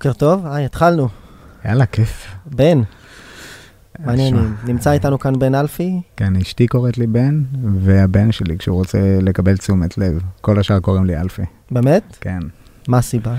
בוקר 0.00 0.12
טוב, 0.12 0.46
היי, 0.46 0.64
התחלנו. 0.64 1.08
יאללה, 1.64 1.86
כיף. 1.86 2.26
בן, 2.46 2.82
מעניינים. 3.98 4.54
נמצא 4.64 4.92
איתנו 4.92 5.18
כאן 5.18 5.38
בן 5.38 5.54
אלפי. 5.54 6.00
כן, 6.16 6.36
אשתי 6.36 6.66
קוראת 6.66 6.98
לי 6.98 7.06
בן, 7.06 7.42
והבן 7.80 8.32
שלי, 8.32 8.58
כשהוא 8.58 8.76
רוצה 8.76 8.98
לקבל 9.22 9.56
תשומת 9.56 9.98
לב, 9.98 10.20
כל 10.40 10.60
השאר 10.60 10.80
קוראים 10.80 11.04
לי 11.04 11.16
אלפי. 11.20 11.42
באמת? 11.70 12.16
כן. 12.20 12.38
מה 12.88 12.98
הסיבה? 12.98 13.34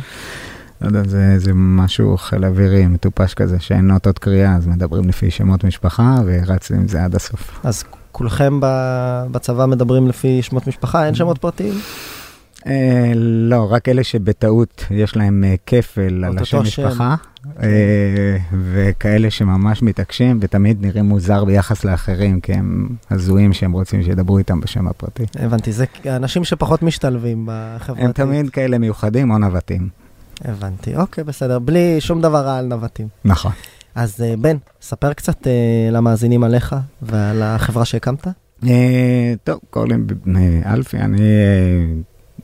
לא 0.81 0.87
יודע, 0.87 1.03
זה, 1.03 1.39
זה 1.39 1.51
משהו 1.53 2.17
חיל 2.17 2.45
אווירי 2.45 2.87
מטופש 2.87 3.34
כזה, 3.34 3.59
שאין 3.59 3.91
אותות 3.91 4.20
קריאה, 4.20 4.55
אז 4.55 4.67
מדברים 4.67 5.09
לפי 5.09 5.31
שמות 5.31 5.63
משפחה, 5.63 6.15
ורצים 6.25 6.77
עם 6.77 6.87
זה 6.87 7.03
עד 7.03 7.15
הסוף. 7.15 7.59
אז 7.63 7.84
כולכם 8.12 8.59
בצבא 9.31 9.65
מדברים 9.65 10.07
לפי 10.07 10.41
שמות 10.41 10.67
משפחה, 10.67 11.05
אין 11.05 11.15
שמות 11.15 11.37
פרטיים? 11.37 11.73
אה, 12.67 13.11
לא, 13.15 13.71
רק 13.71 13.90
אלה 13.90 14.04
שבטעות 14.04 14.85
יש 14.91 15.15
להם 15.15 15.43
אה, 15.43 15.55
כפל 15.65 16.23
על 16.23 16.37
השם 16.37 16.65
שם. 16.65 16.87
משפחה, 16.87 17.15
אה, 17.63 18.37
וכאלה 18.71 19.31
שממש 19.31 19.84
מתעקשים 19.84 20.37
ותמיד 20.41 20.85
נראים 20.85 21.05
מוזר 21.05 21.45
ביחס 21.45 21.85
לאחרים, 21.85 22.40
כי 22.40 22.53
הם 22.53 22.90
הזויים 23.09 23.53
שהם 23.53 23.71
רוצים 23.71 24.03
שידברו 24.03 24.37
איתם 24.37 24.59
בשם 24.59 24.87
הפרטי. 24.87 25.23
הבנתי, 25.35 25.71
זה 25.71 25.85
אנשים 26.05 26.43
שפחות 26.43 26.84
משתלבים 26.84 27.49
בחברתית. 27.51 28.05
הם 28.05 28.12
תמיד 28.12 28.49
כאלה 28.49 28.77
מיוחדים 28.77 29.31
או 29.31 29.37
נווטים. 29.37 29.90
הבנתי, 30.46 30.96
אוקיי, 30.96 31.23
בסדר, 31.23 31.59
בלי 31.59 32.01
שום 32.01 32.21
דבר 32.21 32.46
רע 32.46 32.57
על 32.57 32.65
נווטים. 32.65 33.07
נכון. 33.25 33.51
אז 33.96 34.21
אה, 34.21 34.34
בן, 34.37 34.57
ספר 34.81 35.13
קצת 35.13 35.48
אה, 35.48 35.90
למאזינים 35.91 36.43
עליך 36.43 36.75
ועל 37.01 37.41
החברה 37.43 37.85
שהקמת. 37.85 38.27
אה, 38.68 39.34
טוב, 39.43 39.59
קוראים 39.70 40.07
לי 40.25 40.62
אלפי, 40.65 40.98
אני 40.98 41.21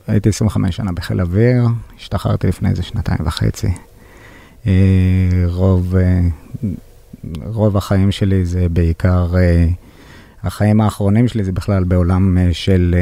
הייתי 0.08 0.28
25 0.28 0.76
שנה 0.76 0.92
בחיל 0.92 1.20
אוויר, 1.20 1.64
השתחררתי 1.96 2.46
לפני 2.46 2.68
איזה 2.68 2.82
שנתיים 2.82 3.18
וחצי. 3.24 3.68
אה, 4.66 4.72
רוב, 5.46 5.96
אה, 5.96 6.20
רוב 7.44 7.76
החיים 7.76 8.12
שלי 8.12 8.44
זה 8.44 8.66
בעיקר, 8.68 9.34
אה, 9.36 9.68
החיים 10.42 10.80
האחרונים 10.80 11.28
שלי 11.28 11.44
זה 11.44 11.52
בכלל 11.52 11.84
בעולם 11.84 12.38
של 12.52 12.94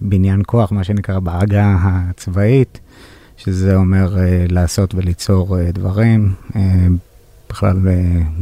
בניין 0.00 0.42
כוח, 0.46 0.72
מה 0.72 0.84
שנקרא 0.84 1.18
בעגה 1.18 1.76
הצבאית, 1.80 2.80
שזה 3.36 3.76
אומר 3.76 4.16
לעשות 4.48 4.94
וליצור 4.94 5.56
דברים. 5.72 6.32
בכלל 7.50 7.76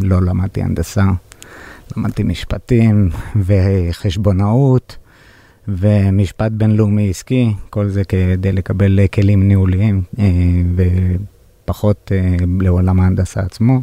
לא 0.03 0.23
למדתי 0.23 0.63
הנדסה. 0.63 1.05
למדתי 1.97 2.23
משפטים 2.23 3.11
וחשבונאות 3.37 4.97
ומשפט 5.69 6.53
בינלאומי 6.53 7.11
עסקי, 7.11 7.55
כל 7.71 7.89
זה 7.89 8.05
כדי 8.05 8.53
לקבל 8.53 9.01
אה, 9.01 9.09
כלים 9.09 9.49
ניהוליים 9.49 10.03
אה, 10.19 10.25
ופחות 10.77 12.13
אה, 12.15 12.37
לעולם 12.61 13.01
ההנדסה 13.01 13.41
עצמו. 13.41 13.81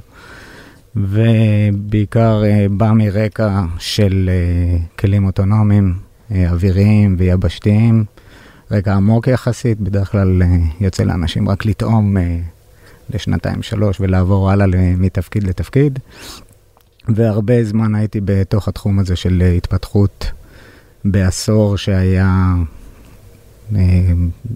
ובעיקר 0.95 2.43
בא 2.71 2.91
מרקע 2.91 3.61
של 3.79 4.29
כלים 4.99 5.25
אוטונומיים, 5.25 5.93
אוויריים 6.31 7.15
ויבשתיים, 7.19 8.05
רקע 8.71 8.93
עמוק 8.93 9.27
יחסית, 9.27 9.79
בדרך 9.79 10.11
כלל 10.11 10.41
יוצא 10.79 11.03
לאנשים 11.03 11.49
רק 11.49 11.65
לטעום 11.65 12.17
לשנתיים 13.09 13.61
שלוש 13.61 13.99
ולעבור 13.99 14.51
הלאה 14.51 14.93
מתפקיד 14.97 15.43
לתפקיד. 15.43 15.99
והרבה 17.07 17.63
זמן 17.63 17.95
הייתי 17.95 18.19
בתוך 18.25 18.67
התחום 18.67 18.99
הזה 18.99 19.15
של 19.15 19.43
התפתחות 19.57 20.31
בעשור 21.05 21.77
שהיה 21.77 22.55
אה, 23.75 24.11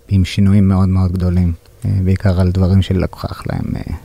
עם 0.07 0.25
שינויים 0.25 0.67
מאוד 0.67 0.89
מאוד 0.89 1.11
גדולים, 1.11 1.53
אה, 1.85 1.91
בעיקר 2.03 2.41
על 2.41 2.51
דברים 2.51 2.81
שלקח 2.81 3.43
להם 3.47 3.75
אה, 3.75 3.95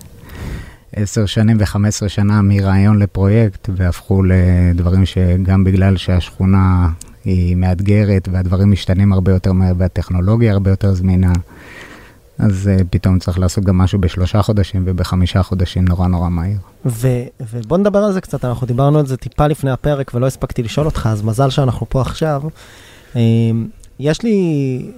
עשר 0.96 1.26
שנים 1.26 1.56
ו-15 1.60 2.08
שנה 2.08 2.42
מרעיון 2.42 2.98
לפרויקט, 2.98 3.68
והפכו 3.76 4.22
לדברים 4.22 5.06
שגם 5.06 5.64
בגלל 5.64 5.96
שהשכונה 5.96 6.88
היא 7.24 7.56
מאתגרת 7.56 8.28
והדברים 8.32 8.70
משתנים 8.70 9.12
הרבה 9.12 9.32
יותר 9.32 9.52
מהר 9.52 9.74
והטכנולוגיה 9.78 10.52
הרבה 10.52 10.70
יותר 10.70 10.94
זמינה, 10.94 11.32
אז 12.42 12.68
אה, 12.68 12.76
פתאום 12.90 13.18
צריך 13.18 13.38
לעשות 13.38 13.64
גם 13.64 13.78
משהו 13.78 13.98
בשלושה 13.98 14.42
חודשים 14.42 14.82
ובחמישה 14.86 15.42
חודשים 15.42 15.84
נורא 15.84 16.08
נורא 16.08 16.28
מהיר. 16.28 16.58
ו- 16.86 17.24
ובוא 17.52 17.78
נדבר 17.78 17.98
על 17.98 18.12
זה 18.12 18.20
קצת, 18.20 18.44
אנחנו 18.44 18.66
דיברנו 18.66 18.98
על 18.98 19.06
זה 19.06 19.16
טיפה 19.16 19.46
לפני 19.46 19.70
הפרק 19.70 20.10
ולא 20.14 20.26
הספקתי 20.26 20.62
לשאול 20.62 20.86
אותך, 20.86 21.08
אז 21.12 21.22
מזל 21.22 21.50
שאנחנו 21.50 21.86
פה 21.88 22.00
עכשיו. 22.00 22.42
אה, 23.16 23.20
יש 23.98 24.22
לי 24.22 24.36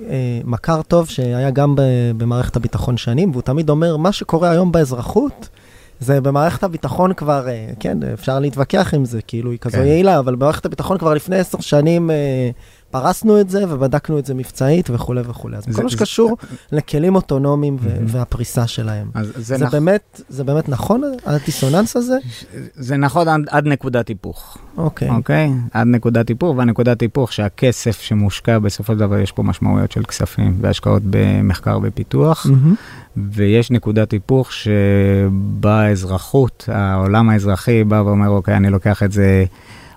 אה, 0.08 0.40
מכר 0.44 0.82
טוב 0.82 1.08
שהיה 1.08 1.50
גם 1.50 1.76
ב- 1.76 2.10
במערכת 2.16 2.56
הביטחון 2.56 2.96
שנים, 2.96 3.30
והוא 3.30 3.42
תמיד 3.42 3.70
אומר, 3.70 3.96
מה 3.96 4.12
שקורה 4.12 4.50
היום 4.50 4.72
באזרחות, 4.72 5.48
זה 6.00 6.20
במערכת 6.20 6.62
הביטחון 6.62 7.12
כבר, 7.14 7.48
אה, 7.48 7.70
כן, 7.80 7.98
אפשר 8.12 8.38
להתווכח 8.38 8.94
עם 8.94 9.04
זה, 9.04 9.22
כאילו 9.22 9.50
היא 9.50 9.58
כזו 9.58 9.76
כן. 9.76 9.84
יעילה, 9.84 10.18
אבל 10.18 10.34
במערכת 10.34 10.66
הביטחון 10.66 10.98
כבר 10.98 11.14
לפני 11.14 11.38
עשר 11.38 11.60
שנים 11.60 12.10
אה, 12.10 12.50
פרסנו 12.98 13.40
את 13.40 13.50
זה 13.50 13.64
ובדקנו 13.68 14.18
את 14.18 14.26
זה 14.26 14.34
מבצעית 14.34 14.90
וכולי 14.90 15.20
וכולי. 15.26 15.56
אז 15.56 15.64
זה- 15.66 15.72
כל 15.72 15.82
מה 15.82 15.88
זה- 15.88 15.96
שקשור 15.96 16.36
לכלים 16.72 17.14
אוטונומיים 17.14 17.76
ו- 17.80 17.88
Mhm. 17.96 18.00
והפריסה 18.06 18.66
שלהם. 18.66 19.10
זה, 19.22 19.32
זה, 19.56 19.64
נכ... 19.64 19.72
באמת, 19.72 20.20
זה 20.28 20.44
באמת 20.44 20.68
נכון, 20.68 21.02
הדיסוננס 21.26 21.96
הזה? 21.96 22.14
זה 22.74 22.96
נכון 22.96 23.28
עד, 23.28 23.40
עד 23.50 23.66
נקודת 23.66 24.08
היפוך, 24.08 24.58
אוקיי. 24.76 25.10
אוקיי? 25.10 25.50
עד 25.72 25.86
נקודת 25.86 26.28
היפוך, 26.28 26.56
והנקודת 26.56 27.00
היפוך 27.02 27.32
שהכסף 27.32 28.00
שמושקע 28.00 28.58
בסופו 28.58 28.92
של 28.92 28.98
דבר 28.98 29.18
יש 29.18 29.32
פה 29.32 29.42
משמעויות 29.42 29.92
של 29.92 30.04
כספים 30.04 30.58
והשקעות 30.60 31.02
במחקר 31.10 31.78
ופיתוח, 31.82 32.46
מהמם. 32.46 32.74
ויש 33.16 33.70
נקודת 33.70 34.10
היפוך 34.12 34.52
שבה 34.52 35.80
האזרחות, 35.80 36.68
העולם 36.72 37.30
האזרחי 37.30 37.84
בא 37.84 38.02
ואומר, 38.06 38.28
אוקיי, 38.28 38.56
אני 38.56 38.70
לוקח 38.70 39.02
את 39.02 39.12
זה 39.12 39.44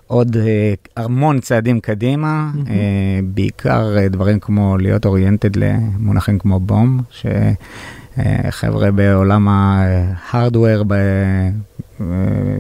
עוד 0.08 0.38
אה, 0.38 0.74
המון 0.96 1.40
צעדים 1.40 1.80
קדימה. 1.80 2.52
אה, 2.70 3.20
בעיקר 3.24 3.98
אה, 3.98 4.08
דברים 4.08 4.40
כמו 4.40 4.78
להיות 4.78 5.06
אוריינטד 5.06 5.56
למונחים 5.56 6.40
כמו 6.40 6.60
בום, 6.60 7.02
שחבר'ה 7.12 8.92
בעולם 8.92 9.48
ההארדוור, 9.48 10.84
ב- 10.88 11.50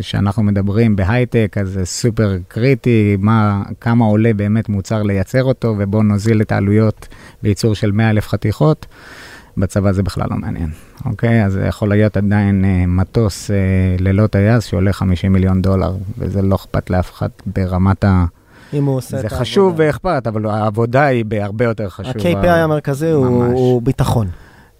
שאנחנו 0.01 0.43
מדברים 0.43 0.95
בהייטק, 0.95 1.55
אז 1.61 1.69
זה 1.69 1.85
סופר 1.85 2.37
קריטי, 2.47 3.17
מה, 3.19 3.63
כמה 3.81 4.05
עולה 4.05 4.33
באמת 4.33 4.69
מוצר 4.69 5.03
לייצר 5.03 5.43
אותו, 5.43 5.75
ובואו 5.77 6.03
נוזיל 6.03 6.41
את 6.41 6.51
העלויות 6.51 7.07
בייצור 7.43 7.75
של 7.75 7.91
100 7.91 8.09
אלף 8.09 8.27
חתיכות. 8.27 8.85
בצבא 9.57 9.91
זה 9.91 10.03
בכלל 10.03 10.27
לא 10.29 10.37
מעניין, 10.37 10.69
אוקיי? 11.05 11.45
אז 11.45 11.53
זה 11.53 11.65
יכול 11.65 11.89
להיות 11.89 12.17
עדיין 12.17 12.65
אה, 12.65 12.85
מטוס 12.87 13.51
אה, 13.51 13.55
ללא 13.99 14.27
טייס 14.27 14.65
שעולה 14.65 14.93
50 14.93 15.33
מיליון 15.33 15.61
דולר, 15.61 15.95
וזה 16.17 16.41
לא 16.41 16.55
אכפת 16.55 16.89
לאף 16.89 17.11
אחד 17.13 17.29
ברמת 17.45 18.03
ה... 18.03 18.25
אם 18.73 18.85
הוא 18.85 18.95
עושה 18.95 19.17
את 19.17 19.21
זה 19.21 19.27
העבודה. 19.27 19.41
חשוב 19.41 19.73
ואכפת, 19.77 20.27
אבל 20.27 20.45
העבודה 20.45 21.05
היא 21.05 21.25
בהרבה 21.25 21.65
יותר 21.65 21.89
חשובה. 21.89 22.29
ה-KPI 22.29 22.47
המרכזי 22.47 23.09
הוא. 23.09 23.45
הוא 23.45 23.81
ביטחון. 23.81 24.27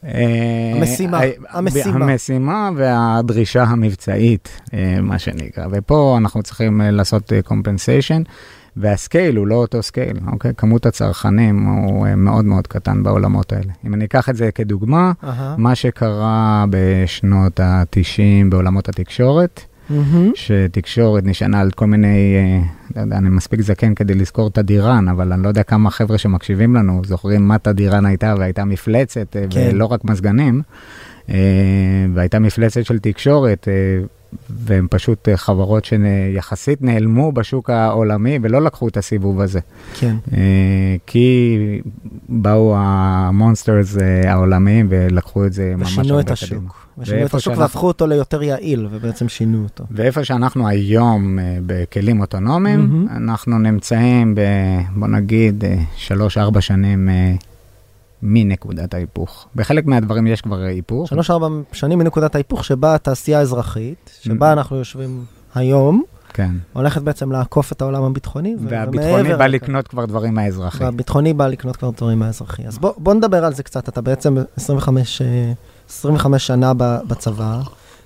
אה, 0.05 0.71
המשימה, 0.75 1.19
המשימה. 1.49 2.05
המשימה 2.05 2.69
והדרישה 2.75 3.63
המבצעית, 3.63 4.61
אה, 4.73 4.97
מה 5.01 5.19
שנקרא. 5.19 5.65
ופה 5.71 6.15
אנחנו 6.17 6.43
צריכים 6.43 6.81
אה, 6.81 6.91
לעשות 6.91 7.31
compensation, 7.45 8.21
וה 8.79 8.95
scale 8.95 9.35
הוא 9.37 9.47
לא 9.47 9.55
אותו 9.55 9.83
scale, 9.83 10.17
אוקיי? 10.31 10.51
כמות 10.57 10.85
הצרכנים 10.85 11.65
הוא 11.65 12.07
אה, 12.07 12.15
מאוד 12.15 12.45
מאוד 12.45 12.67
קטן 12.67 13.03
בעולמות 13.03 13.53
האלה. 13.53 13.71
אם 13.85 13.93
אני 13.93 14.05
אקח 14.05 14.29
את 14.29 14.35
זה 14.35 14.51
כדוגמה, 14.51 15.11
אהה. 15.23 15.55
מה 15.57 15.75
שקרה 15.75 16.65
בשנות 16.69 17.59
ה-90 17.59 18.49
בעולמות 18.49 18.89
התקשורת, 18.89 19.61
מהמם. 19.89 20.31
שתקשורת 20.35 21.23
נשענה 21.25 21.59
על 21.59 21.71
כל 21.71 21.85
מיני, 21.85 22.35
אה, 22.35 22.67
לא 22.95 23.01
יודע, 23.01 23.17
אני 23.17 23.29
מספיק 23.29 23.61
זקן 23.61 23.95
כדי 23.95 24.13
לזכור 24.13 24.47
את 24.47 24.57
הדירן, 24.57 25.07
אבל 25.07 25.33
אני 25.33 25.43
לא 25.43 25.47
יודע 25.47 25.63
כמה 25.63 25.91
חבר'ה 25.91 26.17
שמקשיבים 26.17 26.75
לנו 26.75 27.01
זוכרים 27.05 27.47
מה 27.47 27.57
תדירן 27.57 28.05
הייתה, 28.05 28.35
והייתה 28.37 28.65
מפלצת, 28.65 29.35
אה, 29.35 29.45
כן. 29.49 29.69
ולא 29.73 29.85
רק 29.85 30.05
מזגנים, 30.05 30.61
והייתה 32.13 32.39
מפלצת 32.39 32.85
של 32.85 32.99
תקשורת, 32.99 33.67
והן 34.49 34.87
פשוט 34.89 35.29
אה, 35.29 35.37
חברות 35.37 35.85
שיחסית 35.85 36.81
נעלמו 36.81 37.31
בשוק 37.31 37.69
העולמי 37.69 38.39
ולא 38.41 38.61
לקחו 38.61 38.87
את 38.87 38.97
הסיבוב 38.97 39.41
הזה. 39.41 39.59
כן. 39.99 40.15
אה, 40.33 40.37
כי 41.05 41.57
באו 42.29 42.73
המונסטרס 42.77 43.97
אה, 43.97 44.31
העולמיים 44.33 44.87
ולקחו 44.89 45.45
את 45.45 45.53
זה 45.53 45.73
ממש 45.77 45.97
ושינו 45.97 46.19
את 46.19 46.25
קדימה. 46.25 46.33
השוק. 46.33 46.87
ושינו 46.97 47.19
את 47.25 47.33
השוק 47.33 47.39
שאנחנו- 47.39 47.61
והפכו 47.61 47.87
אותו 47.87 48.07
ליותר 48.07 48.43
יעיל, 48.43 48.87
ובעצם 48.91 49.29
שינו 49.29 49.63
אותו. 49.63 49.83
ואיפה 49.91 50.23
שאנחנו 50.23 50.67
היום 50.67 51.37
בכלים 51.65 52.19
אוטונומיים, 52.21 52.79
מהמם. 52.79 53.07
אנחנו 53.09 53.59
נמצאים 53.59 54.35
ב... 54.35 54.41
בוא 54.95 55.07
נגיד, 55.07 55.63
שלוש-ארבע 55.95 56.61
שנים 56.61 57.09
מנקודת 58.21 58.93
ההיפוך. 58.93 59.47
בחלק 59.55 59.85
מהדברים 59.85 60.27
יש 60.27 60.41
כבר 60.41 60.59
היפוך. 60.59 61.09
שלוש-ארבע 61.09 61.47
שנים 61.71 61.99
מנקודת 61.99 62.35
ההיפוך 62.35 62.65
שבה 62.65 62.95
התעשייה 62.95 63.39
האזרחית, 63.39 64.19
שבה 64.21 64.53
אנחנו 64.53 64.75
יושבים 64.75 65.25
היום, 65.55 66.03
כן. 66.33 66.51
הולכת 66.73 67.01
בעצם 67.01 67.31
לעקוף 67.31 67.71
את 67.71 67.81
העולם 67.81 68.03
הביטחוני. 68.03 68.55
והביטחוני 68.69 69.35
בא. 69.35 69.47
לקנות 69.47 69.87
כבר 69.87 70.05
דברים 70.05 70.33
מהאזרחי. 70.33 70.83
והביטחוני 70.83 71.33
בא 71.33 71.47
לקנות 71.47 71.75
כבר 71.77 71.89
דברים 71.89 72.19
מהאזרחי. 72.19 72.67
אז 72.67 72.77
בוא, 72.77 72.93
בוא 72.97 73.13
נדבר 73.13 73.45
על 73.45 73.53
זה 73.53 73.63
קצת. 73.63 73.89
אתה 73.89 74.01
בעצם 74.01 74.37
25, 74.57 75.21
אה, 75.21 75.51
25 75.89 76.47
שנה 76.47 76.73
ב- 76.77 76.97
בצבא, 77.07 77.61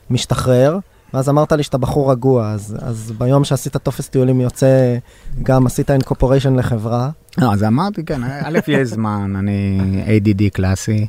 משתחרר, 0.09 0.77
ואז 1.13 1.29
אמרת 1.29 1.51
לי 1.51 1.63
שאתה 1.63 1.77
בחור 1.77 2.11
רגוע, 2.11 2.51
אז, 2.51 2.77
אז 2.81 3.13
ביום 3.17 3.43
שעשית 3.43 3.77
טופס 3.77 4.09
טיולים 4.09 4.41
יוצא, 4.41 4.97
גם 5.43 5.65
עשית 5.65 5.91
אינקופוריישן 5.91 6.55
לחברה. 6.55 7.09
לא, 7.37 7.53
אז 7.53 7.63
אמרתי, 7.63 8.05
כן, 8.05 8.21
א', 8.23 8.59
יש 8.67 8.87
זמן, 8.87 9.33
אני 9.35 9.79
ADD 10.05 10.49
קלאסי, 10.53 11.07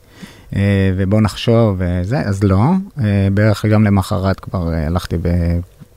אה, 0.56 0.92
ובוא 0.96 1.20
נחשוב 1.20 1.76
וזה, 1.78 2.20
אז 2.20 2.44
לא. 2.44 2.62
אה, 3.00 3.28
בערך 3.34 3.64
יום 3.64 3.84
למחרת 3.84 4.40
כבר 4.40 4.72
אה, 4.72 4.86
הלכתי, 4.86 5.16
ב... 5.22 5.28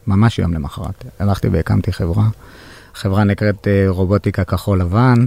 ממש 0.08 0.40
יום 0.40 0.54
למחרת, 0.54 1.06
הלכתי 1.20 1.48
והקמתי 1.48 1.94
חברה. 1.94 2.28
חברה 2.94 3.24
נקראת 3.24 3.68
רובוטיקה 3.88 4.44
כחול 4.44 4.80
לבן. 4.80 5.26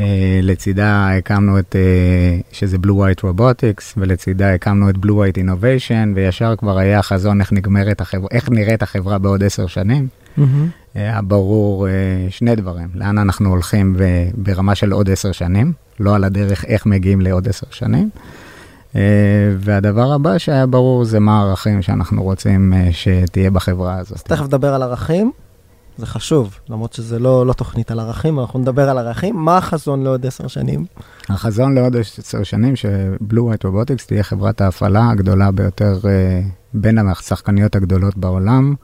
אה, 0.00 0.40
לצידה 0.42 1.16
הקמנו 1.16 1.58
את, 1.58 1.76
אה, 1.76 2.40
שזה 2.52 2.76
Blue 2.76 2.90
White 2.90 3.20
Robotics, 3.24 3.84
ולצידה 3.96 4.54
הקמנו 4.54 4.90
את 4.90 4.94
Blue 4.94 5.08
White 5.08 5.38
Innovation, 5.38 6.08
וישר 6.14 6.54
כבר 6.56 6.78
היה 6.78 7.02
חזון 7.02 7.40
איך 7.40 7.52
נגמרת 7.52 8.00
החברה, 8.00 8.28
איך 8.30 8.50
נראית 8.50 8.82
החברה 8.82 9.18
בעוד 9.18 9.44
עשר 9.44 9.66
שנים. 9.66 10.08
היה 10.94 11.22
ברור 11.22 11.88
אה, 11.88 11.92
שני 12.30 12.56
דברים, 12.56 12.88
לאן 12.94 13.18
אנחנו 13.18 13.48
הולכים 13.48 13.96
ברמה 14.34 14.74
של 14.74 14.92
עוד 14.92 15.10
עשר 15.10 15.32
שנים, 15.32 15.72
לא 16.00 16.14
על 16.14 16.24
הדרך 16.24 16.64
איך 16.64 16.86
מגיעים 16.86 17.20
לעוד 17.20 17.48
עשר 17.48 17.66
שנים. 17.70 18.10
והדבר 19.58 20.12
הבא 20.12 20.38
שהיה 20.38 20.66
ברור 20.66 21.04
זה 21.04 21.20
מה 21.20 21.38
הערכים 21.38 21.82
שאנחנו 21.82 22.22
רוצים 22.22 22.72
שתהיה 22.90 23.50
בחברה 23.50 23.96
הזאת. 23.96 24.18
תכף 24.18 24.44
נדבר 24.44 24.74
על 24.74 24.82
ערכים, 24.82 25.32
זה 25.98 26.06
חשוב, 26.06 26.58
למרות 26.68 26.92
שזה 26.92 27.18
לא, 27.18 27.46
לא 27.46 27.52
תוכנית 27.52 27.90
על 27.90 28.00
ערכים, 28.00 28.40
אנחנו 28.40 28.58
נדבר 28.58 28.90
על 28.90 28.98
ערכים. 28.98 29.36
מה 29.36 29.58
החזון 29.58 30.02
לעוד 30.02 30.26
עשר 30.26 30.46
שנים? 30.46 30.84
החזון 31.28 31.74
לעוד 31.74 31.96
עשר 31.96 32.42
שנים 32.42 32.76
שבלו 32.76 33.44
ווייט 33.44 33.64
רובוטיקס 33.64 34.06
תהיה 34.06 34.22
חברת 34.22 34.60
ההפעלה 34.60 35.10
הגדולה 35.10 35.50
ביותר 35.50 35.98
אה, 36.04 36.40
בין 36.74 36.98
השחקניות 36.98 37.76
הגדולות 37.76 38.16
בעולם 38.16 38.74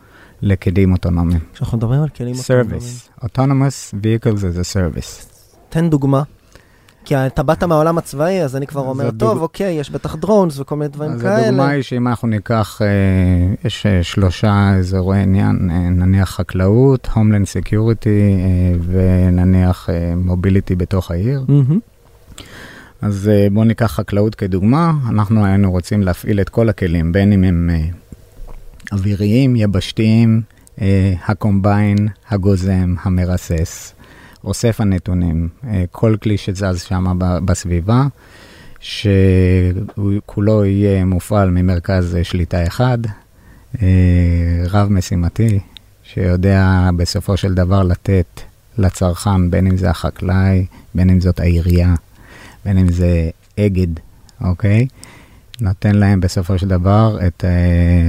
לכלים 0.43 0.93
אוטונומיים. 0.93 1.41
כשאנחנו 1.53 1.79
מדברים 1.79 2.03
על 2.03 2.09
כלים 2.09 2.35
אוטונומיים. 2.37 2.81
Service, 2.81 3.25
Autonomous 3.25 3.95
Vehicles 3.95 4.39
as 4.39 4.61
a 4.61 4.75
Service. 4.75 5.27
תן 5.69 5.91
דוגמה. 5.91 6.23
כי 7.05 7.17
אתה 7.17 7.43
באת 7.43 7.63
מהעולם 7.65 7.99
הצבאי, 7.99 8.43
אז 8.43 8.57
אני 8.57 8.67
כבר 8.67 8.81
אומר, 8.81 9.05
אז 9.07 9.13
טוב, 9.19 9.31
הדוג- 9.31 9.43
אוקיי, 9.43 9.73
יש 9.75 9.91
בטח 9.91 10.15
drones 10.17 10.59
וכל 10.61 10.77
מיני 10.77 10.89
דברים 10.89 11.11
אז 11.13 11.23
כאלה. 11.23 11.47
הדוגמה 11.47 11.69
היא 11.69 11.83
שאם 11.83 12.09
אנחנו 12.09 12.29
ניקח, 12.29 12.83
אה, 12.83 12.87
יש 13.65 13.87
אה, 13.87 14.03
שלושה 14.03 14.71
אזורי 14.79 15.19
עניין, 15.19 15.71
אה, 15.73 15.77
נניח 15.79 16.31
חקלאות, 16.31 17.09
Homeland 17.15 17.67
Security 17.67 18.07
אה, 18.07 18.73
ונניח 18.87 19.91
אה, 19.91 20.15
מוביליטי 20.17 20.75
בתוך 20.77 21.11
העיר. 21.11 21.45
מהמם. 21.49 21.79
אז 23.03 23.29
אה, 23.33 23.47
בואו 23.53 23.65
ניקח 23.65 23.87
חקלאות 23.93 24.35
כדוגמה, 24.35 24.93
אנחנו 25.09 25.45
היינו 25.45 25.71
רוצים 25.71 26.03
להפעיל 26.03 26.41
את 26.41 26.49
כל 26.49 26.69
הכלים, 26.69 27.13
בין 27.13 27.33
אם 27.33 27.45
הם 27.45 27.71
אה, 27.73 27.87
אוויריים, 28.93 29.57
יבשתיים, 29.57 30.43
אה, 30.81 31.13
הקומביין, 31.27 31.97
הגוזם, 32.31 32.95
המרסס, 33.03 33.95
אוסף 34.45 34.81
הנתונים, 34.81 35.49
אה, 35.67 35.85
כל 35.91 36.17
כלי 36.23 36.37
שזז 36.37 36.83
שם 36.83 37.19
בסביבה, 37.19 38.07
שכולו 38.81 40.65
יהיה 40.65 41.05
מופעל 41.05 41.51
ממרכז 41.51 42.17
שליטה 42.23 42.67
אחד, 42.67 42.99
אה, 43.83 43.89
רב 44.69 44.89
משימתי, 44.89 45.61
שיודע 46.03 46.91
בסופו 46.97 47.37
של 47.37 47.55
דבר 47.55 47.83
לתת 47.83 48.41
לצרכן, 48.79 49.51
בין 49.51 49.67
אם 49.67 49.77
זה 49.77 49.91
החקלאי, 49.91 50.67
בין 50.95 51.11
אם 51.11 51.21
זאת 51.21 51.41
העירייה, 51.41 51.95
בין 52.65 52.79
אם 52.79 52.93
זה 52.93 53.31
אגד, 53.59 53.89
אוקיי? 54.41 54.87
נותן 55.61 55.95
להם 55.95 56.21
בסופו 56.21 56.59
של 56.59 56.69
דבר 56.69 57.19
את 57.27 57.45
uh, 57.45 57.47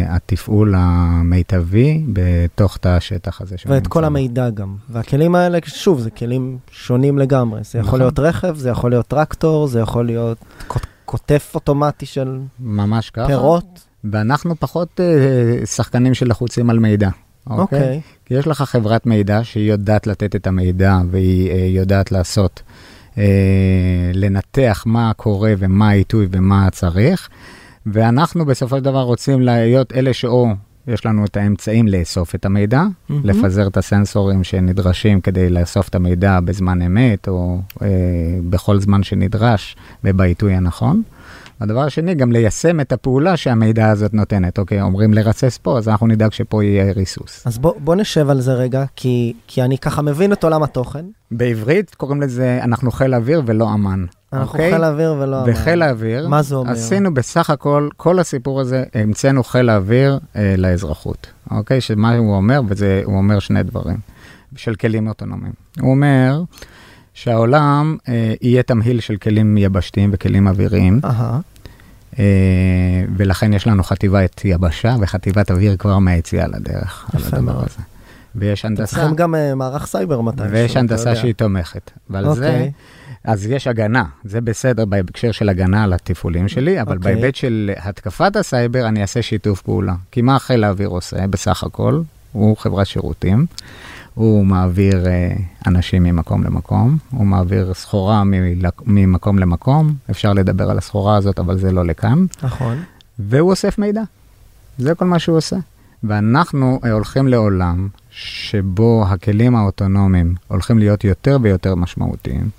התפעול 0.09 0.73
המיטבי 0.77 2.03
בתוך 2.13 2.77
תא 2.77 2.87
השטח 2.89 3.41
הזה. 3.41 3.55
ואת 3.65 3.87
כל. 3.87 4.03
המידע 4.03 4.49
גם. 4.49 4.75
והכלים 4.89 5.35
האלה, 5.35 5.57
שוב, 5.65 5.99
זה 5.99 6.09
כלים 6.11 6.57
שונים 6.71 7.19
לגמרי. 7.19 7.61
זה 7.63 7.79
יכול 7.79 7.87
נכון. 7.87 7.99
להיות 7.99 8.19
רכב, 8.19 8.55
זה 8.57 8.69
יכול 8.69 8.91
להיות 8.91 9.07
טרקטור, 9.07 9.67
זה 9.67 9.79
יכול 9.79 10.05
להיות 10.05 10.37
קוט- 10.67 10.85
קוטף 11.05 11.51
אוטומטי 11.55 12.05
של 12.05 12.39
ממש 12.59 13.09
ככה. 13.09 13.27
פירות. 13.27 13.79
ואנחנו 14.03 14.55
פחות 14.55 14.99
uh, 14.99 15.65
שחקנים 15.65 16.13
שלחוצים 16.13 16.69
על 16.69 16.79
מידע. 16.79 17.09
אוקיי? 17.47 17.61
אוקיי. 17.61 18.01
כי 18.25 18.33
יש 18.33 18.47
לך 18.47 18.61
חברת 18.61 19.05
מידע 19.05 19.39
שהיא 19.43 19.71
יודעת 19.71 20.07
לתת 20.07 20.35
את 20.35 20.47
המידע 20.47 20.97
והיא 21.11 21.51
uh, 21.51 21.55
יודעת 21.79 22.11
לעשות, 22.11 22.61
לנתח 24.13 24.83
מה 24.85 25.11
קורה 25.15 25.53
ומה 25.57 25.89
העיתוי 25.89 26.27
ומה 26.31 26.69
צריך, 26.71 27.29
ואנחנו 27.85 28.45
בסופו 28.45 28.77
של 28.77 28.83
דבר 28.83 29.01
רוצים 29.01 29.41
להיות 29.41 29.93
אלה 29.93 30.13
שאו 30.13 30.47
יש 30.87 31.05
לנו 31.05 31.25
את 31.25 31.37
האמצעים 31.37 31.87
לאסוף 31.87 32.35
את 32.35 32.45
המידע, 32.45 32.83
מהמם. 33.09 33.21
לפזר 33.25 33.67
את 33.67 33.77
הסנסורים 33.77 34.43
שנדרשים 34.43 35.21
כדי 35.21 35.49
לאסוף 35.49 35.89
את 35.89 35.95
המידע 35.95 36.39
בזמן 36.39 36.81
אמת 36.81 37.27
או 37.27 37.61
אה, 37.81 37.87
בכל 38.49 38.79
זמן 38.79 39.03
שנדרש 39.03 39.75
ובעיתוי 40.03 40.53
הנכון. 40.53 41.01
הדבר 41.61 41.81
השני, 41.81 42.15
גם 42.15 42.31
ליישם 42.31 42.79
את 42.79 42.91
הפעולה 42.91 43.37
שהמידע 43.37 43.89
הזאת 43.89 44.13
נותנת. 44.13 44.59
אוקיי, 44.59 44.81
אומרים 44.81 45.13
לרסס 45.13 45.57
פה, 45.57 45.77
אז 45.77 45.89
אנחנו 45.89 46.07
נדאג 46.07 46.31
שפה 46.31 46.63
יהיה 46.63 46.91
ריסוס. 46.91 47.47
אז 47.47 47.57
בוא, 47.57 47.73
בוא 47.77 47.95
נשב 47.95 48.29
על 48.29 48.41
זה 48.41 48.53
רגע, 48.53 48.83
כי, 48.95 49.33
כי 49.47 49.61
אני 49.61 49.77
ככה 49.77 50.01
מבין 50.01 50.33
את 50.33 50.43
עולם 50.43 50.63
התוכן. 50.63 51.05
בעברית 51.31 51.95
קוראים 51.95 52.21
לזה, 52.21 52.59
אנחנו 52.63 52.91
חיל 52.91 53.15
אוויר 53.15 53.41
ולא 53.45 53.73
אמ"ן. 53.73 54.05
אנחנו 54.33 54.51
אוקיי? 54.51 54.71
חיל 54.71 54.83
האוויר 54.83 55.15
ולא... 55.19 55.37
וחיל 55.47 55.81
האוויר, 55.81 56.27
מה 56.27 56.41
זה 56.41 56.55
אומר? 56.55 56.71
עשינו 56.71 57.13
בסך 57.13 57.49
הכל, 57.49 57.89
כל 57.97 58.19
הסיפור 58.19 58.59
הזה, 58.59 58.83
המצאנו 58.93 59.43
חיל 59.43 59.69
האוויר 59.69 60.19
אה, 60.35 60.55
לאזרחות, 60.57 61.27
אוקיי? 61.51 61.81
שמה 61.81 62.17
הוא 62.17 62.35
אומר, 62.35 62.61
וזה, 62.67 63.01
הוא 63.05 63.17
אומר 63.17 63.39
שני 63.39 63.63
דברים, 63.63 63.97
של 64.55 64.75
כלים 64.75 65.07
אוטונומיים. 65.07 65.53
הוא 65.81 65.91
אומר 65.91 66.43
שהעולם 67.13 67.97
אה, 68.09 68.33
יהיה 68.41 68.63
תמהיל 68.63 68.99
של 68.99 69.15
כלים 69.15 69.57
יבשתיים 69.57 70.09
וכלים 70.13 70.47
אוויריים, 70.47 70.99
אה, 71.03 71.39
ולכן 73.17 73.53
יש 73.53 73.67
לנו 73.67 73.83
חטיבת 73.83 74.41
יבשה 74.45 74.95
וחטיבת 75.01 75.51
אוויר 75.51 75.77
כבר 75.77 75.99
מהיציאה 75.99 76.47
לדרך, 76.47 77.09
על 77.13 77.21
הדבר 77.23 77.41
מאוד. 77.41 77.65
הזה. 77.69 77.83
ויש 78.35 78.65
הנדסה, 78.65 78.95
צריכים 78.95 79.15
גם 79.15 79.35
אה, 79.35 79.55
מערך 79.55 79.85
סייבר 79.85 80.21
מתישהו. 80.21 80.51
ויש 80.51 80.77
הנדסה. 80.77 81.15
שהיא 81.15 81.33
תומכת. 81.33 81.91
ועל 82.09 82.23
זה... 82.23 82.29
אוקיי. 82.29 82.71
אז 83.23 83.45
יש 83.45 83.67
הגנה, 83.67 84.03
זה 84.23 84.41
בסדר 84.41 84.85
בהקשר 84.85 85.31
של 85.31 85.49
הגנה 85.49 85.83
על 85.83 85.93
התפעולים 85.93 86.47
שלי, 86.47 86.81
אבל 86.81 86.97
אוקיי. 86.97 87.15
בהיבט 87.15 87.35
של 87.35 87.71
התקפת 87.77 88.35
הסייבר 88.35 88.87
אני 88.87 89.01
אעשה 89.01 89.21
שיתוף 89.21 89.61
פעולה. 89.61 89.95
כי 90.11 90.21
מה 90.21 90.39
חיל 90.39 90.63
האוויר 90.63 90.89
עושה 90.89 91.27
בסך 91.27 91.63
הכל? 91.63 92.01
הוא 92.31 92.57
חברת 92.57 92.87
שירותים, 92.87 93.45
הוא 94.13 94.45
מעביר 94.45 95.07
אה, 95.07 95.33
אנשים 95.67 96.03
ממקום 96.03 96.43
למקום, 96.43 96.97
הוא 97.11 97.25
מעביר 97.25 97.73
סחורה 97.73 98.23
ממקום 98.85 99.39
למקום, 99.39 99.93
אפשר 100.11 100.33
לדבר 100.33 100.69
על 100.69 100.77
הסחורה 100.77 101.17
הזאת, 101.17 101.39
אבל 101.39 101.57
זה 101.57 101.71
לא 101.71 101.85
לכאן, 101.85 102.25
נכון. 102.43 102.77
והוא 103.19 103.49
אוסף 103.49 103.77
מידע. 103.77 104.01
זה 104.77 104.95
כל 104.95 105.05
מה 105.05 105.19
שהוא 105.19 105.37
עושה. 105.37 105.57
ואנחנו 106.03 106.79
אה, 106.83 106.91
הולכים 106.91 107.27
לעולם 107.27 107.87
שבו 108.09 109.05
הכלים 109.07 109.55
האוטונומיים 109.55 110.35
הולכים 110.47 110.79
להיות 110.79 111.03
יותר 111.03 111.37
ויותר 111.41 111.75
משמעותיים. 111.75 112.49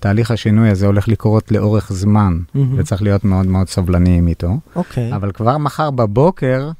תהליך 0.00 0.30
השינוי 0.30 0.70
הזה 0.70 0.86
הולך 0.86 1.08
לקרות 1.08 1.52
לאורך 1.52 1.92
זמן, 1.92 2.38
מהמם. 2.54 2.78
וצריך 2.78 3.02
להיות 3.02 3.24
מאוד 3.24 3.46
מאוד 3.46 3.68
סבלניים 3.68 4.28
איתו, 4.28 4.58
אוקיי. 4.76 5.14
אבל 5.14 5.32
כבר 5.32 5.58
מחר 5.58 5.90
בבוקר 5.90 6.70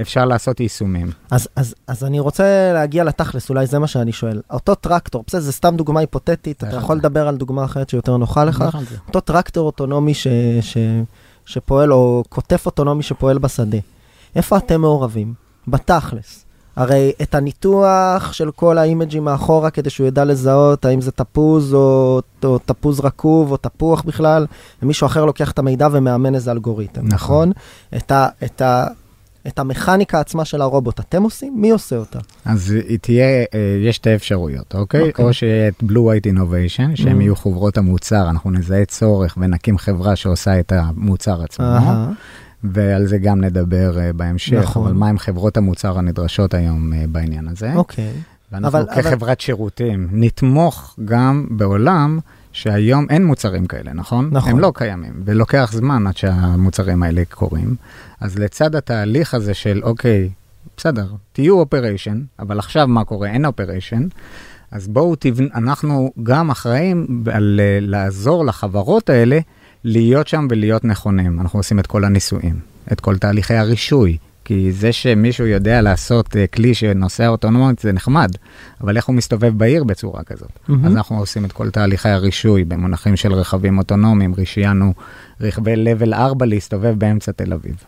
אפשר 0.00 0.24
לעשות 0.24 0.60
יישומים. 0.60 1.10
אז, 1.30 1.48
אז, 1.56 1.74
אז 1.86 2.04
אני 2.04 2.20
רוצה 2.20 2.70
להגיע 2.74 3.04
לתכלס, 3.04 3.50
אולי 3.50 3.66
זה 3.66 3.78
מה 3.78 3.86
שאני 3.86 4.12
שואל. 4.12 4.40
אותו 4.50 4.74
טרקטור, 4.74 5.24
בסדר, 5.26 5.40
זה 5.40 5.52
סתם 5.52 5.76
דוגמה 5.76 6.00
היפותטית, 6.00 6.64
אתה. 6.64 6.76
יכול 6.76 6.96
לדבר 6.96 7.28
על 7.28 7.36
דוגמה 7.36 7.64
אחרת 7.64 7.88
שיותר 7.88 8.16
נוחה 8.16 8.44
לך. 8.44 8.64
נכון. 8.68 8.84
אותו 9.06 9.20
טרקטור 9.20 9.66
אוטונומי 9.66 10.14
ש, 10.14 10.26
ש, 10.60 10.76
שפועל, 11.46 11.92
או 11.92 12.24
כותף 12.28 12.66
אוטונומי 12.66 13.02
שפועל 13.02 13.38
בשדה. 13.38 13.78
איפה 14.36 14.56
אתם 14.56 14.80
מעורבים? 14.80 15.34
בתכלס. 15.68 16.44
הרי 16.76 17.12
את 17.22 17.34
הניתוח 17.34 18.32
של 18.32 18.50
כל 18.50 18.78
האימג'ים 18.78 19.24
מאחורה, 19.24 19.70
כדי 19.70 19.90
שהוא 19.90 20.06
ידע 20.06 20.24
לזהות 20.24 20.84
האם 20.84 21.00
זה 21.00 21.10
תפוז 21.10 21.74
או, 21.74 22.20
או 22.44 22.58
תפוז 22.58 23.00
רקוב 23.00 23.52
או 23.52 23.56
תפוח 23.56 24.02
בכלל, 24.02 24.46
ומישהו 24.82 25.06
אחר 25.06 25.24
לוקח 25.24 25.50
את 25.50 25.58
המידע 25.58 25.88
ומאמן 25.92 26.34
איזה 26.34 26.50
אלגוריתם, 26.50 27.00
נכון. 27.06 27.12
נכון? 27.14 27.52
את, 27.96 28.12
ה, 28.12 28.28
את, 28.44 28.62
ה, 28.62 28.86
את 29.48 29.58
המכניקה 29.58 30.20
עצמה 30.20 30.44
של 30.44 30.60
הרובוט, 30.62 31.00
אתם 31.00 31.22
עושים? 31.22 31.54
מי 31.60 31.70
עושה 31.70 31.96
אותה? 31.96 32.18
אז 32.44 32.70
היא 32.70 32.98
תהיה, 32.98 33.24
אה, 33.24 33.44
יש 33.88 33.96
שתי 33.96 34.14
אפשרויות, 34.14 34.74
אוקיי? 34.74 35.00
אוקיי. 35.08 35.24
או 35.24 35.32
שיהיה 35.32 35.68
את 35.68 35.82
Blue 35.82 35.94
White 35.96 36.34
Innovation, 36.34 36.90
שהם 36.96 37.18
Mm. 37.18 37.22
יהיו 37.22 37.36
חברות 37.36 37.78
המוצר, 37.78 38.30
אנחנו 38.30 38.50
נזהה 38.50 38.84
צורך 38.84 39.38
ונקים 39.40 39.78
חברה 39.78 40.16
שעושה 40.16 40.60
את 40.60 40.72
המוצר 40.76 41.42
עצמו. 41.42 41.66
אהה. 41.66 42.10
ועל 42.64 43.06
זה 43.06 43.18
גם 43.18 43.40
נדבר 43.40 43.98
אה, 44.00 44.12
בהמשך, 44.12 44.58
נכון. 44.62 44.84
אבל 44.86 44.92
מהם 44.94 45.18
חברות 45.18 45.56
המוצר 45.56 45.98
הנדרשות 45.98 46.54
היום 46.54 46.92
אה, 46.92 47.04
בעניין 47.08 47.48
הזה. 47.48 47.74
אוקיי. 47.74 48.12
ואנחנו 48.52 48.68
אבל- 48.78 48.86
אבל- 48.92 49.02
כחברת 49.02 49.40
שירותים 49.40 50.08
נתמוך 50.12 50.96
גם 51.04 51.46
בעולם 51.50 52.18
שהיום 52.58 53.06
אין 53.10 53.24
מוצרים 53.24 53.66
כאלה, 53.66 53.92
נכון? 53.92 54.28
נכון. 54.32 54.50
הם 54.50 54.58
לא 54.58 54.72
קיימים, 54.74 55.12
ולוקח 55.24 55.70
זמן 55.72 56.06
עד 56.06 56.16
שהמוצרים 56.16 57.02
האלה 57.02 57.22
קורים. 57.30 57.74
אז 58.20 58.38
לצד 58.38 58.74
התהליך 58.74 59.34
הזה 59.34 59.54
של, 59.54 59.80
אוקיי, 59.82 60.30
בסדר, 60.76 61.06
תהיו 61.32 61.58
operation, 61.58 62.22
אבל 62.38 62.58
עכשיו 62.58 62.88
מה 62.88 63.04
קורה? 63.04 63.28
אין 63.28 63.44
operation. 63.44 64.06
אז 64.70 64.88
בואו 64.88 65.16
תבנ... 65.16 65.46
אנחנו 65.54 66.12
גם 66.22 66.50
אחראים 66.50 67.24
על 67.32 67.60
לעזור 67.80 68.46
לחברות 68.46 69.10
האלה 69.10 69.38
להיות 69.84 70.28
שם 70.28 70.46
ולהיות 70.50 70.84
נכונים. 70.84 71.40
אנחנו 71.40 71.58
עושים 71.58 71.78
את 71.78 71.86
כל 71.86 72.04
הניסויים, 72.04 72.60
את 72.92 73.00
כל 73.00 73.18
תהליכי 73.18 73.54
הרישוי, 73.54 74.16
כי 74.48 74.72
זה 74.72 74.92
שמישהו 74.92 75.46
יודע 75.46 75.82
לעשות 75.82 76.36
אה, 76.36 76.46
כלי 76.46 76.74
שנוסע 76.74 77.28
אוטונומית 77.28 77.78
זה 77.78 77.92
נחמד, 77.92 78.30
אבל 78.80 78.96
איך 78.96 79.06
הוא 79.06 79.14
מסתובב 79.14 79.58
בעיר 79.58 79.84
בצורה 79.84 80.22
כזאת? 80.22 80.50
מהמם. 80.68 80.86
אז 80.86 80.96
אנחנו 80.96 81.18
עושים 81.18 81.44
את 81.44 81.52
כל 81.52 81.70
תהליכי 81.70 82.08
הרישוי 82.08 82.64
במונחים 82.64 83.16
של 83.16 83.32
רכבים 83.32 83.78
אוטונומיים, 83.78 84.34
רישיינו 84.34 84.92
רכבי 85.40 85.74
level 85.74 86.12
4 86.14 86.46
להסתובב 86.46 86.94
באמצע 86.98 87.32
תל 87.32 87.52
אביב. 87.52 87.84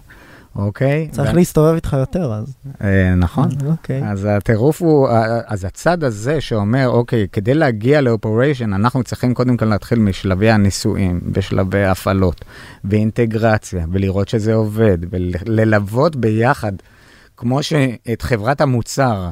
אוקיי? 0.56 1.08
צריך 1.10 1.30
ו- 1.32 1.36
להסתובב 1.36 1.74
איתך 1.74 1.96
יותר 1.98 2.32
אז. 2.32 2.54
אה, 2.84 3.14
נכון. 3.14 3.48
אוקיי. 3.66 4.02
אז 4.10 4.24
הטירוף 4.30 4.82
הוא, 4.82 5.08
אז 5.46 5.64
הצד 5.64 6.04
הזה 6.04 6.40
שאומר, 6.40 6.88
אוקיי, 6.88 7.26
כדי 7.32 7.54
להגיע 7.54 8.00
לאופריישן, 8.00 8.72
אנחנו 8.72 9.02
צריכים 9.02 9.34
קודם 9.34 9.56
כל 9.56 9.66
להתחיל 9.66 9.98
משלבי 9.98 10.50
הניסויים, 10.50 11.20
בשלבי 11.32 11.84
הפעלות, 11.84 12.44
ואינטגרציה, 12.84 13.86
ולראות 13.92 14.28
שזה 14.28 14.54
עובד, 14.54 14.98
וללוות 15.10 16.16
ביחד, 16.16 16.72
כמו 17.36 17.62
שאת 17.62 18.22
חברת 18.22 18.60
המוצר, 18.60 19.30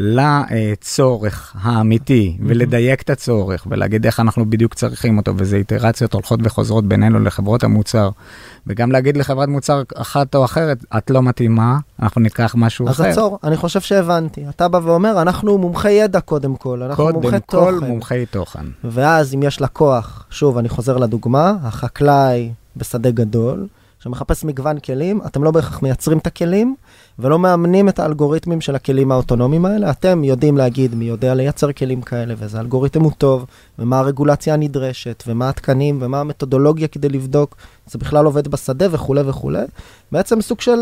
לצורך 0.00 1.56
האמיתי, 1.60 2.36
ולדייק 2.46 3.02
את 3.02 3.10
הצורך, 3.10 3.66
ולהגיד 3.70 4.06
איך 4.06 4.20
אנחנו 4.20 4.50
בדיוק 4.50 4.74
צריכים 4.74 5.18
אותו, 5.18 5.32
וזה 5.36 5.56
איטרציות 5.56 6.14
הולכות 6.14 6.40
וחוזרות 6.42 6.86
בינינו 6.86 7.20
לחברות 7.20 7.64
המוצר, 7.64 8.10
וגם 8.66 8.92
להגיד 8.92 9.16
לחברת 9.16 9.48
מוצר 9.48 9.82
אחת 9.96 10.34
או 10.34 10.44
אחרת, 10.44 10.84
את 10.98 11.10
לא 11.10 11.22
מתאימה, 11.22 11.78
אנחנו 12.02 12.20
ניקח 12.20 12.54
משהו 12.58 12.88
אז 12.88 12.94
אחר. 12.94 13.08
עצור, 13.08 13.38
אני 13.44 13.56
חושב 13.56 13.80
שהבנתי. 13.80 14.44
אתה 14.48 14.68
בא 14.68 14.80
ואומר, 14.82 15.22
אנחנו 15.22 15.58
מומחי 15.58 15.92
ידע 15.92 16.20
קודם 16.20 16.56
כל, 16.56 16.82
אנחנו 16.82 17.04
קודם 17.04 17.20
מומחי 17.20 17.38
כל 17.46 17.70
תוכן. 17.74 17.86
מומחי 17.86 18.26
תוכן. 18.26 18.66
ואז 18.84 19.34
אם 19.34 19.42
יש 19.42 19.60
לקוח, 19.60 20.26
שוב, 20.30 20.58
אני 20.58 20.68
חוזר 20.68 20.96
לדוגמה, 20.96 21.56
החקלאי 21.62 22.52
בשדה 22.76 23.10
גדול, 23.10 23.66
שמחפש 24.02 24.44
מגוון 24.44 24.78
כלים, 24.78 25.20
אתם 25.26 25.44
לא 25.44 25.50
בהכרח 25.50 25.82
מייצרים 25.82 26.18
את 26.18 26.26
הכלים, 26.26 26.74
ולא 27.20 27.38
מאמנים 27.38 27.88
את 27.88 27.98
האלגוריתמים 27.98 28.60
של 28.60 28.74
הכלים 28.74 29.12
האוטונומיים 29.12 29.64
האלה. 29.64 29.90
אתם 29.90 30.24
יודעים 30.24 30.56
להגיד 30.56 30.94
מי 30.94 31.04
יודע 31.04 31.34
לייצר 31.34 31.72
כלים 31.72 32.02
כאלה, 32.02 32.34
ואיזה 32.38 32.60
אלגוריתם 32.60 33.00
הוא 33.02 33.12
טוב, 33.18 33.46
ומה 33.78 33.98
הרגולציה 33.98 34.54
הנדרשת, 34.54 35.24
ומה 35.26 35.48
התקנים, 35.48 35.98
ומה 36.02 36.20
המתודולוגיה 36.20 36.88
כדי 36.88 37.08
לבדוק, 37.08 37.56
זה 37.86 37.98
בכלל 37.98 38.24
עובד 38.24 38.48
בשדה 38.48 38.86
וכולי 38.90 39.20
וכולי. 39.26 39.64
בעצם 40.12 40.40
סוג 40.40 40.60
של 40.60 40.78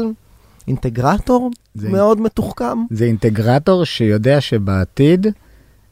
אינטגרטור 0.69 1.51
זה- 1.75 1.89
מאוד 1.89 2.21
מתוחכם. 2.21 2.79
זה 2.91 3.05
אינטגרטור 3.05 3.85
שיודע 3.85 4.41
שבעתיד 4.41 5.27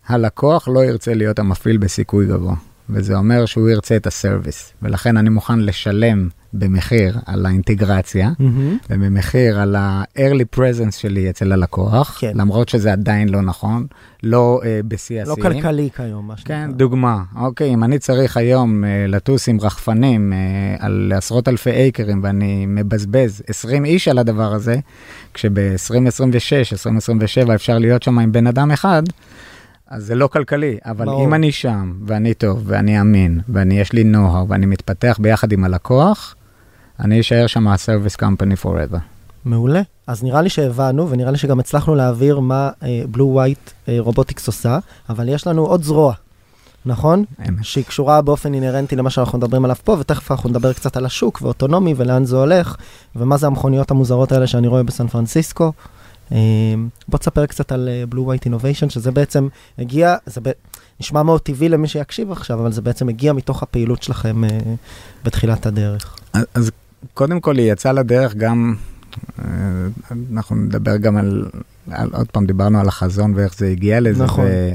הלקוח 0.09 0.69
לא 0.69 0.85
ירצה 0.85 1.15
להיות 1.15 1.39
המפעיל 1.39 1.77
בסיכוי 1.77 2.27
גבוה. 2.27 2.55
וזה 2.91 3.17
אומר 3.17 3.47
שהוא 3.47 3.71
ירצה 3.71 3.97
את 3.97 4.07
הסרוויס. 4.07 4.73
ולכן 4.83 5.17
אני 5.17 5.29
מוכן 5.29 5.61
לשלם 5.61 6.29
במחיר 6.53 7.19
על 7.27 7.47
האינטגרציה, 7.47 8.31
מהמם. 8.39 8.79
ובמחיר 8.91 9.61
על 9.61 9.77
ה-early 9.77 10.57
presence 10.59 10.99
שלי 10.99 11.31
אצל 11.31 11.53
הלקוח, 11.53 12.17
כן. 12.21 12.33
למרות 12.35 12.69
שזה 12.69 12.93
עדיין 12.93 13.29
לא 13.29 13.43
נכון, 13.43 13.87
לא 14.23 14.61
uh, 14.63 14.67
בשיא 14.89 15.23
לא 15.23 15.33
השיאים. 15.33 15.53
כלכלי 15.53 15.89
כיום, 15.97 16.27
מה 16.27 16.37
שנקרא. 16.37 16.57
כן, 16.57 16.73
דוגמה. 16.73 17.23
אוקיי, 17.37 17.75
אם 17.75 17.85
אני 17.85 17.99
צריך 17.99 18.37
היום 18.37 18.85
uh, 18.85 18.87
לטוס 19.09 19.49
עם 19.49 19.61
רחפנים 19.61 20.33
uh, 20.33 20.85
על 20.85 21.13
עשרות 21.17 21.49
אלפי 21.49 21.71
אייקרים 21.71 22.21
ואני 22.23 22.67
מבזבז 22.67 23.43
20 23.47 23.85
איש 23.85 24.09
על 24.09 24.19
הדבר 24.19 24.53
הזה, 24.53 24.77
כשב-2026, 25.35 26.73
2027 26.73 27.55
אפשר 27.55 27.79
להיות 27.79 28.03
שם 28.03 28.19
עם 28.19 28.33
בן 28.33 28.47
אדם 28.47 28.71
אחד, 28.71 29.03
אז 29.91 30.05
זה 30.05 30.15
לא 30.15 30.27
כלכלי. 30.27 30.79
אבל 30.85 31.07
ברור. 31.07 31.25
אם 31.25 31.35
אני 31.35 31.53
שם, 31.53 31.93
ואני 32.07 32.35
טוב, 32.35 32.63
ואני 32.67 33.01
אמין, 33.01 33.41
ואני 33.49 33.81
יש 33.81 33.93
לי 33.93 34.03
know-how, 34.03 34.45
ואני 34.49 34.67
מתפתח 34.67 35.19
ביחד 35.21 35.53
עם 35.53 35.65
הלקוח, 35.65 36.35
אני 37.01 37.21
אשאר 37.21 37.47
שם 37.47 37.69
ה-service 37.69 38.17
company 38.23 38.65
forever. 38.65 38.99
מעולה. 39.45 39.83
אז 40.07 40.23
נראה 40.23 40.43
לי 40.43 40.49
שהבנו, 40.49 41.11
ונראה 41.11 41.31
לי 41.31 41.39
שגם 41.39 41.61
הצלחנו 41.61 41.95
להעביר 41.95 42.41
מה 42.41 42.71
בלו 43.11 43.27
ווייט 43.27 43.71
רובוטיקס 43.99 44.47
עושה, 44.47 44.79
אבל 45.09 45.29
יש 45.29 45.47
לנו 45.47 45.67
עוד 45.67 45.83
זרוע, 45.83 46.15
נכון? 46.87 47.25
אמת. 47.49 47.65
שהיא 47.65 47.85
קשורה 47.85 48.23
באופן 48.23 48.55
אינהרנטי 48.55 48.97
למה 48.97 49.11
שאנחנו 49.11 49.39
מדברים 49.39 49.65
עליו 49.65 49.77
פה, 49.85 49.97
ותכף 50.01 50.31
אנחנו 50.31 50.51
נדבר 50.51 50.73
קצת 50.73 50.97
על 50.97 51.07
השוק 51.07 51.43
ואוטונומי 51.43 51.95
ולאן 51.97 52.25
זה 52.25 52.37
הולך, 52.37 52.77
ומה 53.17 53.37
זה 53.37 53.47
המכוניות 53.47 53.91
המוזרות 53.91 54.33
האלה 54.33 54.47
שאני 54.47 54.67
רואה 54.67 54.83
בסן 54.83 55.07
פרנסיסקו. 55.07 55.73
אה, 56.33 56.39
בוא 57.09 57.19
תספר 57.19 57.47
קצת 57.47 57.73
על 57.73 57.89
בלו 58.09 58.25
ווייט 58.25 58.45
אינוביישן, 58.45 58.91
שזה 58.91 59.11
בעצם 59.11 59.49
הגיע, 59.79 60.17
זה 60.27 60.41
ב... 60.41 60.51
נשמע 61.01 61.23
מאוד 61.23 61.41
טבעי 61.41 61.69
למי 61.69 61.89
שיקשיב 61.89 62.33
עכשיו, 62.33 62.61
אבל 62.61 62.73
זה 62.73 62.83
בעצם 62.83 63.09
הגיע 63.09 63.33
מתוך 63.33 63.63
הפעילות 63.63 64.03
שלכם 64.03 64.45
אה, 64.45 64.49
בתחילת 65.25 65.67
הדרך. 65.67 66.17
אז, 66.33 66.45
אז 66.55 66.71
קודם 67.15 67.41
כל 67.41 67.59
היא 67.59 67.73
יצאה 67.73 67.93
לדרך 67.93 68.35
גם, 68.35 68.75
אה, 69.39 69.45
אנחנו 70.33 70.57
נדבר 70.57 70.97
גם 70.97 71.17
על, 71.17 71.45
על, 71.91 72.11
עוד 72.13 72.27
פעם 72.27 72.47
דיברנו 72.47 72.81
על 72.81 72.89
החזון 72.89 73.33
ואיך 73.37 73.59
זה 73.59 73.67
הגיע 73.67 74.01
לזה. 74.01 74.25
נכון. 74.25 74.45
ו, 74.47 74.75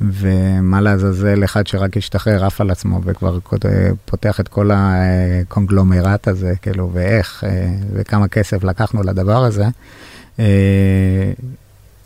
ומה 0.00 0.80
לעזאזל 0.80 1.44
אחד 1.44 1.66
שרק 1.66 1.96
השתחרר 1.96 2.44
עף 2.44 2.60
על 2.60 2.70
עצמו 2.70 3.00
וכבר 3.04 3.38
פותח 4.04 4.40
את 4.40 4.48
כל 4.48 4.70
הקונגלומרט 4.74 6.28
הזה, 6.28 6.54
כאילו, 6.62 6.90
ואיך, 6.92 7.44
אה, 7.46 7.74
וכמה 7.92 8.28
כסף 8.28 8.64
לקחנו 8.64 9.02
לדבר 9.02 9.44
הזה. 9.44 9.66
אה, 10.38 11.32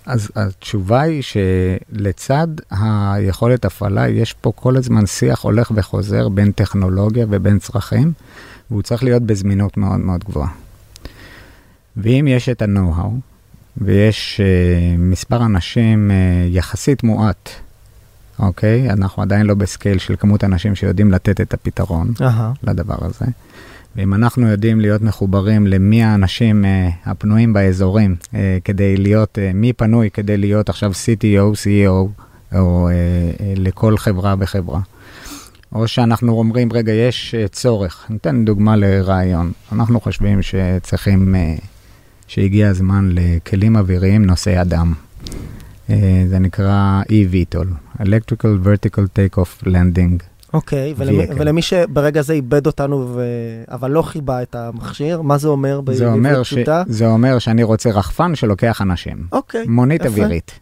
אז 0.07 0.31
התשובה 0.37 1.01
היא 1.01 1.23
שלצד 1.23 2.49
היכולת 2.71 3.65
הפעלה, 3.65 4.09
יש 4.09 4.33
פה 4.33 4.53
כל 4.57 4.77
הזמן 4.77 5.07
שיח 5.07 5.41
הולך 5.41 5.73
וחוזר 5.75 6.29
בין 6.29 6.53
טכנולוגיה 6.53 7.27
ובין 7.31 7.59
צרכים, 7.59 8.13
והוא 8.71 8.83
צריך 8.83 9.05
להיות 9.05 9.23
בזמינות 9.23 9.77
מאוד 9.77 10.01
מאוד 10.01 10.25
גבוהה. 10.25 10.51
ואם 11.97 12.27
יש 12.29 12.49
את 12.49 12.63
ה-Know-how, 12.63 13.09
ויש 13.77 14.41
uh, 14.41 15.01
מספר 15.01 15.45
אנשים 15.45 16.11
uh, 16.11 16.15
יחסית 16.57 17.03
מועט, 17.03 17.51
אוקיי? 18.39 18.91
אנחנו 18.91 19.23
עדיין 19.23 19.47
לא 19.47 19.55
בסקייל 19.55 19.99
של 19.99 20.17
כמות 20.17 20.45
אנשים 20.45 20.75
שיודעים 20.75 21.11
לתת 21.13 21.41
את 21.41 21.55
הפתרון 21.55 22.13
אהה, 22.21 22.53
לדבר 22.63 22.97
הזה. 23.01 23.27
ואם 23.99 24.14
אנחנו 24.14 24.49
יודעים 24.49 24.81
להיות 24.81 25.02
מחוברים 25.02 25.67
למי 25.67 26.02
האנשים 26.02 26.64
uh, 26.64 27.09
הפנויים 27.11 27.52
באזורים, 27.52 28.17
uh, 28.23 28.35
כדי 28.64 28.97
להיות, 28.97 29.38
uh, 29.38 29.57
מי 29.57 29.73
פנוי 29.73 30.11
כדי 30.11 30.37
להיות 30.37 30.69
עכשיו 30.69 30.93
CTO, 30.93 31.55
CEO, 31.55 32.23
או 32.59 32.88
uh, 32.88 33.43
לכל 33.57 33.97
חברה 33.97 34.35
וחברה. 34.38 34.81
או 35.73 35.88
שאנחנו 35.88 36.33
אומרים, 36.33 36.73
רגע, 36.73 36.93
יש 36.93 37.35
uh, 37.35 37.49
צורך. 37.49 38.07
ניתן 38.11 38.45
דוגמה 38.45 38.76
לרעיון. 38.76 39.52
אנחנו 39.73 40.00
חושבים 40.00 40.43
שצריכים, 40.43 41.35
uh, 41.35 41.64
שהגיע 42.26 42.69
הזמן 42.69 43.11
לכלים 43.12 43.76
אוויריים 43.76 44.25
נושאי 44.25 44.61
אדם. 44.61 44.93
Uh, 45.25 45.90
זה 46.28 46.38
נקרא 46.38 47.02
e-VTOL, 47.09 48.00
Electrical 48.02 48.67
Vertical 48.67 49.02
Take-off 49.19 49.67
Landing. 49.67 50.38
אוקיי, 50.52 50.95
ולמי, 50.97 51.25
Vehicle. 51.25 51.35
ולמי 51.37 51.62
שברגע 51.62 52.23
זה 52.23 52.33
איבד 52.33 52.67
אותנו, 52.67 53.09
ו... 53.14 53.23
אבל 53.71 53.90
לא 53.90 54.02
חיבה 54.02 54.43
את 54.43 54.55
המכשיר, 54.55 55.23
מה 55.23 55.38
זה 55.38 55.49
אומר 55.49 55.81
בעברית 55.81 56.12
אומר, 56.12 56.43
ש... 56.43 56.55
פשוטה? 56.55 56.83
זה 56.87 57.07
אומר 57.07 57.38
שאני 57.38 57.62
רוצה 57.62 57.90
רחפן 57.90 58.35
שלוקח 58.35 58.83
אנשים. 58.83 59.26
אוקיי, 59.33 59.67
מונית 59.67 60.00
יפה. 60.00 60.09
אווירית. 60.09 60.61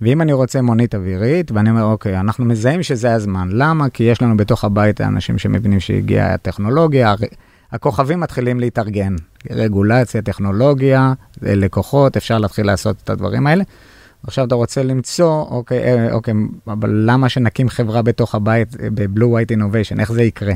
ואם 0.00 0.22
אני 0.22 0.32
רוצה 0.32 0.62
מונית 0.62 0.94
אווירית, 0.94 1.52
ואני 1.52 1.70
אומר, 1.70 1.84
אוקיי, 1.84 2.20
אנחנו 2.20 2.44
מזהים 2.44 2.82
שזה 2.82 3.14
הזמן. 3.14 3.48
למה? 3.52 3.88
כי 3.88 4.04
יש 4.04 4.22
לנו 4.22 4.36
בתוך 4.36 4.64
הבית 4.64 5.00
האנשים 5.00 5.38
שמבינים 5.38 5.80
שהגיעה 5.80 6.34
הטכנולוגיה. 6.34 7.14
הכוכבים 7.72 8.20
מתחילים 8.20 8.60
להתארגן. 8.60 9.16
רגולציה, 9.50 10.22
טכנולוגיה, 10.22 11.12
אה, 11.46 11.54
לקוחות, 11.54 12.16
אפשר 12.16 12.38
להתחיל 12.38 12.66
לעשות 12.66 12.96
את 13.04 13.10
הדברים 13.10 13.46
האלה. 13.46 13.64
עכשיו 14.26 14.44
אתה 14.44 14.54
רוצה 14.54 14.82
למצוא, 14.82 15.44
אוקיי, 15.50 15.84
אה, 15.84 16.12
אוקיי, 16.12 16.34
אבל 16.66 16.90
למה 17.06 17.28
שנקים 17.28 17.68
חברה 17.68 18.02
בתוך 18.02 18.34
הבית 18.34 18.76
אה, 18.82 18.88
ב-Blue 18.94 19.22
White 19.22 19.56
Innovation, 19.56 20.00
איך 20.00 20.12
זה 20.12 20.22
יקרה? 20.22 20.54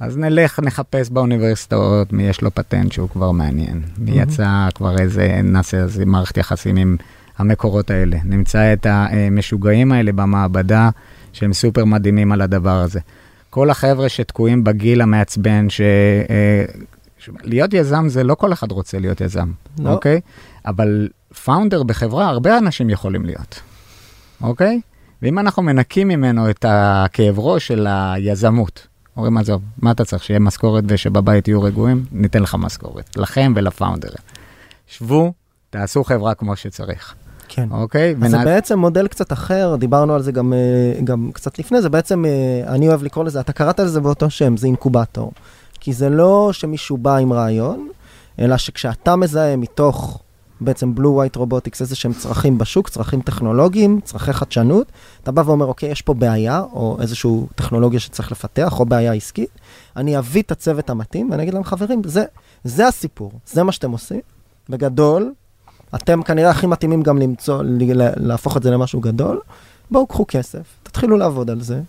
אז 0.00 0.16
נלך, 0.16 0.60
נחפש 0.60 1.10
באוניברסיטאות 1.10 2.12
מי 2.12 2.22
יש 2.22 2.42
לו 2.42 2.54
פטנט 2.54 2.92
שהוא 2.92 3.08
כבר 3.08 3.30
מעניין. 3.30 3.82
מי 3.98 4.10
יצא 4.20 4.68
כבר 4.74 4.98
איזה, 4.98 5.40
נעשה 5.44 5.76
איזה 5.76 6.06
מערכת 6.06 6.36
יחסים 6.36 6.76
עם 6.76 6.96
המקורות 7.38 7.90
האלה. 7.90 8.16
נמצא 8.24 8.72
את 8.72 8.86
המשוגעים 8.90 9.92
האלה 9.92 10.12
במעבדה, 10.12 10.90
שהם 11.32 11.52
סופר 11.52 11.84
מדהימים 11.84 12.32
על 12.32 12.40
הדבר 12.40 12.80
הזה. 12.82 13.00
כל 13.50 13.70
החבר'ה 13.70 14.08
שתקועים 14.08 14.64
בגיל 14.64 15.00
המעצבן, 15.00 15.70
ש... 15.70 15.80
אה, 15.80 16.64
ש- 16.68 16.95
להיות 17.42 17.74
יזם 17.74 18.08
זה 18.08 18.24
לא 18.24 18.34
כל 18.34 18.52
אחד 18.52 18.72
רוצה 18.72 18.98
להיות 18.98 19.20
יזם, 19.20 19.50
לא. 19.78 19.90
אוקיי? 19.90 20.20
אבל 20.66 21.08
פאונדר 21.44 21.82
בחברה, 21.82 22.28
הרבה 22.28 22.58
אנשים 22.58 22.90
יכולים 22.90 23.26
להיות, 23.26 23.60
אוקיי? 24.42 24.80
ואם 25.22 25.38
אנחנו 25.38 25.62
מנקים 25.62 26.08
ממנו 26.08 26.50
את 26.50 26.64
הכאב 26.68 27.38
ראש 27.38 27.66
של 27.66 27.86
היזמות, 27.90 28.86
אומרים, 29.16 29.36
עזוב, 29.38 29.62
מה 29.78 29.90
אתה 29.90 30.04
צריך, 30.04 30.22
שיהיה 30.24 30.40
משכורת 30.40 30.84
ושבבית 30.88 31.48
יהיו 31.48 31.62
רגועים? 31.62 32.04
ניתן 32.12 32.42
לך 32.42 32.54
משכורת, 32.54 33.16
לכם 33.16 33.52
ולפאונדרים. 33.56 34.18
שבו, 34.86 35.32
תעשו 35.70 36.04
חברה 36.04 36.34
כמו 36.34 36.56
שצריך, 36.56 37.14
כן. 37.48 37.68
אוקיי? 37.70 38.14
אז 38.22 38.30
זה 38.30 38.36
ונע- 38.36 38.44
בעצם 38.44 38.78
מודל 38.78 39.08
קצת 39.08 39.32
אחר, 39.32 39.76
דיברנו 39.78 40.14
על 40.14 40.22
זה 40.22 40.32
גם, 40.32 40.52
אה, 40.52 41.00
גם 41.04 41.30
קצת 41.34 41.58
לפני, 41.58 41.82
זה 41.82 41.88
בעצם, 41.88 42.24
אה, 42.24 42.30
אני 42.74 42.88
אוהב 42.88 43.02
לקרוא 43.02 43.24
לזה, 43.24 43.40
אתה 43.40 43.52
קראת 43.52 43.80
לזה 43.80 44.00
באותו 44.00 44.30
שם, 44.30 44.56
זה 44.56 44.66
אינקובטור. 44.66 45.32
כי 45.86 45.92
זה 45.92 46.08
לא 46.08 46.50
שמישהו 46.52 46.96
בא 46.96 47.16
עם 47.16 47.32
רעיון, 47.32 47.88
אלא 48.38 48.56
שכשאתה 48.56 49.16
מזהה 49.16 49.56
מתוך 49.56 50.18
בעצם 50.60 50.94
בלו 50.94 51.10
ווייט 51.10 51.36
רובוטיקס 51.36 51.80
איזה 51.80 51.96
שהם 51.96 52.12
צרכים 52.12 52.58
בשוק, 52.58 52.88
צרכים 52.88 53.20
טכנולוגיים, 53.20 54.00
צרכי 54.04 54.32
חדשנות, 54.32 54.86
אתה 55.22 55.32
בא 55.32 55.42
ואומר, 55.46 55.66
אוקיי, 55.66 55.90
יש 55.90 56.02
פה 56.02 56.14
בעיה, 56.14 56.60
או 56.72 56.96
איזושהי 57.00 57.30
טכנולוגיה 57.54 58.00
שצריך 58.00 58.32
לפתח, 58.32 58.80
או 58.80 58.84
בעיה 58.84 59.12
עסקית, 59.12 59.48
אני 59.96 60.18
אביא 60.18 60.42
את 60.42 60.50
הצוות 60.50 60.90
המתאים, 60.90 61.30
ואני 61.30 61.42
אגיד 61.42 61.54
להם, 61.54 61.64
חברים, 61.64 62.02
זה, 62.04 62.24
זה 62.64 62.88
הסיפור, 62.88 63.32
זה 63.46 63.62
מה 63.62 63.72
שאתם 63.72 63.90
עושים. 63.90 64.20
בגדול, 64.68 65.32
אתם 65.94 66.22
כנראה 66.22 66.50
הכי 66.50 66.66
מתאימים 66.66 67.02
גם 67.02 67.18
למצוא, 67.18 67.62
להפוך 68.16 68.56
את 68.56 68.62
זה 68.62 68.70
למשהו 68.70 69.00
גדול. 69.00 69.40
בואו, 69.90 70.06
קחו 70.06 70.24
כסף, 70.28 70.66
תתחילו 70.82 71.16
לעבוד 71.16 71.50
על 71.50 71.60
זה. 71.60 71.80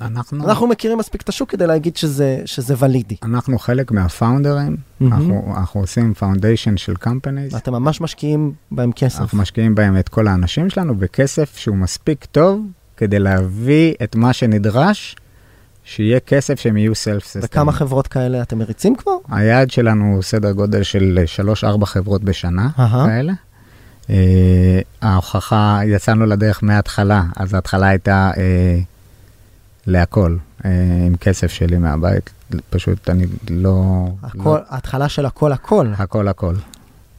אנחנו... 0.00 0.44
אנחנו 0.48 0.66
מכירים 0.66 0.98
מספיק 0.98 1.22
את 1.22 1.28
השוק 1.28 1.50
כדי 1.50 1.66
להגיד 1.66 1.96
שזה, 1.96 2.42
שזה 2.44 2.74
valid. 2.78 3.16
אנחנו 3.22 3.58
חלק 3.58 3.90
מה 3.92 4.06
founderים, 4.06 4.76
מהמם. 5.00 5.12
אנחנו, 5.12 5.54
אנחנו 5.56 5.80
עושים 5.80 6.14
foundation 6.14 6.76
של 6.76 6.94
companies, 6.96 7.54
ואתם 7.54 7.72
ממש 7.72 8.00
משקיעים 8.00 8.52
בהם 8.70 8.92
כסף. 8.92 9.20
אנחנו 9.20 9.38
משקיעים 9.38 9.74
בהם 9.74 9.98
את 9.98 10.08
כל 10.08 10.26
האנשים 10.28 10.70
שלנו 10.70 10.94
בכסף 10.94 11.56
שהוא 11.56 11.76
מספיק 11.76 12.24
טוב 12.24 12.66
כדי 12.96 13.18
להביא 13.18 13.94
את 14.02 14.16
מה 14.16 14.32
שנדרש, 14.32 15.16
שיהיה 15.84 16.20
כסף 16.20 16.60
שהם 16.60 16.76
יהיו 16.76 16.94
סלף 16.94 17.24
סיסטם. 17.24 17.40
וכמה 17.44 17.72
חברות 17.72 18.06
כאלה 18.06 18.42
אתם 18.42 18.58
מריצים 18.58 18.96
כבר? 18.96 19.12
היעד 19.28 19.70
שלנו 19.70 20.14
הוא 20.14 20.22
סדר 20.22 20.52
גודל 20.52 20.82
של 20.82 21.18
3-4 21.82 21.84
חברות 21.84 22.24
בשנה 22.24 22.68
אהה. 22.78 23.06
כאלה. 23.06 23.32
אה, 24.10 24.80
ההוכחה, 25.02 25.80
יצאנו 25.84 26.26
לדרך 26.26 26.62
מההתחלה, 26.62 27.22
אז 27.36 27.54
ההתחלה 27.54 27.88
הייתה 27.88 28.30
אה, 28.36 28.80
להכל, 29.86 30.36
אה, 30.64 30.70
עם 31.06 31.16
כסף 31.16 31.50
שלי 31.50 31.78
מהבית, 31.78 32.30
פשוט 32.70 33.10
אני 33.10 33.26
לא... 33.50 34.06
הכל, 34.22 34.38
לא 34.38 34.58
ההתחלה 34.68 35.08
של 35.08 35.26
הכל 35.26 35.52
הכל. 35.52 35.86
הכל 35.98 36.28
הכל. 36.28 36.54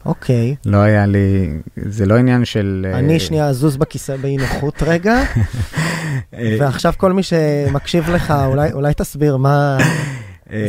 אוקיי. 0.06 0.56
לא 0.66 0.78
היה 0.78 1.06
לי, 1.06 1.50
זה 1.86 2.06
לא 2.06 2.18
עניין 2.18 2.46
של... 2.46 2.88
אה, 2.90 3.00
אני 3.00 3.20
שנייה 3.20 3.48
אזוז 3.48 3.78
בכיסא 3.78 4.18
באי 4.18 4.38
נוחות 4.38 4.84
רגע, 4.84 5.22
אה, 6.34 6.58
ועכשיו 6.60 6.94
כל 6.98 7.14
מי 7.14 7.24
שמקשיב 7.24 8.10
לך, 8.10 8.34
אולי, 8.46 8.72
אולי 8.72 8.94
תסביר 8.94 9.38
מה... 9.38 9.78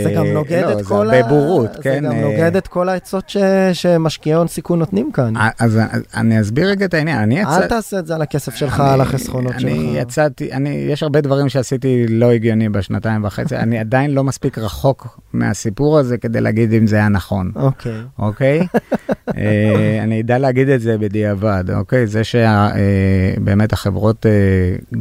זה 0.05 0.13
גם 0.17 0.27
אה, 0.27 0.33
נוגד 0.33 0.63
לא, 0.67 0.73
את 0.73 0.79
זה 0.79 0.85
כל 0.85 1.11
הרבה 1.11 1.29
בורות, 1.29 1.73
זה 1.75 1.83
כן? 1.83 2.05
גם 2.05 2.13
אה, 2.13 2.21
נוגד 2.23 2.57
את 2.57 2.67
כל 2.69 2.89
העצות 2.89 3.29
ש... 3.29 3.37
שמשקיעי 3.73 4.35
הון 4.35 4.49
סיכון 4.49 4.79
נותנים 4.79 5.13
כאן. 5.13 5.37
אה, 5.37 5.49
אז 5.59 5.81
אני 6.17 6.41
אסביר 6.41 6.69
רגע 6.69 6.85
את 6.87 6.95
העניין. 6.95 7.19
אני 7.19 7.45
אל 7.45 7.59
יצא- 7.59 7.67
תעשה 7.67 7.99
את 7.99 8.07
זה 8.07 8.15
על 8.15 8.23
הכסף 8.23 8.55
שלך, 8.55 8.81
אני- 8.81 8.89
על 8.91 9.01
החסכונות 9.01 9.53
שלך. 9.53 9.63
אני 9.73 9.95
יצאתי, 9.99 10.53
אני, 10.53 10.69
יש 10.69 11.03
הרבה 11.03 11.21
דברים 11.21 11.49
שעשיתי 11.49 12.07
לא 12.09 12.31
הגיוני 12.33 12.69
בשנתיים 12.69 13.25
וחצי, 13.25 13.57
אני 13.57 13.79
עדיין 13.79 14.11
לא 14.11 14.25
מספיק 14.25 14.59
רחוק 14.59 15.21
מהסיפור 15.33 15.99
הזה 15.99 16.19
כדי 16.19 16.41
להגיד 16.41 16.73
אם 16.73 16.87
זה 16.87 16.97
היה 16.97 17.09
נכון, 17.09 17.53
אוקיי. 17.57 17.93
אוקיי? 18.19 18.67
אני 20.03 20.21
אדע 20.21 20.39
להגיד 20.39 20.69
את 20.69 20.81
זה 20.81 20.99
בדיעבד, 20.99 21.65
אוקיי? 21.75 22.07
זה 22.07 22.23
שבאמת 22.25 23.73
החברות, 23.73 24.27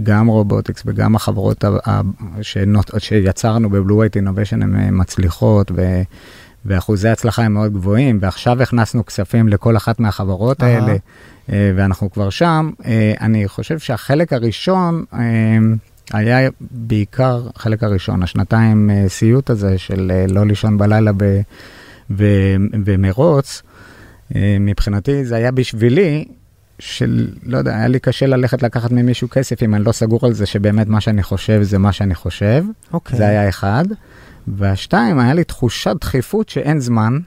גם 0.03 0.27
רובוטיקס 0.27 0.83
וגם 0.85 1.15
החברות 1.15 1.63
ה- 1.63 1.69
ה- 1.89 2.01
שיצרנו 2.99 3.69
בבלו 3.69 3.95
ווייט 3.95 4.15
אינוביישן 4.15 4.61
הן 4.75 4.85
אה, 4.85 4.91
מצליחות 4.91 5.71
ו... 5.75 6.01
ואחוזי 6.65 7.09
ההצלחה 7.09 7.43
הם 7.43 7.53
מאוד 7.53 7.73
גבוהים, 7.73 8.19
ועכשיו 8.21 8.61
הכנסנו 8.61 9.05
כספים 9.05 9.47
לכל 9.47 9.77
אחת 9.77 9.99
מהחברות. 9.99 10.63
האלה, 10.63 10.95
אה, 11.51 11.71
ואנחנו 11.75 12.11
כבר 12.11 12.29
שם. 12.29 12.69
אה, 12.85 13.13
אני 13.21 13.47
חושב 13.47 13.79
שהחלק 13.79 14.33
הראשון 14.33 15.05
היה 16.13 16.49
בעיקר, 16.71 17.47
החלק 17.55 17.83
הראשון, 17.83 18.23
השנתיים 18.23 18.89
סיוט 19.07 19.49
הזה 19.49 19.77
של 19.77 20.11
לא 20.29 20.45
לישון 20.45 20.77
בלילה 20.77 21.11
ב- 21.17 21.41
ו- 22.11 22.55
ומרוץ, 22.85 23.61
מבחינתי 24.59 25.25
זה 25.25 25.35
היה 25.35 25.51
בשבילי, 25.51 26.25
של, 26.81 27.27
לא 27.43 27.57
יודע, 27.57 27.75
היה 27.75 27.87
לי 27.87 27.99
קשה 27.99 28.25
ללכת 28.25 28.63
לקחת 28.63 28.91
ממישהו 28.91 29.29
כסף 29.29 29.63
אם 29.63 29.75
אני 29.75 29.83
לא 29.83 29.91
סגור 29.91 30.19
על 30.23 30.33
זה 30.33 30.45
שבאמת 30.45 30.87
מה 30.87 31.01
שאני 31.01 31.23
חושב 31.23 31.61
זה 31.61 31.77
מה 31.77 31.91
שאני 31.91 32.15
חושב. 32.15 32.63
אוקיי. 32.93 33.17
זה 33.17 33.27
היה 33.27 33.49
אחד. 33.49 33.85
והשתיים, 34.47 35.19
היה 35.19 35.33
לי 35.33 35.43
תחושת 35.43 35.95
דחיפות 36.01 36.49
שאין 36.49 36.79
זמן. 36.79 37.19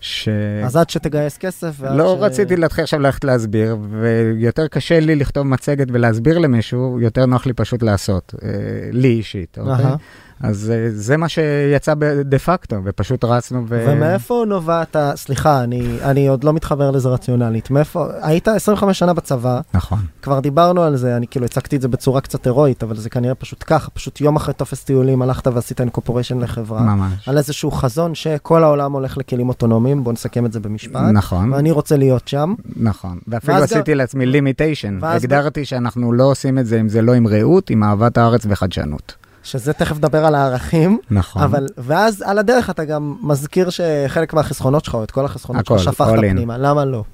ש... 0.00 0.28
אז 0.64 0.76
עד 0.76 0.90
שתגייס 0.90 1.38
כסף, 1.38 1.80
לא 1.80 2.16
ש... 2.18 2.22
רציתי 2.22 2.56
להתחיל 2.56 2.84
עכשיו 2.84 3.00
ללכת 3.00 3.24
להסביר, 3.24 3.76
ויותר 3.90 4.68
קשה 4.68 5.00
לי 5.00 5.16
לכתוב 5.16 5.46
מצגת 5.46 5.86
ולהסביר 5.92 6.38
למישהו, 6.38 7.00
יותר 7.00 7.26
נוח 7.26 7.46
לי 7.46 7.52
פשוט 7.52 7.82
לעשות, 7.82 8.34
אה, 8.42 8.48
לי 8.92 9.08
אישית, 9.08 9.58
אוקיי? 9.58 9.84
אהה. 9.84 9.96
אז 10.40 10.70
אה, 10.74 10.88
זה 10.90 11.16
מה 11.16 11.28
שיצא 11.28 11.94
דה 12.24 12.38
פקטו, 12.38 12.76
ופשוט 12.84 13.24
רצנו 13.24 13.64
ו... 13.68 13.84
ומאיפה 13.88 14.44
נובעת, 14.48 14.96
ה- 14.96 15.12
סליחה, 15.16 15.64
אני, 15.64 15.98
אני 16.02 16.28
עוד 16.28 16.44
לא 16.44 16.52
מתחבר 16.52 16.90
לזה 16.90 17.08
רציונלית, 17.08 17.70
מאיפה, 17.70 18.06
היית 18.22 18.48
25 18.48 18.98
שנה 18.98 19.12
בצבא, 19.12 19.60
נכון. 19.74 19.98
כבר 20.22 20.40
דיברנו 20.40 20.82
על 20.82 20.96
זה, 20.96 21.16
אני 21.16 21.26
כאילו 21.26 21.44
הצגתי 21.46 21.76
את 21.76 21.80
זה 21.82 21.88
בצורה 21.88 22.20
קצת 22.20 22.46
הירואית, 22.46 22.82
אבל 22.82 22.96
זה 22.96 23.10
כנראה 23.10 23.34
פשוט 23.34 23.64
ככה, 23.66 23.90
פשוט 23.90 24.20
יום 24.20 24.36
אחרי 24.36 24.54
טופס 24.54 24.84
טיולים 24.84 25.22
הלכת 25.22 25.46
ועשית 25.46 25.80
incorporation 25.80 26.38
לחברה, 26.38 26.82
ממש. 26.82 27.28
על 27.28 27.38
איזשהו 27.38 27.70
חזון 27.70 28.14
שכל 28.14 28.64
העולם 28.64 28.92
הולך 28.92 29.18
לכלים 29.18 29.48
אוטונומיים, 29.48 30.04
בוא 30.04 30.12
נסכם 30.12 30.46
את 30.46 30.52
זה 30.52 30.60
במשפט, 30.60 31.00
נכון, 31.12 31.52
ואני 31.52 31.70
רוצה 31.70 31.96
להיות 31.96 32.28
שם, 32.28 32.54
נכון. 32.76 33.18
ואפילו 33.28 33.54
עשיתי 33.56 33.94
לעצמי 33.94 34.26
limitation. 34.26 34.98
הגדרתי 35.02 35.64
שאנחנו 35.64 36.12
לא 36.12 36.24
עושים 36.24 36.58
את 36.58 36.66
זה 36.66 36.80
אם 36.80 36.88
זה 36.88 37.02
לא 37.02 37.12
עם 37.12 37.26
רעות, 37.26 37.70
עם 37.70 37.82
אהבת 37.82 38.18
הארץ 38.18 38.46
וחדשנות. 38.48 39.14
שזה 39.48 39.72
תכף 39.72 39.96
נדבר 39.96 40.24
על 40.24 40.34
הערכים, 40.34 40.98
נכון. 41.10 41.42
אבל, 41.42 41.66
ואז 41.78 42.22
על 42.22 42.38
הדרך 42.38 42.70
אתה 42.70 42.84
גם 42.84 43.16
מזכיר 43.22 43.70
שחלק 43.70 44.34
מהחסכונות 44.34 44.84
שלך, 44.84 44.94
או 44.94 45.04
את 45.04 45.10
כל 45.10 45.24
החסכונות 45.24 45.66
שלך, 45.66 45.82
שפכת. 45.82 46.18
פנימה, 46.18 46.58
למה 46.58 46.84
לא? 46.84 47.04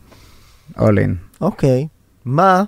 all 0.77 0.81
in. 0.81 1.40
אוקיי, 1.40 1.87
מה? 2.25 2.64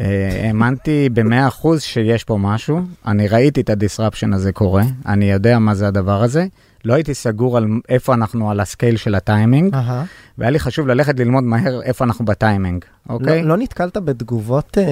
אה, 0.00 0.40
האמנתי 0.46 1.08
במאה 1.12 1.48
אחוז 1.48 1.82
שיש 1.82 2.24
פה 2.24 2.36
משהו, 2.40 2.80
אני 3.06 3.28
ראיתי 3.28 3.60
את 3.60 3.70
ה 3.70 3.76
disruption 3.76 4.32
הזה 4.32 4.52
קורה, 4.52 4.82
אני 5.06 5.30
יודע 5.30 5.58
מה 5.58 5.74
זה 5.74 5.88
הדבר 5.88 6.22
הזה, 6.22 6.46
לא 6.84 6.94
הייתי 6.94 7.14
סגור 7.14 7.56
על 7.56 7.66
איפה 7.88 8.14
אנחנו 8.14 8.50
על 8.50 8.60
ה 8.60 8.66
scale 8.66 8.96
של 8.96 9.14
הטיימינג, 9.14 9.74
אהה. 9.74 10.04
והיה 10.38 10.50
לי 10.50 10.58
חשוב 10.58 10.86
ללכת 10.86 11.20
ללמוד 11.20 11.44
מהר 11.44 11.82
איפה 11.82 12.04
אנחנו 12.04 12.24
בטיימינג, 12.24 12.84
אוקיי? 13.08 13.42
לא, 13.42 13.48
לא 13.48 13.56
נתקלת 13.56 13.96
בתגובות, 13.96 14.78
אה, 14.78 14.84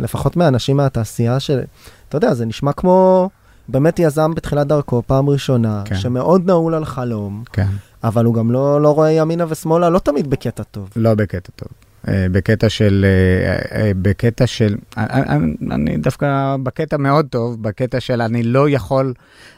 לפחות 0.00 0.36
מאנשים 0.36 0.76
מהתעשייה, 0.76 1.40
של, 1.40 1.60
אתה 2.08 2.16
יודע, 2.16 2.34
זה 2.34 2.46
נשמע 2.46 2.72
כמו 2.72 3.30
באמת 3.68 3.98
יזם 3.98 4.34
בתחילת 4.34 4.66
דרכו, 4.66 5.02
פעם 5.06 5.28
ראשונה, 5.28 5.82
כן. 5.84 5.96
שמאוד 5.96 6.46
נעול 6.46 6.74
על 6.74 6.84
חלום, 6.84 7.42
כן, 7.52 7.66
אבל 8.04 8.24
הוא 8.24 8.34
גם 8.34 8.50
לא, 8.50 8.82
לא 8.82 8.94
רואה 8.94 9.12
ימינה 9.12 9.44
ושמאלה, 9.48 9.90
לא 9.90 9.98
תמיד 9.98 10.30
בקטע 10.30 10.62
טוב. 10.62 10.88
לא 10.96 11.14
בקטע 11.14 11.50
טוב. 11.56 11.68
אה, 12.08 12.26
בקטע 12.32 12.68
של, 12.68 13.06
אה, 13.08 13.78
אה, 13.82 13.92
בקטע 14.02 14.46
של, 14.46 14.76
אני, 14.96 15.54
אני- 15.70 15.96
דווקא 15.96 16.56
בקטע 16.62 16.96
מאוד 16.96 17.26
טוב, 17.30 17.62
בקטע 17.62 18.00
של 18.00 18.22
אני 18.22 18.42
לא 18.42 18.70
יכול, 18.70 19.14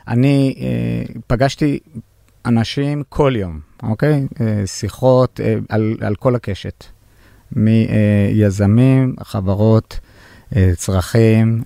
אני 0.08 0.54
פגשתי 1.26 1.78
אנשים 2.46 3.02
כל 3.08 3.32
יום, 3.36 3.60
אוקיי? 3.82 4.26
שיחות 4.66 5.40
על, 5.68 5.94
על 6.00 6.14
כל 6.14 6.34
הקשת, 6.34 6.84
מיזמים, 7.52 9.14
חברות, 9.22 9.98
צרכים, 10.76 11.62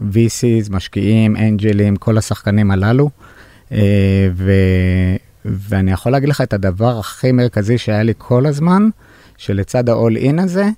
VCs, 0.00 0.70
משקיעים, 0.70 1.36
אנג'לים, 1.36 1.96
כל 1.96 2.18
השחקנים 2.18 2.70
הללו. 2.70 3.10
אה, 3.72 4.28
ו, 4.34 4.52
ואני 5.44 5.92
יכול 5.92 6.12
להגיד 6.12 6.28
לך 6.28 6.40
את 6.40 6.52
הדבר 6.52 6.98
הכי 6.98 7.32
מרכזי 7.32 7.78
שהיה 7.78 8.02
לי 8.02 8.12
כל 8.18 8.46
הזמן, 8.46 8.88
שלצד 9.36 9.88
ה-all 9.88 10.16
in 10.18 10.42
הזה, 10.42 10.68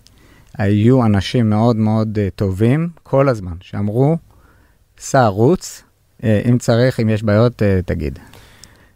היו 0.58 1.04
אנשים 1.06 1.50
מאוד 1.50 1.76
מאוד 1.76 2.18
אה, 2.18 2.28
טובים 2.36 2.88
כל 3.02 3.28
הזמן, 3.28 3.54
שאמרו, 3.60 4.16
סע, 4.98 5.26
רוץ, 5.26 5.82
אה, 6.24 6.42
אם 6.50 6.58
צריך, 6.58 7.00
אם 7.00 7.08
יש 7.08 7.22
בעיות, 7.22 7.62
תגיד. 7.86 8.18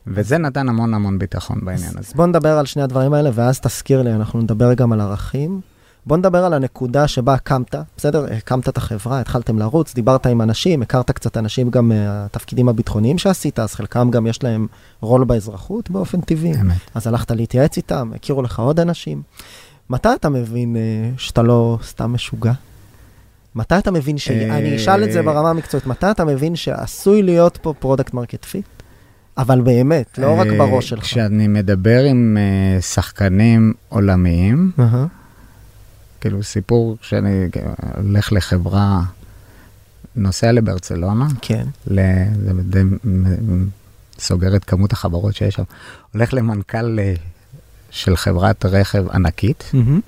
וזה 0.06 0.38
נתן 0.38 0.68
המון 0.68 0.94
המון 0.94 1.18
ביטחון 1.18 1.59
בעניין 1.64 1.88
הזה. 1.88 1.98
אז 1.98 2.12
בוא 2.16 2.26
נדבר 2.26 2.59
על 2.59 2.66
שני 2.66 2.83
הדברים 2.83 3.12
האלה, 3.12 3.30
ואז 3.35 3.61
תזכיר 3.61 4.02
לי, 4.02 4.12
אנחנו 4.12 4.40
נדבר 4.40 4.74
גם 4.74 4.92
על 4.92 5.00
ערכים. 5.00 5.61
בוא 6.07 6.17
נדבר 6.17 6.45
על 6.45 6.55
הנקודה 6.55 7.09
שבה 7.09 7.37
קמת, 7.39 7.75
בסדר? 7.97 8.27
הקמת 8.37 8.69
את 8.69 8.77
החברה, 8.77 9.21
התחלתם 9.21 9.59
לרוץ, 9.59 9.95
דיברת 9.95 10.27
עם 10.27 10.43
אנשים, 10.43 10.83
הכרת 10.83 11.11
קצת 11.11 11.37
אנשים 11.37 11.71
גם 11.71 11.89
מהתפקידים 11.89 12.69
הביטחוניים 12.69 13.19
שעשית, 13.19 13.59
אז 13.59 13.75
חלקם 13.75 14.11
גם 14.11 14.27
יש 14.27 14.43
להם 14.43 14.67
רול 15.01 15.25
באזרחות 15.25 15.91
באופן 15.91 16.21
טבעי. 16.21 16.61
אמת. 16.61 16.77
אז 16.95 17.07
הלכת 17.07 17.31
להתייעץ 17.31 17.77
איתם, 17.77 18.11
הכירו 18.15 18.43
לך 18.43 18.59
עוד 18.59 18.81
אנשים. 18.81 19.23
מתי 19.91 20.09
אתה 20.15 20.29
מבין 20.29 20.77
אה, 20.77 21.11
שאתה 21.17 21.43
לא 21.43 21.79
סתם 21.83 22.13
משוגע? 22.13 22.53
מתי 23.55 23.79
אתה 23.79 23.91
מבין 23.91 24.19
ש... 24.19 24.31
אה, 24.31 24.59
אני 24.59 24.77
אשאל 24.77 25.05
את 25.05 25.13
זה 25.13 25.23
ברמה 25.23 25.51
המקצועית, 25.51 25.87
מתי 25.87 26.11
אתה 26.11 26.25
מבין 26.25 26.57
שעשוי 26.57 27.23
להיות 27.23 27.59
פה 27.63 27.75
product 27.79 28.14
market 28.14 28.44
fit? 28.44 28.66
אבל 29.39 29.61
באמת, 29.61 30.19
לא 30.19 30.41
רק 30.41 30.47
אה, 30.47 30.59
בראש 30.59 30.89
שלך. 30.89 31.03
כשאני 31.03 31.49
מדבר 31.49 32.05
עם 32.05 32.37
אה, 32.41 32.81
שחקנים 32.81 33.73
עולמיים, 33.89 34.71
אהה. 34.79 35.07
כאילו 36.20 36.42
סיפור 36.42 36.96
שאני 37.02 37.48
הולך 37.96 38.33
לחברה, 38.33 39.00
נוסע 40.16 40.52
לברצלונה, 40.52 41.26
כן. 41.42 41.66
ל- 41.87 42.00
זה 42.44 42.52
די 42.62 42.83
סוגר 44.18 44.56
את 44.56 44.64
כמות 44.64 44.92
החברות 44.92 45.35
שיש 45.35 45.54
שם, 45.54 45.62
הולך 46.12 46.35
למנכ"ל 46.35 46.98
אה, 46.98 47.14
של 47.90 48.16
חברת 48.16 48.64
רכב 48.64 49.04
ענקית, 49.11 49.70
מהמם. 49.74 50.00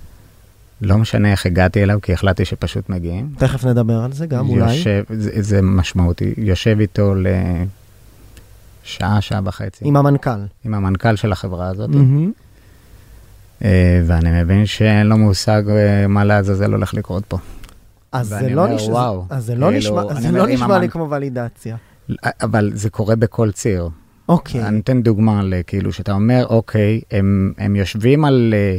לא 0.80 0.98
משנה 0.98 1.30
איך 1.32 1.46
הגעתי 1.46 1.82
אליו, 1.82 1.98
כי 2.02 2.12
החלטתי 2.12 2.44
שפשוט 2.44 2.88
מגיעים. 2.88 3.34
תכף 3.38 3.64
נדבר 3.64 4.00
על 4.00 4.12
זה 4.12 4.26
גם, 4.26 4.48
אולי. 4.48 4.74
יושב, 4.74 5.04
זה, 5.18 5.30
זה 5.42 5.62
משמעותי, 5.62 6.34
יושב 6.36 6.76
איתו 6.80 7.14
לשעה, 8.84 9.20
שעה 9.20 9.40
וחצי, 9.44 9.84
עם 9.88 9.96
המנכ"ל. 9.96 10.30
עם 10.64 10.74
המנכ"ל 10.74 11.16
של 11.16 11.32
החברה 11.32 11.68
הזאת, 11.68 11.90
מהמם. 11.90 12.32
אה, 13.64 14.02
ואני 14.06 14.42
מבין 14.42 14.66
שאין 14.66 15.06
לו 15.06 15.18
מושג 15.18 15.62
אה, 15.68 16.06
מה 16.06 16.24
לעזאזל 16.24 16.72
הולך 16.72 16.94
לקרות 16.94 17.24
פה. 17.28 17.38
אז 18.12 18.28
זה 18.28 18.48
לא 18.50 18.64
אומר, 18.64 18.74
נשמע, 18.74 18.92
וואו, 18.92 19.24
אז 19.30 19.44
זה 19.44 19.54
לא 19.54 19.66
כאילו, 19.66 19.78
נשמע, 19.78 20.20
זה 20.20 20.32
לא 20.32 20.46
נשמע 20.46 20.78
לי 20.78 20.88
כמו 20.88 21.10
ולידציה. 21.10 21.76
אבל 22.42 22.70
זה 22.74 22.90
קורה 22.90 23.16
בכל 23.16 23.50
ציר. 23.50 23.88
אוקיי. 24.28 24.68
אני 24.68 24.80
אתן 24.80 25.02
דוגמה, 25.02 25.42
כאילו, 25.66 25.92
שאתה 25.92 26.12
אומר, 26.12 26.46
אוקיי, 26.46 27.00
הם, 27.10 27.52
הם 27.58 27.76
יושבים 27.76 28.24
על, 28.24 28.54
אה, 28.56 28.78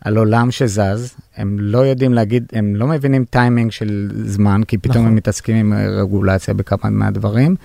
על 0.00 0.16
עולם 0.16 0.50
שזז, 0.50 1.14
הם 1.36 1.56
לא 1.60 1.78
יודעים 1.78 2.12
להגיד, 2.14 2.44
הם 2.52 2.76
לא 2.76 2.86
מבינים 2.86 3.24
טיימינג 3.24 3.70
של 3.70 4.10
זמן, 4.24 4.60
כי 4.68 4.78
פתאום 4.78 4.96
נכון. 4.96 5.06
הם 5.06 5.14
מתעסקים 5.14 5.56
עם 5.56 5.72
אה, 5.72 5.86
רגולציה 6.00 6.54
בכמה 6.54 6.90
מהדברים. 6.90 7.56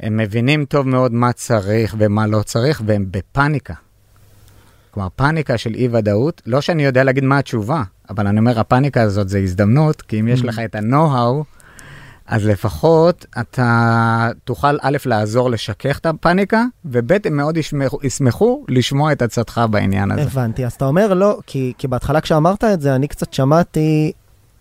הם 0.00 0.16
מבינים 0.16 0.64
טוב 0.64 0.88
מאוד 0.88 1.12
מה 1.12 1.32
צריך 1.32 1.94
ומה 1.98 2.26
לא 2.26 2.42
צריך, 2.42 2.82
והם 2.86 3.06
בפאניקה. 3.10 3.74
כלומר, 4.94 5.08
פאניקה 5.16 5.58
של 5.58 5.74
אי-ודאות, 5.74 6.42
לא 6.46 6.60
שאני 6.60 6.84
יודע 6.84 7.04
להגיד 7.04 7.24
מה 7.24 7.38
התשובה, 7.38 7.82
אבל 8.10 8.26
אני 8.26 8.38
אומר, 8.38 8.60
הפאניקה 8.60 9.02
הזאת 9.02 9.28
זה 9.28 9.38
הזדמנות, 9.38 10.02
כי 10.02 10.20
אם 10.20 10.28
יש 10.28 10.40
Mm. 10.40 10.46
לך 10.46 10.58
את 10.64 10.74
ה-know-how, 10.74 11.44
אז 12.26 12.46
לפחות 12.46 13.26
אתה 13.40 14.28
תוכל 14.44 14.76
א', 14.82 14.96
לעזור 15.06 15.50
לשכך 15.50 15.98
את 15.98 16.06
הפאניקה, 16.06 16.64
וב', 16.84 17.12
הם 17.24 17.36
מאוד 17.36 17.56
ישמחו, 17.56 17.98
ישמחו 18.02 18.64
לשמוע 18.68 19.12
את 19.12 19.22
עצתך 19.22 19.60
בעניין 19.70 20.10
הזה. 20.10 20.22
הבנתי. 20.22 20.66
אז 20.66 20.72
אתה 20.72 20.84
אומר 20.84 21.14
לא, 21.14 21.38
כי, 21.46 21.72
כי 21.78 21.88
בהתחלה 21.88 22.20
כשאמרת 22.20 22.64
את 22.64 22.80
זה, 22.80 22.94
אני 22.94 23.08
קצת 23.08 23.32
שמעתי, 23.32 24.12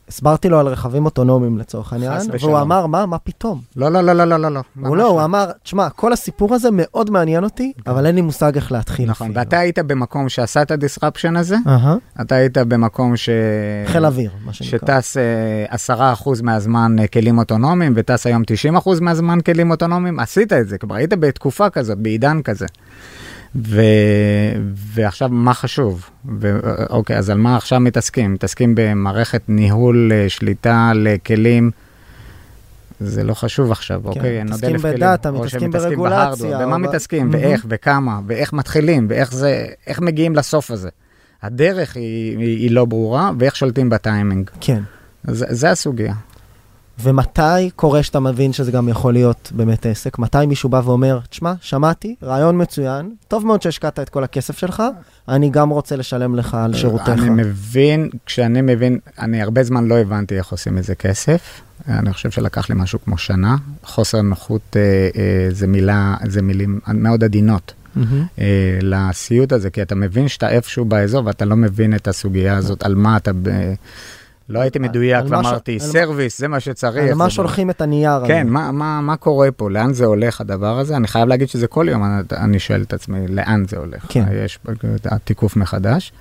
הסברתי 0.08 0.50
לו 0.50 0.60
על 0.60 0.68
רכבים 0.68 1.06
אוטונומיים 1.06 1.58
לצורך 1.58 1.94
העניין, 1.94 2.22
והוא. 2.42 2.60
אמר, 2.60 2.86
מה, 2.86 3.06
מה 3.06 3.18
פתאום? 3.18 3.62
לא, 3.76 3.90
לא, 3.90 4.02
לא, 4.02 4.14
לא, 4.14 4.26
לא, 4.26 4.38
לא, 4.38 4.52
לא. 4.52 4.62
הוא 4.80 4.98
לא, 4.98 5.08
הוא 5.08 5.24
אמר, 5.24 5.52
תשמע, 5.64 5.90
כל 5.90 6.14
הסיפור 6.14 6.56
הזה 6.56 6.70
מאוד 6.72 7.10
מעניין 7.12 7.44
אותי, 7.44 7.74
אבל 7.88 8.06
אין 8.06 8.16
לי 8.16 8.22
מושג 8.22 8.56
איך 8.56 8.72
להתחיל. 8.72 9.10
נכון, 9.10 9.28
אפילו." 9.28 9.40
ואתה 9.40 9.60
היית 9.60 9.80
במקום 9.80 10.30
שעשה 10.30 10.62
את 10.62 10.72
הדיסרפשן 10.72 11.36
הזה, 11.36 11.56
אתה 12.22 12.36
היית 12.36 12.58
במקום 12.58 13.18
ש... 13.18 13.30
חיל 13.86 14.06
אוויר, 14.06 14.32
מה 14.46 14.54
שנקרא. 14.54 14.80
שטס 14.80 15.18
אה, 15.88 15.96
10% 16.22 16.30
מהזמן 16.44 16.96
אה, 17.00 17.08
כלים 17.08 17.38
אוטונומיים, 17.38 17.94
וטס 17.96 18.28
היום 18.28 18.44
90% 18.86 18.90
מהזמן 19.02 19.42
כלים 19.42 19.72
אוטונומיים, 19.72 20.20
עשית 20.20 20.54
את 20.54 20.68
זה, 20.68 20.78
כלומר 20.78 20.96
היית 20.96 21.14
בתקופה 21.14 21.70
כזאת, 21.70 21.98
בעידן 21.98 22.42
כזה. 22.42 22.66
ו... 23.56 23.82
ועכשיו, 24.76 25.30
מה 25.30 25.54
חשוב? 25.54 26.10
ו... 26.40 26.60
אוקיי, 26.90 27.18
אז 27.18 27.30
על 27.30 27.38
מה 27.38 27.56
עכשיו 27.56 27.80
מתעסקים? 27.80 28.34
מתעסקים 28.34 28.74
במערכת 28.76 29.42
ניהול 29.48 30.12
אה, 30.14 30.30
שליטה 30.30 30.92
לכלים. 30.96 31.72
זה 33.00 33.24
לא 33.24 33.34
חשוב 33.34 33.72
עכשיו, 33.72 34.02
אוקיי? 34.06 34.22
כן, 34.22 34.46
מתעסקים 34.48 34.70
אלף 34.70 34.82
כלים. 34.82 34.96
בדאטה, 34.96 35.32
מתעסקים 35.32 35.72
ברגולציה, 35.72 36.18
בהארדוור, 36.18 36.56
או 36.56 36.60
במה 36.60 36.78
ב- 36.78 36.82
מתעסקים, 36.82 37.30
מהמם. 37.30 37.44
ואיך, 37.44 37.66
וכמה, 37.70 38.20
ואיך 38.28 38.54
מתחילים, 38.54 39.08
ואיך 39.10 39.34
זה, 39.34 39.66
איך 39.88 40.00
מגיעים 40.02 40.36
לסוף 40.36 40.72
הזה. 40.72 40.90
הדרך 41.42 41.96
היא, 41.96 42.38
היא, 42.38 42.58
היא 42.58 42.72
לא 42.72 42.86
ברורה, 42.86 43.32
ואיך 43.40 43.56
שולטים 43.56 43.90
בטיימינג. 43.90 44.50
כן. 44.62 44.82
זה, 45.24 45.46
זה 45.50 45.72
הסוגיה. 45.72 46.14
ומתי 47.00 47.70
קורה 47.76 48.04
שאתה 48.04 48.20
מבין 48.20 48.54
שזה 48.54 48.72
גם 48.72 48.90
יכול 48.90 49.14
להיות 49.14 49.52
באמת 49.56 49.86
עסק? 49.86 50.20
מתי 50.20 50.46
מישהו 50.46 50.70
בא 50.70 50.82
ואומר, 50.86 51.20
תשמע, 51.30 51.54
שמעתי, 51.62 52.16
רעיון 52.24 52.62
מצוין, 52.62 53.12
טוב 53.28 53.46
מאוד 53.46 53.62
שהשקעת 53.62 54.00
את 54.00 54.10
כל 54.10 54.24
הכסף 54.24 54.58
שלך, 54.58 54.84
אני 55.28 55.50
גם 55.50 55.70
רוצה 55.70 55.96
לשלם 55.96 56.36
לך 56.36 56.54
על 56.54 56.74
שירותיך. 56.74 57.10
אני 57.10 57.30
מבין, 57.30 58.10
כשאני 58.26 58.62
מבין, 58.62 59.00
אני 59.20 59.42
הרבה 59.42 59.64
זמן 59.64 59.88
לא 59.88 59.98
הבנתי 59.98 60.38
איך 60.38 60.52
עושים 60.52 60.76
מזה 60.76 60.96
כסף. 60.96 61.62
אני 61.88 62.14
חושב 62.14 62.32
שלקח 62.32 62.70
לי 62.70 62.76
משהו 62.78 63.00
כמו 63.06 63.18
שנה. 63.18 63.56
חוסר 63.84 64.22
נוחות 64.22 64.76
אה, 64.76 64.82
אה, 65.16 65.48
זה 65.52 65.68
מילה, 65.68 66.16
זה 66.28 66.42
מילים 66.42 66.80
מאוד 66.88 67.24
עדינות. 67.24 67.74
אה, 68.40 68.80
לסיוט 68.82 69.52
הזה, 69.52 69.70
כי 69.70 69.82
אתה 69.82 69.96
מבין 69.96 70.28
שאתה 70.28 70.50
איפשהו 70.50 70.86
באזור 70.86 71.26
ואתה 71.26 71.46
לא 71.46 71.56
מבין 71.56 71.96
את 71.96 72.08
הסוגיה 72.08 72.58
הזאת, 72.58 72.84
על 72.84 72.96
מה 72.96 73.18
אתה... 73.18 73.32
ב... 73.34 73.74
לא 74.50 74.60
הייתי 74.60 74.80
מדויק 74.80 75.26
ש- 75.28 75.32
ואמרתי, 75.32 75.74
על- 75.74 75.80
service, 75.80 76.40
זה 76.40 76.48
מה 76.48 76.60
שצריך. 76.60 77.10
על 77.10 77.14
מה 77.16 77.30
שולחים 77.30 77.70
את 77.70 77.82
הנייר. 77.82 78.28
כן, 78.28 78.48
מה, 78.50 78.72
מה, 78.72 79.02
מה 79.02 79.16
קורה 79.16 79.52
פה? 79.52 79.70
לאן 79.72 79.94
זה 79.94 80.06
הולך 80.06 80.42
הדבר 80.42 80.80
הזה? 80.80 80.96
אני 80.96 81.08
חייב 81.08 81.28
להגיד 81.28 81.50
שזה 81.50 81.68
כל 81.68 81.86
יום, 81.90 82.04
אני, 82.04 82.14
אני 82.32 82.60
שואל 82.60 82.82
את 82.82 82.94
עצמי, 82.94 83.28
לאן 83.28 83.64
זה 83.68 83.78
הולך? 83.78 84.06
כן. 84.10 84.24
יש 84.46 84.60
תיקוף 85.24 85.56
מחדש, 85.56 86.12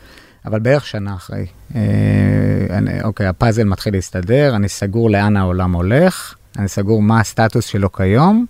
אבל 0.44 0.58
בערך 0.60 0.86
שנה 0.86 1.14
אחרי. 1.14 1.46
אה, 1.74 1.80
אני, 2.70 3.02
אוקיי, 3.02 3.26
הפאזל 3.26 3.64
מתחיל 3.64 3.94
להסתדר, 3.94 4.56
אני 4.56 4.68
סגור 4.68 5.10
לאן 5.10 5.36
העולם 5.36 5.72
הולך, 5.72 6.34
אני 6.58 6.68
סגור 6.68 7.02
מה 7.02 7.20
הסטטוס 7.20 7.64
שלו 7.64 7.92
כיום, 7.92 8.46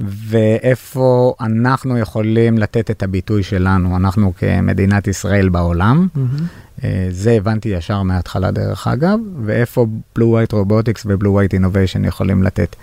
ואיפה 0.00 1.34
אנחנו 1.40 1.98
יכולים 1.98 2.58
לתת 2.58 2.90
את 2.90 3.02
הביטוי 3.02 3.42
שלנו, 3.42 3.96
אנחנו 3.96 4.32
כמדינת 4.36 5.08
ישראל 5.08 5.48
בעולם. 5.48 6.08
אה, 6.84 7.08
זה 7.10 7.32
הבנתי 7.32 7.68
ישר 7.68 8.02
מההתחלה 8.02 8.50
דרך 8.50 8.86
אגב, 8.86 9.18
ואיפה 9.44 9.86
blue 10.18 10.22
white 10.22 10.52
robotics 10.52 11.02
ו-blue 11.06 11.24
white 11.24 11.60
innovation 11.60 12.06
יכולים 12.06 12.42
לתת. 12.42 12.76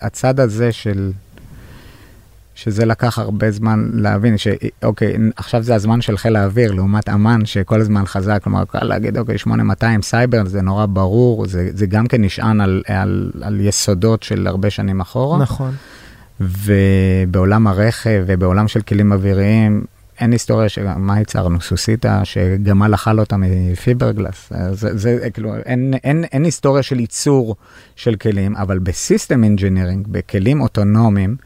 הצד 0.00 0.40
הזה 0.40 0.72
של, 0.72 1.12
שזה 2.58 2.84
לקח 2.84 3.18
הרבה 3.18 3.50
זמן 3.50 3.90
להבין, 3.92 4.34
שאוקיי, 4.38 5.16
עכשיו 5.36 5.62
זה 5.62 5.74
הזמן 5.74 6.00
של 6.00 6.16
חיל 6.16 6.36
האוויר 6.36 6.72
לעומת 6.72 7.08
אמ"ן 7.08 7.44
שכל 7.44 7.80
הזמן 7.80 8.06
חזק, 8.06 8.40
כלומר 8.44 8.64
קל 8.64 8.84
להגיד 8.84 9.18
אוקיי, 9.18 9.38
8200 9.38 10.02
סייבר 10.02 10.46
זה 10.46 10.62
נורא 10.62 10.86
ברור, 10.86 11.46
זה, 11.46 11.70
זה 11.74 11.86
גם 11.86 12.06
כן 12.06 12.24
נשען 12.24 12.60
על, 12.60 12.82
על, 12.86 13.32
על 13.42 13.60
יסודות 13.60 14.22
של 14.22 14.46
הרבה 14.46 14.70
שנים 14.70 15.00
אחורה. 15.00 15.38
נכון. 15.38 15.74
ובעולם 16.40 17.66
הרכב 17.66 18.24
ובעולם 18.26 18.68
של 18.68 18.80
כלים 18.80 19.12
אוויריים, 19.12 19.84
אין 20.20 20.32
היסטוריה 20.32 20.68
של 20.68 20.86
מה 20.96 21.18
ייצרנו, 21.18 21.60
סוסיתא 21.60 22.24
שגמל 22.24 22.94
אכל 22.94 23.20
אותה 23.20 23.36
מפיברגלס. 23.36 24.52
זה, 24.72 24.98
זה 24.98 25.30
כאילו, 25.30 25.56
אין, 25.56 25.94
אין, 26.04 26.24
אין 26.24 26.44
היסטוריה 26.44 26.82
של 26.82 27.00
ייצור 27.00 27.56
של 27.96 28.14
כלים, 28.14 28.56
אבל 28.56 28.78
ב 28.78 28.87
system 28.87 29.44
engineering, 29.44 30.06
בכלים 30.10 30.60
אוטונומיים, 30.60 31.36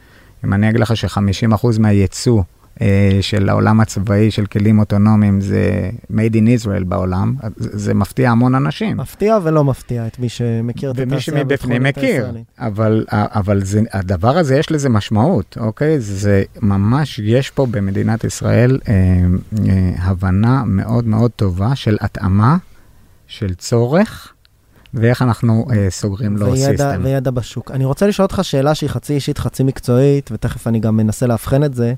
אם 0.45 0.53
אני 0.53 0.69
אגיד 0.71 0.81
לך 0.81 0.97
ש-50% 0.97 1.67
מהייצוא 1.79 2.43
אה, 2.81 3.19
של 3.21 3.49
העולם 3.49 3.81
הצבאי 3.81 4.31
של 4.31 4.47
כלים 4.47 4.79
אוטונומיים 4.79 5.41
זה 5.41 5.91
made 6.11 6.35
in 6.35 6.65
Israel 6.65 6.85
בעולם, 6.85 7.35
זה, 7.57 7.69
זה 7.73 7.95
מפתיע 7.95 8.31
המון 8.31 8.55
אנשים. 8.55 8.97
מפתיע 8.97 9.39
ולא 9.43 9.65
מפתיע 9.65 10.07
את 10.07 10.19
מי 10.19 10.29
שמכיר 10.29 10.91
את 10.91 10.97
ומי 10.99 11.15
התעשייה 11.15 11.39
שמבפנים 11.39 11.87
הביטחונית 11.87 11.99
מכיר. 11.99 12.27
אבל, 12.59 13.05
אבל 13.11 13.65
זה, 13.65 13.81
הדבר 13.93 14.39
הזה 14.39 14.57
יש 14.57 14.71
לזה 14.71 14.89
משמעות, 14.89 15.59
אוקיי? 15.61 16.01
זה 16.01 16.43
ממש, 16.63 17.19
יש 17.19 17.51
פה 17.51 17.67
במדינת 17.71 18.25
ישראל 18.25 18.79
אה, 18.89 18.95
אה, 19.69 19.93
הבנה 19.99 20.63
מאוד 20.67 21.07
מאוד 21.07 21.31
טובה 21.31 21.77
של 21.77 21.97
התאמה, 22.01 22.57
של 23.27 23.55
צורך 23.55 24.32
ואיך 24.95 25.23
אנחנו 25.23 25.67
אה, 25.73 25.87
סוגרים 25.91 26.37
לו 26.37 26.47
וידע, 26.53 26.71
סיסטם. 26.71 27.01
וידע 27.05 27.31
בשוק. 27.31 27.71
אני 27.71 27.85
רוצה 27.85 28.07
לשאול 28.07 28.25
אותך 28.27 28.39
שאלה 28.43 28.75
שהיא 28.75 28.91
חצי 28.91 29.13
אישית, 29.15 29.39
חצי 29.39 29.63
מקצועית, 29.63 30.31
ותכף 30.33 30.67
אני 30.67 30.81
גם 30.81 30.97
מנסה 30.97 31.27
לאבחן 31.27 31.65
את 31.65 31.75
זה. 31.75 31.95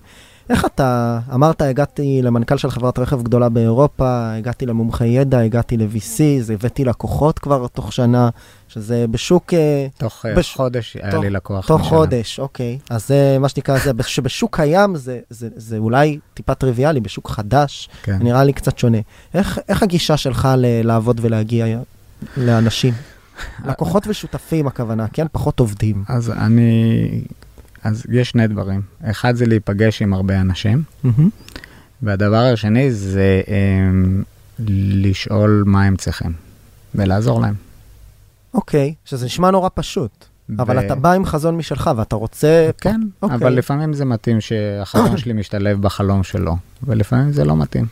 איך 0.50 0.64
אתה, 0.64 1.18
אמרת, 1.34 1.62
הגעתי 1.62 2.20
למנכ"ל 2.22 2.56
של 2.56 2.70
חברת 2.70 2.98
רכב 2.98 3.22
גדולה 3.22 3.48
באירופה, 3.48 4.32
הגעתי 4.34 4.66
למומחי 4.66 5.06
ידע, 5.06 5.38
הגעתי 5.38 5.76
ל-VC, 5.76 6.20
זה 6.40 6.52
הבאתי 6.54 6.84
לקוחות 6.84 7.38
כבר 7.38 7.66
תוך 7.66 7.92
שנה, 7.92 8.28
שזה 8.68 9.06
בשוק, 9.10 9.54
אה, 9.54 9.86
תוך 9.98 10.26
אה, 10.26 10.34
בש- 10.34 10.54
חודש 10.56 10.96
היה 11.02 11.10
תוך- 11.10 11.24
לי 11.24 11.30
לקוח. 11.30 11.66
תוך 11.66 11.80
משנה. 11.80 11.88
חודש, 11.96 12.40
אוקיי. 12.40 12.78
אז 12.90 13.08
זה 13.08 13.36
מה 13.40 13.48
שנקרא, 13.48 13.78
זה, 13.78 13.90
שבשוק 14.06 14.56
קיים 14.56 14.96
זה, 14.96 15.20
זה, 15.30 15.48
זה 15.56 15.76
אולי 15.78 16.18
טיפה 16.34 16.54
טריוויאלי, 16.54 17.00
בשוק 17.00 17.30
חדש, 17.30 17.88
כן. 18.02 18.18
נראה 18.22 18.44
לי 18.44 18.52
קצת 18.52 18.78
שונה. 18.78 18.98
איך, 19.34 19.58
איך 19.68 19.82
הגישה 19.82 20.16
שלך 20.16 20.48
ל- 20.58 20.86
לעבוד 20.86 21.20
ולהגיע 21.22 21.66
לאנשים? 22.36 22.94
לקוחות 23.68 24.06
ושותפים, 24.06 24.66
הכוונה, 24.66 25.06
כן? 25.12 25.26
פחות 25.32 25.60
עובדים. 25.60 26.04
אז 26.08 26.30
אני, 26.30 27.22
אז 27.82 28.06
יש 28.10 28.30
שני 28.30 28.46
דברים. 28.46 28.80
אחד 29.04 29.34
זה 29.34 29.46
להיפגש 29.46 30.02
עם 30.02 30.14
הרבה 30.14 30.40
אנשים, 30.40 30.82
והדבר 32.02 32.44
השני 32.52 32.92
זה 32.92 33.42
אמ, 33.48 34.22
לשאול 34.58 35.64
מה 35.66 35.84
הם 35.84 35.96
צריכים, 35.96 36.32
ולעזור 36.94 37.40
להם. 37.40 37.54
אוקיי, 38.54 38.94
שזה 39.04 39.26
נשמע 39.26 39.50
נורא 39.50 39.68
פשוט, 39.74 40.24
אבל 40.58 40.86
אתה 40.86 40.94
בא 40.94 41.12
עם 41.12 41.24
חזון 41.24 41.56
משלך 41.56 41.90
ואתה 41.96 42.16
רוצה... 42.16 42.70
כן, 42.80 43.00
אוקיי. 43.22 43.36
אבל 43.36 43.52
לפעמים 43.52 43.92
זה 43.92 44.04
מתאים 44.04 44.40
שהחלום 44.40 45.16
שלי 45.16 45.32
משתלב 45.32 45.82
בחלום 45.82 46.22
שלו, 46.22 46.56
ולפעמים 46.82 47.32
זה 47.32 47.44
לא 47.44 47.56
מתאים. 47.56 47.86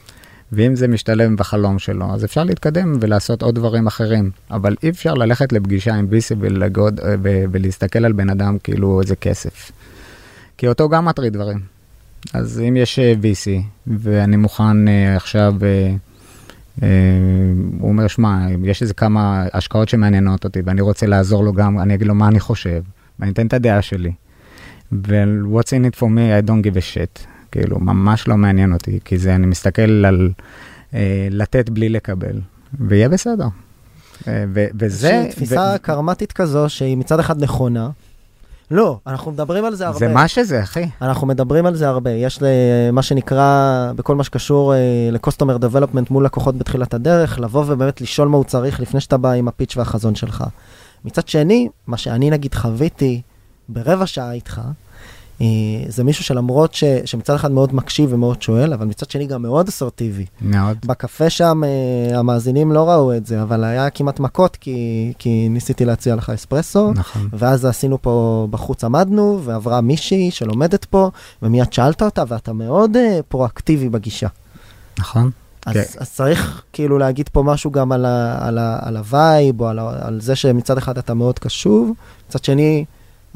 ואם 0.52 0.76
זה 0.76 0.88
משתלב 0.88 1.36
בחלום 1.36 1.78
שלו, 1.78 2.14
אז 2.14 2.24
אפשר 2.24 2.44
להתקדם 2.44 2.96
ולעשות 3.00 3.42
עוד 3.42 3.54
דברים 3.54 3.86
אחרים. 3.86 4.30
אבל 4.50 4.76
אי 4.82 4.88
אפשר 4.90 5.14
ללכת 5.14 5.52
לפגישה 5.52 5.94
עם 5.94 6.06
VC 6.10 6.34
ולגוד, 6.38 7.00
אה, 7.00 7.14
ולהסתכל 7.22 8.04
על 8.04 8.12
בן 8.12 8.30
אדם 8.30 8.56
כאילו 8.58 9.00
איזה 9.00 9.16
כסף. 9.16 9.72
כי 10.58 10.68
אותו 10.68 10.88
גם 10.88 11.04
מטריד 11.04 11.32
דברים. 11.32 11.60
אז 12.34 12.62
אם 12.68 12.76
יש 12.76 12.98
אה, 12.98 13.14
VC, 13.22 13.62
ואני 13.86 14.36
מוכן 14.36 14.88
אה, 14.88 15.16
עכשיו, 15.16 15.54
אה, 15.62 15.94
אה, 16.82 16.88
הוא 17.80 17.88
אומר, 17.88 18.06
שמע, 18.06 18.46
יש 18.64 18.82
איזה 18.82 18.94
כמה 18.94 19.46
השקעות 19.52 19.88
שמעניינות 19.88 20.44
אותי, 20.44 20.60
ואני 20.64 20.80
רוצה 20.80 21.06
לעזור 21.06 21.44
לו 21.44 21.52
גם, 21.52 21.78
אני 21.78 21.94
אגיד 21.94 22.06
לו 22.06 22.14
מה 22.14 22.28
אני 22.28 22.40
חושב, 22.40 22.82
ואני 23.18 23.32
אתן 23.32 23.46
את 23.46 23.52
הדעה 23.52 23.82
שלי. 23.82 24.12
ו-what's 24.92 25.68
in 25.68 25.84
it 25.92 25.98
for 25.98 26.06
me, 26.06 26.42
I 26.42 26.48
don't 26.48 26.62
give 26.66 26.76
a 26.76 26.94
shit. 26.94 27.31
כאילו, 27.52 27.80
ממש 27.80 28.28
לא 28.28 28.36
מעניין 28.36 28.72
אותי, 28.72 28.98
כי 29.04 29.18
זה, 29.18 29.34
אני 29.34 29.46
מסתכל 29.46 30.04
על 30.04 30.30
אה, 30.94 31.28
לתת 31.30 31.70
בלי 31.70 31.88
לקבל, 31.88 32.40
ויהיה 32.80 33.08
בסדר. 33.08 33.46
אה, 34.28 34.44
ו- 34.54 34.66
וזה... 34.78 35.10
איזושהי 35.10 35.32
תפיסה 35.32 35.78
קרמטית 35.82 36.32
כזו, 36.32 36.68
שהיא 36.68 36.96
מצד 36.96 37.20
אחד 37.20 37.42
נכונה. 37.42 37.90
לא, 38.70 38.98
אנחנו 39.06 39.32
מדברים 39.32 39.64
על 39.64 39.74
זה 39.74 39.86
הרבה. 39.86 39.98
זה 39.98 40.08
מה 40.08 40.28
שזה, 40.28 40.62
אחי. 40.62 40.88
אנחנו 41.02 41.26
מדברים 41.26 41.66
על 41.66 41.74
זה 41.74 41.88
הרבה. 41.88 42.10
יש 42.10 42.40
מה 42.92 43.02
שנקרא, 43.02 43.92
בכל 43.96 44.14
מה 44.14 44.24
שקשור 44.24 44.74
אה, 44.74 44.78
ל-customer 45.12 45.58
development 45.58 46.06
מול 46.10 46.24
לקוחות 46.24 46.58
בתחילת 46.58 46.94
הדרך, 46.94 47.40
לבוא 47.40 47.64
ובאמת 47.68 48.00
לשאול 48.00 48.28
מה 48.28 48.36
הוא 48.36 48.44
צריך 48.44 48.80
לפני 48.80 49.00
שאתה 49.00 49.16
בא 49.16 49.30
עם 49.30 49.48
הפיץ' 49.48 49.76
והחזון 49.76 50.14
שלך. 50.14 50.44
מצד 51.04 51.28
שני, 51.28 51.68
מה 51.86 51.96
שאני 51.96 52.30
נגיד 52.30 52.54
חוויתי 52.54 53.22
ברבע 53.68 54.06
שעה 54.06 54.32
איתך, 54.32 54.60
זה 55.88 56.04
מישהו 56.04 56.24
שלמרות 56.24 56.74
ש, 56.74 56.84
שמצד 57.04 57.34
אחד 57.34 57.50
מאוד 57.50 57.74
מקשיב 57.74 58.12
ומאוד 58.12 58.42
שואל, 58.42 58.72
אבל 58.72 58.86
מצד 58.86 59.10
שני 59.10 59.26
גם 59.26 59.42
מאוד 59.42 59.68
אסרטיבי. 59.68 60.26
מאוד. 60.40 60.76
בקפה 60.84 61.30
שם 61.30 61.62
אה, 61.64 62.18
המאזינים 62.18 62.72
לא 62.72 62.90
ראו 62.90 63.16
את 63.16 63.26
זה, 63.26 63.42
אבל 63.42 63.64
היה 63.64 63.90
כמעט 63.90 64.20
מכות, 64.20 64.56
כי, 64.56 65.12
כי 65.18 65.48
ניסיתי 65.48 65.84
להציע 65.84 66.14
לך 66.14 66.30
אספרסו. 66.30 66.92
נכון. 66.92 67.28
ואז 67.32 67.64
עשינו 67.64 68.02
פה, 68.02 68.46
בחוץ 68.50 68.84
עמדנו, 68.84 69.40
ועברה 69.44 69.80
מישהי 69.80 70.30
שלומדת 70.30 70.84
פה, 70.84 71.10
ומיד 71.42 71.72
שאלת 71.72 72.02
אותה, 72.02 72.24
ואתה 72.28 72.52
מאוד 72.52 72.96
uh, 72.96 73.22
פרואקטיבי 73.28 73.88
בגישה. 73.88 74.28
נכון. 74.98 75.30
אז, 75.66 75.74
כן. 75.74 76.00
אז 76.00 76.10
צריך 76.12 76.62
כאילו 76.72 76.98
להגיד 76.98 77.28
פה 77.28 77.42
משהו 77.42 77.70
גם 77.70 77.92
על, 77.92 78.04
ה, 78.04 78.46
על, 78.46 78.58
ה, 78.58 78.78
על 78.82 78.96
ה 78.96 79.07
vibe, 79.07 79.60
או 79.60 79.68
על, 79.68 79.78
על 79.78 80.20
זה 80.20 80.36
שמצד 80.36 80.78
אחד 80.78 80.98
אתה 80.98 81.14
מאוד 81.14 81.38
קשוב, 81.38 81.92
מצד 82.28 82.44
שני, 82.44 82.84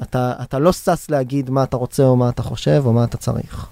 אתה, 0.02 0.32
אתה 0.42 0.58
לא 0.58 0.72
שש 0.72 1.10
להגיד 1.10 1.50
מה 1.50 1.62
אתה 1.62 1.76
רוצה, 1.76 2.02
או 2.04 2.16
מה 2.16 2.28
אתה 2.28 2.42
חושב, 2.42 2.82
או 2.84 2.92
מה 2.92 3.04
אתה 3.04 3.16
צריך. 3.16 3.66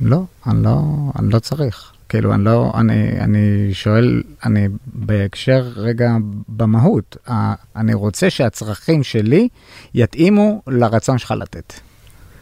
לא, 0.00 0.22
אני 0.46 0.62
לא, 0.62 0.80
אני 1.18 1.30
לא 1.30 1.38
צריך. 1.38 1.92
כאילו, 2.08 2.34
אני 2.34 2.44
לא, 2.44 2.72
אני, 2.74 3.20
אני 3.20 3.68
שואל, 3.72 4.22
אני 4.44 4.68
בהקשר 4.86 5.72
רגע 5.76 6.16
במהות, 6.48 7.16
אני 7.76 7.94
רוצה 7.94 8.30
שהצרכים 8.30 9.02
שלי 9.02 9.48
יתאימו 9.94 10.62
לרצון 10.66 11.18
שלך 11.18 11.30
לתת. 11.30 11.72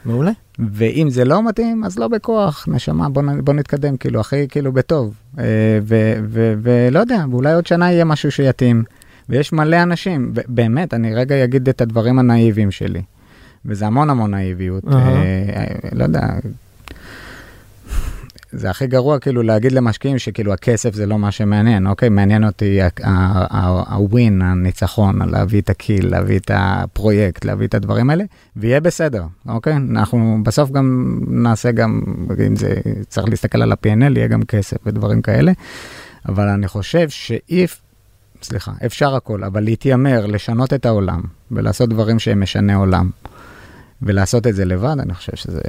מעולה. 0.04 0.30
ואם 0.72 1.10
זה 1.10 1.24
לא 1.24 1.48
מתאים, 1.48 1.84
אז 1.84 1.98
לא 1.98 2.08
בכוח, 2.08 2.64
נשמה, 2.68 3.08
בוא, 3.08 3.22
בוא 3.44 3.54
נתקדם, 3.54 3.96
כאילו, 3.96 4.20
הכי 4.20 4.48
כאילו 4.48 4.72
בטוב. 4.72 5.14
אה, 5.38 5.44
ו- 5.82 6.14
ו- 6.28 6.54
ולא 6.62 6.98
יודע, 6.98 7.24
ואולי 7.30 7.52
עוד 7.52 7.66
שנה 7.66 7.92
יהיה 7.92 8.04
משהו 8.04 8.30
שיתאים. 8.30 8.84
ויש 9.28 9.52
מלא 9.52 9.82
אנשים, 9.82 10.32
באמת, 10.48 10.94
אני 10.94 11.14
רגע 11.14 11.44
אגיד 11.44 11.68
את 11.68 11.80
הדברים 11.80 12.18
הנאיביים 12.18 12.70
שלי. 12.70 13.02
וזה 13.64 13.86
המון 13.86 14.10
המון 14.10 14.30
נאיביות. 14.30 14.84
אהה. 14.88 15.14
אה, 15.56 15.64
לא 15.92 16.04
יודע, 16.04 16.26
זה 18.52 18.70
הכי 18.70 18.86
גרוע 18.86 19.18
כאילו 19.18 19.42
להגיד 19.42 19.72
למשקיעים 19.72 20.18
שכאילו 20.18 20.52
הכסף 20.52 20.94
זה 20.94 21.06
לא 21.06 21.18
מה 21.18 21.30
שמעניין, 21.30 21.86
אוקיי? 21.86 22.08
מעניין 22.08 22.44
אותי 22.44 22.78
הווין, 23.88 24.42
הניצחון, 24.42 25.30
להביא 25.30 25.60
את 25.60 25.70
הקיל, 25.70 26.10
להביא 26.10 26.38
את 26.38 26.50
הפרויקט, 26.54 27.44
להביא 27.44 27.66
את 27.66 27.74
הדברים 27.74 28.10
האלה, 28.10 28.24
ויהיה 28.56 28.80
בסדר, 28.80 29.24
אוקיי? 29.48 29.76
אנחנו 29.76 30.38
בסוף 30.42 30.70
גם 30.70 31.18
נעשה 31.28 31.72
גם, 31.72 32.02
אם 32.46 32.56
זה 32.56 32.74
צריך 33.08 33.28
להסתכל 33.28 33.62
על 33.62 33.72
ה-P&L, 33.72 34.16
יהיה 34.16 34.26
גם 34.26 34.42
כסף 34.42 34.76
ודברים 34.86 35.22
כאלה, 35.22 35.52
אבל 36.28 36.48
אני 36.48 36.68
חושב 36.68 37.08
שאי... 37.08 37.66
סליחה, 38.42 38.72
אפשר 38.86 39.14
הכל, 39.14 39.44
אבל 39.44 39.64
להתיימר, 39.64 40.26
לשנות 40.26 40.72
את 40.72 40.86
העולם 40.86 41.20
ולעשות 41.50 41.88
דברים 41.88 42.18
שהם 42.18 42.42
משני 42.42 42.74
עולם. 42.74 43.10
ולעשות 44.02 44.46
את 44.46 44.54
זה 44.54 44.64
לבד, 44.64 44.96
אני 44.98 45.14
חושב 45.14 45.36
שזה 45.36 45.60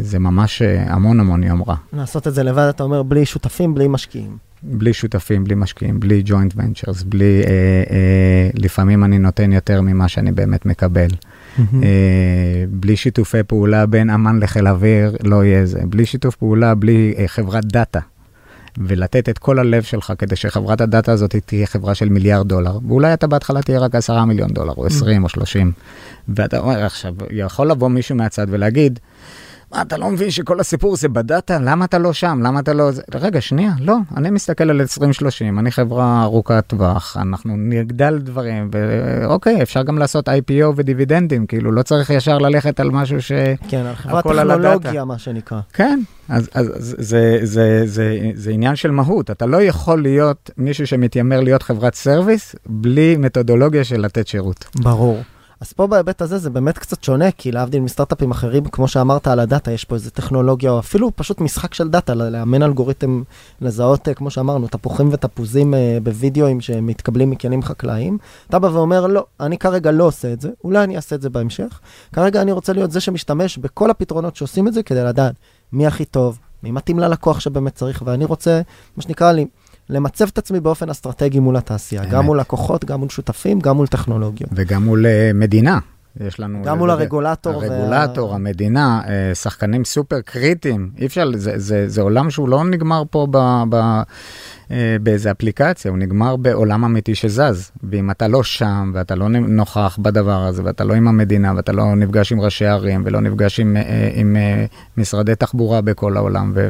זה 0.00 0.18
ממש 0.18 0.62
אה, 0.62 0.94
המון 0.94 1.20
המון 1.20 1.42
יומרה. 1.42 1.76
לעשות 1.92 2.28
את 2.28 2.34
זה 2.34 2.42
לבד, 2.42 2.68
אתה 2.68 2.82
אומר, 2.82 3.02
בלי 3.02 3.26
שותפים, 3.26 3.74
בלי 3.74 3.88
משקיעים. 3.88 4.36
בלי 4.62 4.92
שותפים, 4.92 5.44
בלי 5.44 5.54
משקיעים, 5.54 6.00
בלי 6.00 6.22
ג'וינט 6.24 6.52
ונצ'רס, 6.56 7.02
בלי... 7.02 7.42
אה, 7.46 7.50
אה, 7.90 8.50
לפעמים 8.54 9.04
אני 9.04 9.18
נותן 9.18 9.52
יותר 9.52 9.80
ממה 9.80 10.08
שאני 10.08 10.32
באמת 10.32 10.66
מקבל. 10.66 11.08
אה, 11.58 12.64
בלי 12.70 12.96
שיתופי 12.96 13.42
פעולה 13.42 13.86
בין 13.86 14.10
אמ"ן 14.10 14.38
לחיל 14.38 14.68
אוויר, 14.68 15.16
לא 15.24 15.44
יהיה 15.44 15.66
זה. 15.66 15.80
בלי 15.88 16.06
שיתוף 16.06 16.36
פעולה, 16.36 16.74
בלי 16.74 17.14
אה, 17.18 17.28
חברת 17.28 17.64
דאטה. 17.64 18.00
ולתת 18.80 19.28
את 19.28 19.38
כל 19.38 19.58
הלב 19.58 19.82
שלך 19.82 20.12
כדי 20.18 20.36
שחברת 20.36 20.80
הדאטה 20.80 21.12
הזאת 21.12 21.36
תהיה 21.36 21.66
חברה 21.66 21.94
של 21.94 22.08
מיליארד 22.08 22.48
דולר, 22.48 22.78
ואולי 22.88 23.14
אתה 23.14 23.26
בהתחלה 23.26 23.62
תהיה 23.62 23.78
רק 23.78 23.94
עשרה 23.94 24.24
מיליון 24.24 24.50
דולר, 24.50 24.72
או 24.76 24.86
עשרים, 24.86 25.24
או 25.24 25.28
שלושים. 25.28 25.72
ואתה 26.28 26.58
אומר 26.58 26.84
עכשיו, 26.84 27.14
יכול 27.30 27.70
לבוא 27.70 27.88
מישהו 27.88 28.16
מהצד 28.16 28.46
ולהגיד, 28.50 28.98
מה, 29.72 29.82
אתה 29.82 29.96
לא 29.96 30.10
מבין 30.10 30.30
שכל 30.30 30.60
הסיפור 30.60 30.96
זה 30.96 31.08
בדאטה? 31.08 31.58
למה 31.58 31.84
אתה 31.84 31.98
לא 31.98 32.12
שם? 32.12 32.40
למה 32.42 32.60
אתה 32.60 32.72
לא... 32.72 32.90
זה-" 32.90 33.02
רגע, 33.14 33.40
שנייה, 33.40 33.72
לא, 33.80 33.96
אני 34.16 34.30
מסתכל 34.30 34.70
על 34.70 34.80
2030, 34.80 35.58
אני 35.58 35.70
חברה 35.70 36.22
ארוכת 36.22 36.64
טווח, 36.66 37.16
אנחנו 37.20 37.54
נגדל 37.56 38.18
דברים, 38.18 38.70
ואוקיי, 38.72 39.62
אפשר 39.62 39.82
גם 39.82 39.98
לעשות 39.98 40.28
IPO 40.28 40.64
ודיבידנדים, 40.76 41.46
כאילו, 41.46 41.72
לא 41.72 41.82
צריך 41.82 42.10
ישר 42.10 42.38
ללכת 42.38 42.80
על 42.80 42.90
משהו 42.90 43.22
ש... 43.22 43.32
כן, 43.68 43.86
על 43.86 43.94
חברת. 43.94 44.24
טכנולוגיה, 44.24 45.04
מה 45.04 45.18
שנקרא. 45.18 45.60
כן, 45.72 46.00
אז, 46.28 46.48
אז 46.54 46.70
אז 46.76 46.96
זה, 46.98 47.38
זה, 47.42 47.82
זה, 47.84 48.18
זה 48.34 48.50
עניין 48.50 48.76
של 48.76 48.90
מהות. 48.90 49.30
אתה 49.30 49.46
לא 49.46 49.62
יכול 49.62 50.02
להיות 50.02 50.50
מישהו 50.56 50.86
שמתיימר 50.86 51.40
להיות 51.40 51.62
חברת 51.62 51.94
service 51.94 52.56
בלי 52.66 53.16
מתודולוגיה 53.16 53.84
של 53.84 54.00
לתת 54.00 54.26
שירות. 54.26 54.64
ברור. 54.74 55.22
אז 55.60 55.72
פה 55.72 55.86
בהיבט 55.86 56.22
הזה 56.22 56.38
זה 56.38 56.50
באמת 56.50 56.78
קצת 56.78 57.04
שונה, 57.04 57.30
כי 57.30 57.52
להבדיל 57.52 57.80
מסטארט-אפים 57.80 58.30
אחרים, 58.30 58.64
כמו 58.64 58.88
שאמרת 58.88 59.26
על 59.26 59.40
הדאטה, 59.40 59.72
יש 59.72 59.84
פה 59.84 59.94
איזה 59.94 60.10
טכנולוגיה, 60.10 60.70
או 60.70 60.78
אפילו 60.78 61.10
פשוט 61.16 61.40
משחק 61.40 61.74
של 61.74 61.88
דאטה, 61.88 62.14
לאמן 62.14 62.62
אלגוריתם, 62.62 63.22
לזהות, 63.60 64.08
אה, 64.08 64.14
כמו 64.14 64.30
שאמרנו, 64.30 64.68
תפוחים 64.68 65.08
ותפוזים 65.12 65.74
אה, 65.74 65.98
בווידאוים 66.02 66.60
שמתקבלים 66.60 67.30
מכלים 67.30 67.62
חקלאיים. 67.62 68.18
אתה 68.48 68.58
בא 68.58 68.66
ואומר, 68.66 69.06
לא, 69.06 69.26
אני 69.40 69.58
כרגע 69.58 69.90
לא 69.90 70.04
עושה 70.04 70.32
את 70.32 70.40
זה, 70.40 70.50
אולי 70.64 70.84
אני 70.84 70.96
אעשה 70.96 71.16
את 71.16 71.22
זה 71.22 71.30
בהמשך. 71.30 71.80
כרגע 72.12 72.42
אני 72.42 72.52
רוצה 72.52 72.72
להיות 72.72 72.90
זה 72.90 73.00
שמשתמש 73.00 73.58
בכל 73.58 73.90
הפתרונות 73.90 74.36
שעושים 74.36 74.68
את 74.68 74.74
זה, 74.74 74.82
כדי 74.82 75.04
לדעת 75.04 75.34
מי 75.72 75.86
הכי 75.86 76.04
טוב, 76.04 76.38
מי 76.62 76.70
מתאים 76.70 76.98
ללקוח 76.98 77.40
שבאמת 77.40 77.74
צריך, 77.74 78.02
ואני 78.06 78.24
רוצה, 78.24 78.60
מה 78.96 79.02
שנקרא 79.02 79.32
לי, 79.32 79.46
למצב 79.90 80.26
את 80.32 80.38
עצמי 80.38 80.60
באופן 80.60 80.90
אסטרטגי 80.90 81.40
מול 81.40 81.56
התעשייה, 81.56 82.04
גם. 82.04 82.24
מול 82.24 82.40
לקוחות, 82.40 82.84
גם 82.84 83.00
מול 83.00 83.08
שותפים, 83.08 83.60
גם 83.60 83.76
מול 83.76 83.86
טכנולוגיות. 83.86 84.50
וגם 84.54 84.84
מול 84.84 85.06
אה, 85.06 85.30
מדינה. 85.34 85.78
יש 86.20 86.40
לנו... 86.40 86.62
גם 86.64 86.78
מול 86.78 86.90
לדבר- 86.90 87.00
הרגולטור 87.00 87.56
וה- 87.58 87.66
הרגולטור, 87.66 88.34
המדינה, 88.34 89.00
אה, 89.08 89.34
שחקנים 89.34 89.84
סופר 89.84 90.20
קריטיים. 90.20 90.90
אי 90.98 91.06
אפשר, 91.06 91.30
זה, 91.34 91.52
זה, 91.56 91.88
זה 91.88 92.00
עולם 92.02 92.30
שהוא 92.30 92.48
לא 92.48 92.64
נגמר 92.64 93.02
פה 93.10 93.26
ב, 93.30 93.36
ב, 93.68 93.74
אה, 94.70 94.96
באיזה 95.02 95.30
אפליקציה, 95.30 95.90
הוא 95.90 95.98
נגמר 95.98 96.36
בעולם 96.36 96.84
אמיתי 96.84 97.14
שזז. 97.14 97.70
ואם 97.90 98.10
אתה 98.10 98.28
לא 98.28 98.42
שם, 98.42 98.90
ואתה 98.94 99.14
לא 99.14 99.28
נוכח 99.28 99.98
בדבר 100.02 100.40
הזה, 100.46 100.62
ואתה 100.64 100.84
לא 100.84 100.94
עם 100.94 101.08
המדינה, 101.08 101.52
ואתה 101.56 101.72
לא 101.72 101.94
נפגש 101.96 102.32
עם 102.32 102.40
ראשי 102.40 102.66
ערים, 102.66 103.02
ולא 103.04 103.20
נפגש 103.20 103.60
עם, 103.60 103.76
עם 104.14 104.36
אה, 104.36 104.64
משרדי 104.96 105.34
תחבורה 105.34 105.80
בכל 105.80 106.16
העולם, 106.16 106.52
ו... 106.54 106.68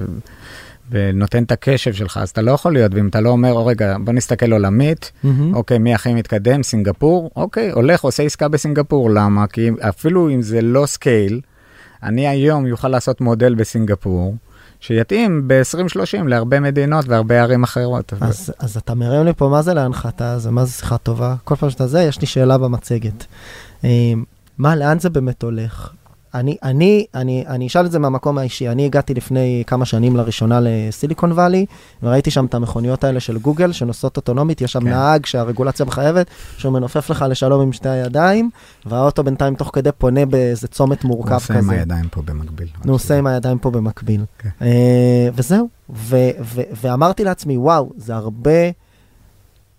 ונותן 0.91 1.43
את 1.43 1.53
הקשב 1.53 1.93
שלך, 1.93 2.17
אז 2.23 2.31
אתה 2.31 2.43
לא 2.43 2.51
יכול 2.51 2.73
להיות, 2.73 2.95
ואם 2.95 3.09
אתה 3.09 3.21
לא 3.21 3.29
אומר, 3.31 3.53
"או, 3.53 3.67
רגע, 3.67 3.97
בוא 4.05 4.13
נסתכל 4.13 4.53
עולמית, 4.53 5.13
מהמם. 5.25 5.55
אוקיי, 5.55 5.79
מי 5.79 5.95
הכי 5.95 6.15
מתקדם? 6.15 6.63
סינגפור? 6.63 7.31
אוקיי, 7.37 7.71
הולך, 7.71 8.01
עושה 8.01 8.23
עסקה 8.23 8.49
בסינגפור. 8.49 9.11
למה? 9.11 9.47
כי 9.47 9.71
אפילו 9.89 10.31
אם 10.31 10.43
זה 10.43 10.61
לא 10.63 10.87
scale, 10.87 11.41
אני 12.03 12.29
היום 12.29 12.67
יוכל 12.67 12.89
לעשות 12.89 13.21
מודל 13.21 13.55
בסינגפור, 13.55 14.35
שיתאים 14.81 15.49
ב-2030 15.49 16.27
להרבה 16.27 16.61
מדינות 16.61 17.09
והרבה 17.09 17.41
ערים 17.43 17.63
אחרות. 17.63 18.13
אז, 18.21 18.53
אז 18.59 18.77
אתה 18.77 18.95
מרים 18.95 19.25
לי 19.25 19.33
פה 19.33 19.49
מה 19.49 19.63
זה 19.63 19.75
להנחתה, 19.75 20.39
זה 20.39 20.51
מה 20.51 20.65
זה 20.65 20.73
שיחה 20.73 20.99
טובה. 20.99 21.35
כל 21.45 21.57
פעם 21.57 21.71
שאתה 21.71 21.87
זה, 21.87 22.03
יש 22.03 22.21
לי 22.21 22.27
שאלה 22.27 22.59
במצגת. 22.59 23.27
אה, 23.85 24.13
מה, 24.59 24.77
לאן 24.77 24.99
זה 24.99 25.11
באמת 25.11 25.43
הולך? 25.43 25.93
אני, 26.35 26.57
אני, 26.63 27.07
אני, 27.15 27.45
אני 27.47 27.67
אשאל 27.67 27.87
את 27.87 27.93
זה 27.93 27.99
מהמקום 27.99 28.39
האישי. 28.39 28.69
אני 28.69 28.87
הגעתי 28.87 29.15
לפני 29.15 29.65
כמה 29.67 29.85
שנים 29.85 30.17
לראשונה 30.17 30.59
לסיליקון 30.63 31.33
וואלי, 31.33 31.67
וראיתי 32.03 32.31
שם 32.31 32.45
את 32.45 32.55
המכוניות 32.55 33.05
האלה 33.05 33.21
של 33.21 33.39
גוגל 33.39 33.73
שנוסעות 33.73 34.17
אוטונומית, 34.17 34.61
יש 34.61 34.73
שם 34.73 34.81
כן. 34.81 34.89
נהג 34.89 35.27
שהרגולציה 35.27 35.87
מחייבת, 35.87 36.27
שהוא 36.57 36.73
מנופף 36.73 37.11
לך 37.11 37.25
לשלום 37.29 37.61
עם 37.61 37.73
שתי 37.73 37.89
הידיים, 37.89 38.51
והאוטו 38.87 39.25
בינתיים 39.25 39.55
תוך 39.55 39.71
כדי 39.73 39.91
פונה 39.99 40.27
באיזה 40.27 40.69
צומת 40.69 41.03
הוא 41.03 41.09
מורכב 41.09 41.35
עושה 41.35 41.55
עם 41.55 41.61
כזה. 41.61 41.73
הידיים 41.73 42.09
פה 42.11 42.23
במקביל. 42.23 42.69
הוא 42.85 42.95
עושה 42.95 43.19
עם 43.19 43.27
הידיים 43.27 43.59
פה 43.59 43.71
במקביל. 43.71 44.25
כן. 44.39 44.49
אה, 44.63 45.29
וזהו. 45.35 45.69
ו- 45.91 46.31
ו- 46.41 46.63
ואמרתי 46.83 47.25
לעצמי, 47.25 47.57
וואו, 47.57 47.93
זה 47.97 48.15
הרבה, 48.15 48.51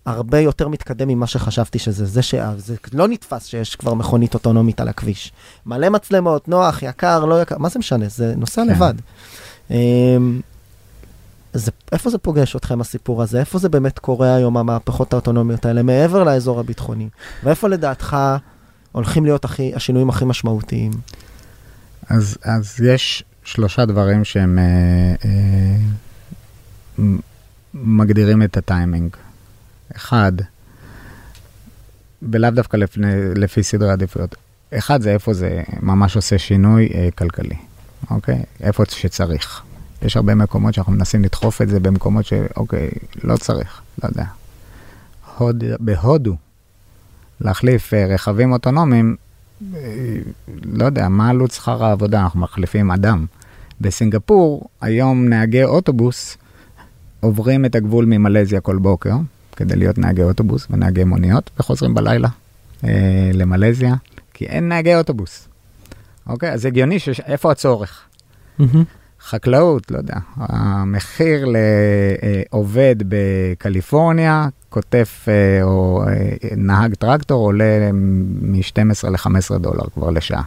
הרבה 0.06 0.40
יותר 0.40 0.68
מתקדם 0.68 1.08
ממה 1.08 1.28
שחשבתי 1.28 1.80
שזה. 1.80 2.06
זה 2.06 2.22
ש... 2.22 2.36
זה 2.58 2.76
לא 2.94 3.08
נתפס 3.08 3.46
שיש 3.46 3.76
כבר 3.76 3.94
מכונית 3.94 4.34
אוטונומית 4.34 4.82
על 4.82 4.88
הכביש. 4.88 5.32
מלא 5.66 5.90
מצלמות, 5.90 6.48
נוח, 6.48 6.84
יקר, 6.84 7.26
לא 7.26 7.42
יקר, 7.42 7.58
מה 7.58 7.70
זה 7.70 7.80
משנה? 7.80 8.06
זה 8.10 8.34
נוסע 8.38 8.64
כן. 8.66 8.70
לבד. 8.70 8.94
אה, 9.72 9.78
זה, 11.54 11.72
איפה 11.92 12.10
זה 12.10 12.18
פוגש 12.18 12.56
אתכם 12.56 12.82
הסיפור 12.82 13.24
הזה? 13.24 13.40
איפה 13.40 13.60
זה 13.60 13.70
באמת 13.70 14.00
קורה 14.00 14.36
היום, 14.36 14.58
המהפכות 14.58 15.14
האוטונומיות 15.14 15.66
האלה, 15.66 15.84
מעבר 15.84 16.24
לאזור 16.24 16.60
הביטחוני? 16.60 17.10
ואיפה 17.44 17.68
לדעתך 17.68 18.18
הולכים 18.92 19.26
להיות 19.26 19.46
הכי, 19.46 19.76
השינויים 19.76 20.10
הכי 20.10 20.26
משמעותיים? 20.26 20.92
אז, 22.10 22.38
אז 22.44 22.80
יש 22.84 23.24
שלושה 23.44 23.86
דברים 23.86 24.24
שהם 24.24 24.60
אה, 24.60 25.16
אה, 25.26 27.06
מגדירים 27.74 28.44
את 28.44 28.58
הטיימינג. 28.58 29.16
אחד, 29.96 30.32
ולאו 32.22 32.50
דווקא 32.50 32.78
לפני, 32.78 33.14
לפי 33.36 33.64
סדרי 33.64 33.92
עדיפויות. 33.92 34.36
אחד 34.78 35.02
זה 35.02 35.14
איפה 35.14 35.34
זה 35.34 35.62
ממש 35.82 36.16
עושה 36.16 36.38
שינוי 36.38 36.90
אה, 36.96 37.10
כלכלי, 37.18 37.56
אוקיי? 38.12 38.44
איפה 38.62 38.84
שצריך. 38.90 39.62
יש 40.02 40.18
הרבה 40.18 40.36
מקומות 40.36 40.74
שאנחנו 40.74 40.94
מנסים 40.94 41.24
לדחוף 41.24 41.62
את 41.62 41.70
זה 41.70 41.80
במקומות 41.80 42.26
שאוקיי, 42.26 42.90
לא 43.24 43.38
צריך, 43.38 43.82
לא 44.04 44.10
יודע. 44.10 44.26
הוד, 45.38 45.64
בהודו, 45.80 46.36
להחליף 47.42 47.94
אה, 47.94 48.06
רכבים 48.06 48.52
אוטונומיים, 48.52 49.16
אה, 49.76 49.80
לא 50.64 50.86
יודע, 50.86 51.10
מה 51.10 51.30
עלות 51.30 51.52
שכר 51.52 51.86
העבודה? 51.86 52.22
אנחנו 52.22 52.40
מחליפים 52.40 52.92
אדם. 52.92 53.26
בסינגפור, 53.82 54.70
היום 54.82 55.28
נהגי 55.28 55.64
אוטובוס 55.64 56.38
עוברים 57.20 57.66
את 57.66 57.76
הגבול 57.76 58.06
ממלזיה 58.06 58.62
כל 58.62 58.78
בוקר, 58.78 59.16
כדי 59.62 59.76
להיות 59.76 59.98
נהגי 59.98 60.24
אוטובוס 60.24 60.68
ונהגי 60.70 61.04
מוניות, 61.04 61.50
וחוזרים 61.60 61.94
בלילה 61.94 62.28
אה, 62.84 63.32
למלזיה, 63.34 63.96
כי 64.34 64.46
אין 64.46 64.70
נהגי 64.70 64.96
אוטובוס. 64.96 65.48
אוקיי? 66.28 66.52
אז 66.52 66.66
הגיוני, 66.66 67.00
שיש, 67.00 67.20
איפה 67.20 67.52
הצורך? 67.52 68.02
חקלאות, 69.22 69.92
לא 69.92 69.98
יודע, 69.98 70.16
המחיר 70.38 71.46
לעובד 72.52 72.96
בקליפורניה, 73.08 74.48
כותף 74.70 75.26
אה, 75.28 75.64
או 75.64 76.04
אה, 76.08 76.36
נהג 76.58 76.94
טרקטור 76.96 77.46
עולה 77.46 77.92
מ-12 77.94 79.10
ל-15 79.10 79.58
דולר 79.58 79.84
כבר 79.94 80.10
לשעה. 80.10 80.44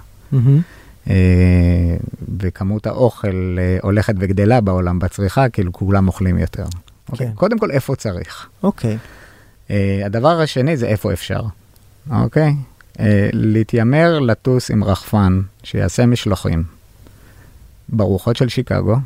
אה, 1.10 1.96
וכמות 2.38 2.86
האוכל 2.86 3.56
אה, 3.58 3.78
הולכת 3.82 4.14
וגדלה 4.18 4.60
בעולם 4.60 4.98
בצריכה, 4.98 5.48
כאילו 5.48 5.72
כולם 5.72 6.08
אוכלים 6.08 6.38
יותר. 6.38 6.64
אוקיי? 7.12 7.26
כן. 7.26 7.32
קודם 7.34 7.58
כל, 7.58 7.70
איפה 7.70 7.96
צריך? 7.96 8.48
אוקיי. 8.62 8.98
אה, 9.70 10.02
הדבר 10.04 10.40
השני 10.40 10.76
זה 10.76 10.86
איפה 10.86 11.12
אפשר, 11.12 11.42
אוקיי? 12.10 12.54
אה, 13.00 13.28
להתיימר 13.32 14.18
לטוס 14.18 14.70
עם 14.70 14.84
רחפן 14.84 15.40
שיעשה 15.62 16.06
משלוחים 16.06 16.64
ברוחות 17.88 18.36
של 18.36 18.48
שיקגו, 18.48 18.96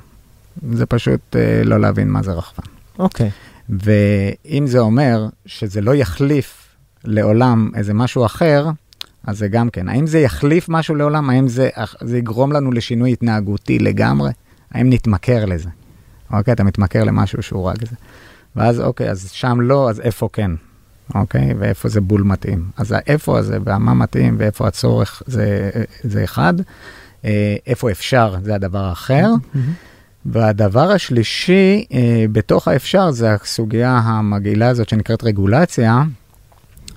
זה 0.72 0.86
פשוט 0.86 1.36
אה, 1.36 1.62
לא 1.64 1.80
להבין 1.80 2.08
מה 2.08 2.22
זה 2.22 2.32
רחפן. 2.32 2.62
אוקיי. 2.98 3.30
ואם 3.68 4.66
זה 4.66 4.78
אומר 4.78 5.28
שזה 5.46 5.80
לא 5.80 5.94
יחליף 5.94 6.68
לעולם 7.04 7.70
איזה 7.74 7.94
משהו 7.94 8.26
אחר, 8.26 8.66
אז 9.24 9.38
זה 9.38 9.48
גם 9.48 9.70
כן. 9.70 9.88
האם 9.88 10.06
זה 10.06 10.18
יחליף 10.18 10.68
משהו 10.68 10.94
לעולם? 10.94 11.30
האם 11.30 11.48
זה, 11.48 11.68
זה 12.00 12.18
יגרום 12.18 12.52
לנו 12.52 12.72
לשינוי 12.72 13.12
התנהגותי 13.12 13.78
לגמרי? 13.78 14.30
האם 14.70 14.90
נתמכר 14.90 15.44
לזה? 15.44 15.68
אוקיי, 16.32 16.52
אתה 16.54 16.64
מתמכר 16.64 17.04
למשהו 17.04 17.42
שהוא 17.42 17.64
רק 17.64 17.84
זה. 17.84 17.96
ואז 18.56 18.80
אוקיי, 18.80 19.10
אז 19.10 19.30
שם 19.30 19.60
לא, 19.60 19.90
אז 19.90 20.00
איפה 20.00 20.28
כן? 20.32 20.50
אוקיי, 21.14 21.54
ואיפה 21.58 21.88
זה 21.88 22.00
בול 22.00 22.22
מתאים. 22.22 22.64
אז 22.76 22.94
האיפה 22.96 23.38
הזה 23.38 23.58
והמה 23.64 23.94
מתאים 23.94 24.36
ואיפה 24.38 24.68
הצורך 24.68 25.22
זה, 25.26 25.70
זה 26.02 26.24
אחד. 26.24 26.54
אה, 27.24 27.56
איפה 27.66 27.90
אפשר 27.90 28.36
זה 28.42 28.54
הדבר 28.54 28.84
האחר. 28.84 29.26
מהמם. 29.54 29.72
והדבר 30.26 30.90
השלישי, 30.90 31.84
אה, 31.92 32.24
בתוך 32.32 32.68
האפשר, 32.68 33.10
זה 33.10 33.34
הסוגיה 33.34 34.00
המגעילה 34.04 34.68
הזאת 34.68 34.88
שנקראת 34.88 35.24
רגולציה, 35.24 36.02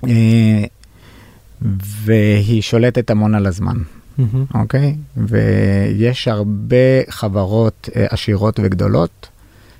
אה, 0.08 0.64
והיא 2.04 2.62
שולטת 2.62 3.10
המון 3.10 3.34
על 3.34 3.46
הזמן, 3.46 3.76
מהמם. 4.18 4.44
אוקיי? 4.54 4.96
ויש 5.16 6.28
הרבה 6.28 6.76
חברות 7.08 7.88
אה, 7.96 8.06
עשירות 8.10 8.60
וגדולות, 8.62 9.28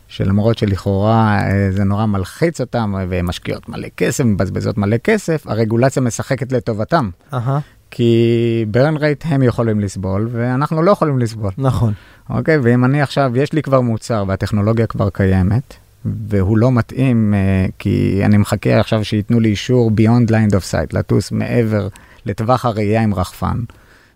שלמרות 0.09 0.59
שלכאורה 0.59 1.38
אה, 1.42 1.68
זה 1.71 1.85
נורא 1.85 2.07
מלחיץ 2.07 2.61
אותם, 2.61 2.95
והן 3.09 3.25
משקיעות 3.25 3.68
מלא 3.68 3.88
כסף, 3.97 4.25
מבזבזות 4.25 4.79
מלא 4.79 4.97
כסף, 4.97 5.47
הרגולציה 5.47 6.03
משחקת 6.03 6.53
לטובתם. 6.53 7.11
אהה, 7.33 7.59
כי 7.95 8.64
ברן 8.71 8.97
רייט 8.97 9.25
הם 9.27 9.42
יכולים 9.42 9.81
לסבול, 9.81 10.29
ואנחנו 10.33 10.83
לא 10.83 10.90
יכולים 10.90 11.18
לסבול. 11.18 11.51
נכון. 11.59 11.92
אוקיי, 12.31 12.59
ואם 12.62 12.85
אני 12.85 13.03
עכשיו, 13.03 13.33
יש 13.37 13.53
לי 13.53 13.62
כבר 13.62 13.81
מוצר 13.81 14.25
והטכנולוגיה 14.29 14.87
כבר 14.87 15.11
קיימת, 15.11 15.75
והוא 16.05 16.59
לא 16.59 16.73
מתאים, 16.73 17.35
אה, 17.35 17.66
כי 17.79 18.23
אני 18.25 18.37
מחכה 18.37 18.81
עכשיו 18.81 19.05
שייתנו 19.05 19.40
לי 19.40 19.49
אישור 19.49 19.90
beyond 19.97 20.31
line 20.31 20.55
of 20.55 20.73
sight, 20.73 20.97
לטוס 20.99 21.33
מעבר 21.33 21.88
לטווח 22.27 22.64
הראייה 22.64 23.03
עם 23.03 23.14
רחפן, 23.14 23.61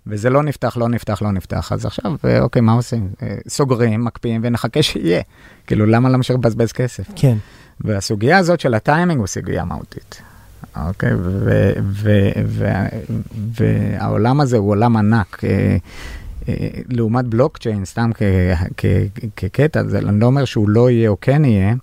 וזה 0.07 0.31
לא 0.31 0.43
נפתח, 0.43 0.77
לא 0.77 0.89
נפתח, 0.89 1.23
לא 1.23 1.33
נפתח, 1.33 1.73
אז 1.73 1.87
עכשיו, 1.87 2.17
אה, 2.25 2.41
אוקיי, 2.41 2.63
מה 2.63 2.73
עושים? 2.73 3.09
אה, 3.23 3.37
סוגרים, 3.49 4.05
מקפיאים 4.05 4.41
ונחכה 4.45 4.83
שיהיה. 4.83 5.23
כאילו, 5.67 5.87
למה 5.87 6.09
להמשיך 6.09 6.37
לבזבז 6.37 6.73
כסף? 6.73 7.05
כן. 7.17 7.37
והסוגיה 7.81 8.39
הזאת 8.39 8.61
של 8.61 8.75
הטיימינג 8.75 9.19
הוא 9.19 9.27
סוגיה 9.27 9.65
מהותית. 9.65 10.23
אוקיי, 10.87 11.11
והעולם 13.55 14.41
הזה 14.41 14.57
הוא 14.57 14.71
עולם 14.71 14.97
ענק. 14.97 15.45
אה, 15.45 15.77
לעומת 16.89 17.25
בלוקצ'יין, 17.25 17.85
סתם 17.85 18.11
כקטע, 19.37 19.81
אני 19.81 20.21
לא 20.21 20.27
אומר 20.27 20.45
שהוא 20.45 20.69
לא 20.69 20.91
יהיה 20.91 21.09
או 21.09 21.17
כן 21.21 21.45
יהיה, 21.45 21.75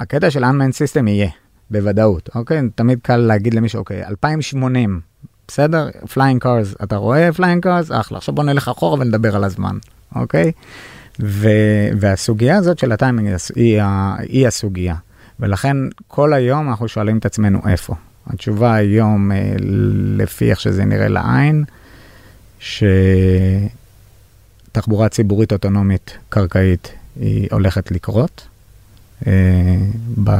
הקטע 0.00 0.30
של 0.30 0.44
Unmanned 0.44 1.00
System 1.00 1.08
יהיה, 1.08 1.28
בוודאות, 1.70 2.28
אוקיי? 2.34 2.62
תמיד 2.74 2.98
קל 3.02 3.16
להגיד 3.16 3.54
למישהו, 3.54 3.78
אוקיי, 3.78 4.06
2080, 4.06 5.00
בסדר? 5.48 5.88
Flying 6.04 6.44
Cars, 6.44 6.82
אתה 6.84 6.96
רואה 6.96 7.28
Flying 7.28 7.66
Cars? 7.66 7.94
אחלה, 8.00 8.18
עכשיו 8.18 8.34
בוא 8.34 8.44
נלך 8.44 8.68
אחורה 8.68 9.00
ונדבר 9.00 9.36
על 9.36 9.44
הזמן, 9.44 9.78
אוקיי? 10.14 10.52
ו- 11.20 11.88
והסוגיה 12.00 12.56
הזאת 12.56 12.78
של 12.78 12.92
הטיימינג 12.92 13.36
היא, 13.54 13.82
היא, 14.18 14.46
הסוגיה. 14.46 14.94
ולכן 15.40 15.76
כל 16.08 16.32
היום 16.32 16.68
אנחנו 16.68 16.88
שואלים 16.88 17.18
את 17.18 17.26
עצמנו 17.26 17.60
איפה. 17.68 17.94
התשובה 18.26 18.74
היום, 18.74 19.32
אה, 19.32 19.54
לפי 20.16 20.50
איך 20.50 20.60
שזה 20.60 20.84
נראה 20.84 21.08
לעין, 21.08 21.64
שתחבורה 24.70 25.08
ציבורית 25.08 25.52
אוטונומית 25.52 26.18
קרקעית 26.28 26.92
היא 27.20 27.48
הולכת 27.50 27.90
לקרות 27.90 28.46
אה, 29.26 29.32
ב... 30.24 30.30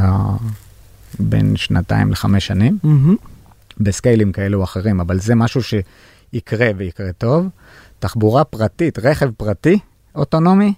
בין 1.18 1.56
שנתיים 1.56 2.10
לחמש 2.12 2.46
שנים, 2.46 2.78
מהמם. 2.82 3.16
בסקיילים 3.80 4.32
כאלו 4.32 4.58
או 4.58 4.64
אחרים, 4.64 5.00
אבל 5.00 5.18
זה 5.18 5.34
משהו 5.34 5.60
שיקרה 5.62 6.70
ויקרה 6.76 7.12
טוב. 7.12 7.48
תחבורה 7.98 8.44
פרטית, 8.44 8.98
רכב 8.98 9.30
פרטי 9.30 9.78
אוטונומי, 10.14 10.72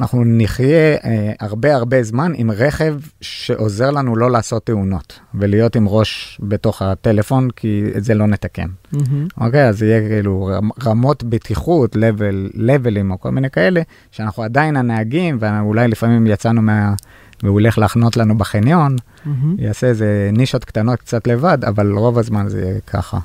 אנחנו 0.00 0.22
נחיה 0.26 0.96
אה, 1.04 1.32
הרבה 1.40 1.74
הרבה 1.74 2.02
זמן 2.02 2.32
עם 2.36 2.50
רכב 2.50 2.94
שעוזר 3.20 3.90
לנו 3.90 4.16
לא 4.16 4.30
לעשות 4.30 4.66
תאונות 4.66 5.20
ולהיות 5.34 5.76
עם 5.76 5.88
ראש 5.88 6.40
בתוך 6.42 6.82
הטלפון, 6.82 7.50
כי 7.50 7.84
את 7.96 8.04
זה 8.04 8.14
לא 8.14 8.26
נתקן. 8.26 8.66
מהמם. 8.92 9.26
אוקיי, 9.40 9.68
אז 9.68 9.82
יהיה 9.82 10.08
כאילו 10.08 10.50
רמ- 10.58 10.84
רמות 10.86 11.24
בטיחות, 11.24 11.96
לבל, 11.96 12.50
לבלים 12.54 13.10
או 13.10 13.20
כל 13.20 13.30
מיני 13.30 13.50
כאלה, 13.50 13.82
שאנחנו 14.10 14.42
עדיין 14.42 14.76
הנהגים, 14.76 15.36
ואולי 15.40 15.88
לפעמים 15.88 16.26
יצאנו 16.26 16.62
מה... 16.62 16.94
והוא 17.42 17.60
ילך 17.60 17.78
להחנות 17.78 18.16
לנו 18.16 18.38
בחניון, 18.38 18.96
מהמם. 19.24 19.56
יעשה 19.58 19.86
איזה 19.86 20.30
נישות 20.32 20.64
קטנות 20.64 20.98
קצת 20.98 21.26
לבד, 21.26 21.64
אבל 21.64 21.92
רוב 21.92 22.18
הזמן 22.18 22.48
זה 22.48 22.60
יהיה 22.60 22.80
ככה. 22.86 23.18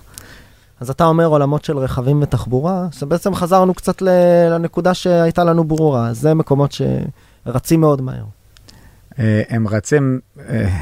אז 0.80 0.90
אתה 0.90 1.06
אומר 1.06 1.26
עולמות 1.26 1.66
של 1.66 1.78
רכבים 1.78 2.22
ותחבורה, 2.22 2.88
שבעצם 2.92 3.36
חזרנו 3.36 3.74
קצת 3.74 4.02
לנקודה 4.02 4.94
שהייתה 4.94 5.44
לנו 5.44 5.64
ברורה. 5.64 6.14
זה 6.14 6.34
מקומות 6.34 6.72
שרצים 7.46 7.82
מאוד 7.82 8.02
מהר. 8.02 8.24
אה, 9.20 9.42
הם 9.50 9.68
רצים, 9.68 10.20
אה, 10.50 10.80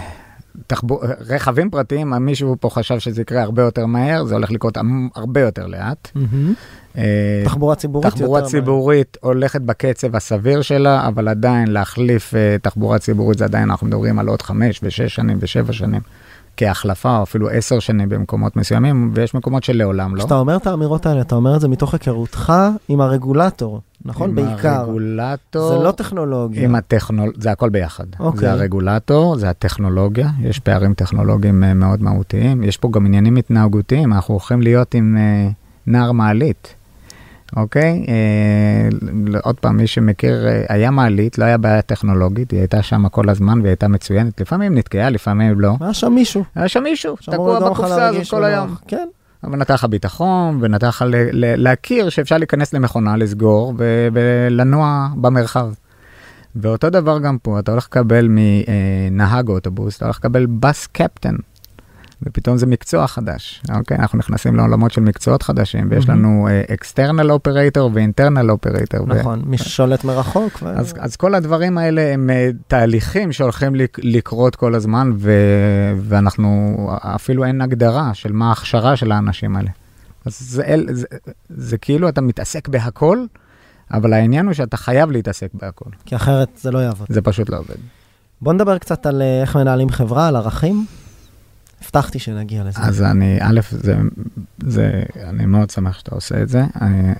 תחבור, 0.67 1.03
רכבים 1.27 1.69
פרטיים, 1.69 2.13
מישהו 2.13 2.55
פה 2.59 2.69
חשב 2.69 2.99
שזה 2.99 3.21
יקרה 3.21 3.41
הרבה 3.41 3.61
יותר 3.61 3.85
מהר, 3.85 4.25
זה 4.25 4.35
הולך 4.35 4.51
לקרות 4.51 4.77
הרבה 5.15 5.41
יותר 5.41 5.67
לאט. 5.67 6.11
אה, 6.97 7.41
תחבורה 7.45 7.75
ציבורית 7.75 8.13
תחבורה 8.13 8.41
ציבורית 8.41 9.17
הולכת 9.21 9.61
בקצב 9.61 10.15
הסביר 10.15 10.61
שלה, 10.61 11.07
אבל 11.07 11.27
עדיין 11.27 11.67
להחליף 11.67 12.35
אה, 12.35 12.55
תחבורה 12.61 12.99
ציבורית 12.99 13.37
זה 13.37 13.45
עדיין, 13.45 13.69
אנחנו 13.69 13.87
מדברים 13.87 14.19
על 14.19 14.27
עוד 14.27 14.41
חמש 14.41 14.79
ושש 14.83 15.15
שנים 15.15 15.37
ושבע 15.41 15.73
שנים 15.73 16.01
כהחלפה, 16.57 17.17
או 17.17 17.23
אפילו 17.23 17.49
עשר 17.49 17.79
שנים 17.79 18.09
במקומות 18.09 18.55
מסוימים, 18.55 19.11
ויש 19.13 19.35
מקומות 19.35 19.63
שלעולם 19.63 20.15
לא. 20.15 20.19
כשאתה 20.19 20.35
אומר 20.35 20.57
את 20.57 20.67
האמירות 20.67 21.05
האלה, 21.05 21.21
אתה 21.21 21.35
אומר 21.35 21.55
את 21.55 21.61
זה 21.61 21.67
מתוך 21.67 21.93
היכרותך 21.93 22.53
עם 22.87 23.01
הרגולטור, 23.01 23.81
נכון? 24.05 24.29
עם 24.29 24.35
בעיקר. 24.35 24.69
הרגולטור, 24.69 25.77
זה 25.77 25.83
לא 25.83 25.91
טכנולוגיה. 25.91 26.63
עם 26.63 26.75
הטכנול... 26.75 27.31
זה 27.35 27.51
הכל 27.51 27.69
ביחד. 27.69 28.05
אוקיי. 28.19 28.39
זה 28.39 28.51
הרגולטור, 28.51 29.35
זה 29.35 29.49
הטכנולוגיה, 29.49 30.29
יש 30.41 30.59
פערים 30.59 30.93
טכנולוגיים 30.93 31.63
אה, 31.63 31.73
מאוד 31.73 32.03
מהותיים, 32.03 32.63
יש 32.63 32.77
פה 32.77 32.89
גם 32.91 33.05
עניינים 33.05 33.35
התנהגותיים, 33.35 34.13
אנחנו 34.13 34.33
הולכים 34.33 34.61
להיות 34.61 34.93
עם 34.93 35.17
אה, 35.17 35.49
נער 35.87 36.11
מעלית. 36.11 36.75
אוקיי? 37.55 38.05
אה, 38.07 39.39
עוד 39.43 39.59
פעם, 39.59 39.77
מי 39.77 39.87
שמכיר, 39.87 40.47
אה, 40.47 40.63
היה 40.69 40.91
מעלית, 40.91 41.37
לא 41.37 41.45
היה 41.45 41.57
בעיה 41.57 41.81
טכנולוגית, 41.81 42.51
היא 42.51 42.59
הייתה 42.59 42.83
שם 42.83 43.09
כל 43.09 43.29
הזמן 43.29 43.59
והיא 43.59 43.69
הייתה 43.69 43.87
מצוינת. 43.87 44.41
לפעמים 44.41 44.77
נתקעה, 44.77 45.09
לפעמים 45.09 45.59
לא. 45.59 45.75
היה 45.81 45.93
שם 45.93 46.13
מישהו. 46.13 46.43
היה 46.55 46.67
שם 46.67 46.83
מישהו, 46.83 47.15
תקוע 47.15 47.59
בקופסה 47.59 48.07
הזאת 48.07 48.29
כל 48.29 48.39
לא 48.39 48.45
היום. 48.45 48.69
נוח. 48.69 48.81
כן. 48.87 49.07
אבל 49.43 49.57
נתן 49.57 49.73
לך 49.73 49.85
ביטחון, 49.85 50.57
ונתן 50.61 50.87
לך 50.87 51.05
להכיר 51.33 52.09
שאפשר 52.09 52.37
להיכנס 52.37 52.73
למכונה, 52.73 53.17
לסגור 53.17 53.73
ולנוע 54.13 55.07
במרחב. 55.15 55.69
ואותו 56.55 56.89
דבר 56.89 57.19
גם 57.19 57.37
פה, 57.37 57.59
אתה 57.59 57.71
הולך 57.71 57.85
לקבל 57.85 58.27
נהג 58.29 59.49
אוטובוס, 59.49 59.97
אתה 59.97 60.05
הולך 60.05 60.17
לקבל 60.17 60.45
bus 60.45 60.87
captain, 60.87 61.35
ופתאום 62.23 62.57
זה 62.57 62.65
מקצוע 62.65 63.07
חדש, 63.07 63.61
אוקיי? 63.75 63.97
אנחנו 63.97 64.19
נכנסים 64.19 64.55
לעולמות 64.55 64.91
של 64.91 65.01
מקצועות 65.01 65.43
חדשים, 65.43 65.87
ויש. 65.89 66.09
לנו 66.09 66.47
external 66.73 67.31
operator 67.31 67.91
ו 67.93 67.99
internal 67.99 68.51
operator. 68.51 69.07
נכון, 69.07 69.41
מי 69.45 69.57
ששולט 69.57 70.03
מרחוק. 70.03 70.59
ו- 70.63 70.67
אז, 70.79 70.93
אז 70.99 71.15
כל 71.15 71.35
הדברים 71.35 71.77
האלה 71.77 72.13
הם 72.13 72.29
אה, 72.29 72.49
תהליכים 72.67 73.31
שהולכים 73.31 73.75
לק- 73.75 73.99
לקרות 74.03 74.55
כל 74.55 74.75
הזמן, 74.75 75.11
ו, 75.17 75.31
ואנחנו, 75.97 76.75
אפילו 77.01 77.45
אין 77.45 77.61
הגדרה 77.61 78.13
של 78.13 78.31
מה 78.31 78.49
ההכשרה 78.49 78.95
של 78.95 79.11
האנשים 79.11 79.55
האלה. 79.55 79.69
אז 80.25 80.37
זה, 80.39 80.63
אל- 80.63 80.87
זה, 80.91 81.05
זה 81.49 81.77
כאילו 81.77 82.09
אתה 82.09 82.21
מתעסק 82.21 82.67
בהכל, 82.67 83.25
אבל 83.93 84.13
העניין 84.13 84.45
הוא 84.45 84.53
שאתה 84.53 84.77
חייב 84.77 85.11
להתעסק 85.11 85.47
בהכל. 85.53 85.89
כי 86.05 86.15
אחרת 86.15 86.49
זה 86.61 86.71
לא 86.71 86.79
יעבוד. 86.79 87.07
זה 87.09 87.21
פשוט 87.21 87.49
לא 87.49 87.57
עובד. 87.57 87.75
בוא 88.41 88.53
נדבר 88.53 88.77
קצת 88.77 89.05
על 89.05 89.21
אה, 89.21 89.41
איך 89.41 89.55
מנהלים 89.57 89.89
חברה, 89.89 90.27
על 90.27 90.35
ערכים. 90.35 90.85
הבטחתי 91.81 92.19
שנגיע 92.19 92.63
לזה. 92.63 92.79
אז 92.81 93.01
אני, 93.01 93.37
א', 93.41 93.59
זה, 93.71 93.95
זה, 94.63 95.03
אני 95.23 95.45
מאוד 95.45 95.69
שמח 95.69 95.99
שאתה 95.99 96.15
עושה 96.15 96.41
את 96.41 96.49
זה. 96.49 96.63
אני, 96.81 97.13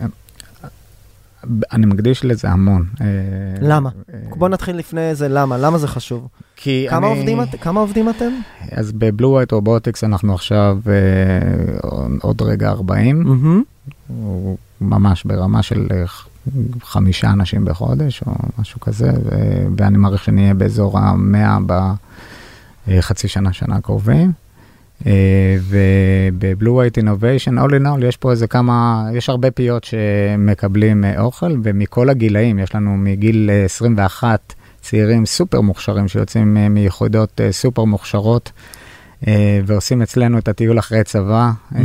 אני 1.74 1.86
מקדיש 1.86 2.26
לזה 2.26 2.49
המון. 2.49 2.86
אה, 3.01 3.05
למה? 3.62 3.89
אה, 4.14 4.20
בוא 4.36 4.49
נתחיל 4.49 4.76
לפני 4.76 5.16
זה, 5.16 5.28
למה? 5.28 5.57
למה 5.57 5.78
זה 5.78 5.88
חשוב? 5.88 6.28
כי 6.55 6.88
כמה 6.89 7.07
אני... 7.07 7.18
עובדים 7.18 7.39
כמה 7.62 7.80
עובדים 7.80 8.09
אתם? 8.09 8.32
אז 8.72 8.91
ב 8.92 8.99
Blue 8.99 9.30
White 9.30 9.52
Robotics 9.52 10.04
אנחנו 10.03 10.34
עכשיו 10.34 10.78
אה, 10.88 10.93
עוד 12.22 12.41
רגע 12.41 12.70
40, 12.70 13.24
מהמם. 13.24 13.64
הוא 14.07 14.57
ממש 14.82 15.24
ברמה 15.24 15.64
של 15.64 15.88
חמישה 16.82 17.32
אנשים 17.32 17.66
בחודש 17.66 18.24
או 18.28 18.34
משהו 18.59 18.80
כזה, 18.80 19.12
ו- 19.26 19.68
ואני 19.78 19.97
מעריך 19.97 20.24
שנהיה 20.24 20.53
באזור 20.53 20.99
המאה 20.99 21.57
בחצי 22.88 23.28
שנה, 23.28 23.53
שנה 23.53 23.76
הקרובים. 23.76 24.32
אה, 25.06 25.58
וב 25.70 26.04
Blue 26.04 26.74
White 26.74 26.98
Innovation, 26.98 27.58
all 27.60 27.72
in 27.72 27.86
all, 27.86 28.06
יש 28.06 28.18
פה 28.18 28.32
איזה 28.32 28.47
כמה, 28.47 29.06
יש 29.14 29.30
הרבה 29.30 29.52
פיות 29.52 29.84
שמקבלים 29.84 31.04
אה, 31.04 31.22
אוכל, 31.22 31.56
ומכל 31.64 32.10
הגילאים, 32.10 32.60
יש 32.60 32.76
לנו 32.76 32.97
מגיל 32.97 33.49
אה, 33.49 33.66
21 33.66 34.54
צעירים 34.82 35.26
סופר 35.26 35.62
מוכשרים 35.62 36.08
שיוצאים 36.08 36.58
אה, 36.58 36.70
מיחידות 36.70 37.41
אה, 37.41 37.52
סופר 37.52 37.84
מוכשרות. 37.84 38.52
אה, 39.28 39.60
ועושים 39.66 40.02
אצלנו 40.02 40.38
את 40.38 40.47
הטיול 40.47 40.80
אחרי 40.80 41.04
צבא, 41.04 41.52
אה, 41.76 41.82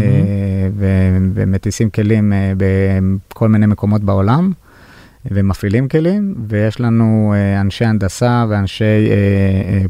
ו- 0.76 1.16
ומטיסים 1.34 1.90
כלים 1.90 2.32
אה, 2.32 2.52
בכל 2.56 3.48
מיני 3.48 3.66
מקומות 3.66 4.02
בעולם, 4.04 4.52
ומפעילים 5.30 5.88
כלים, 5.88 6.34
ויש 6.48 6.80
לנו 6.80 7.34
אה, 7.36 7.60
אנשי 7.60 7.84
הנדסה 7.84 8.44
ואנשי 8.48 8.84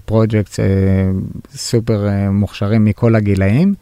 פרויקט 0.04 0.58
סופר 1.54 2.08
אה, 2.08 2.30
מוכשרים 2.30 2.84
מכל 2.84 3.14
הגילאים. 3.14 3.74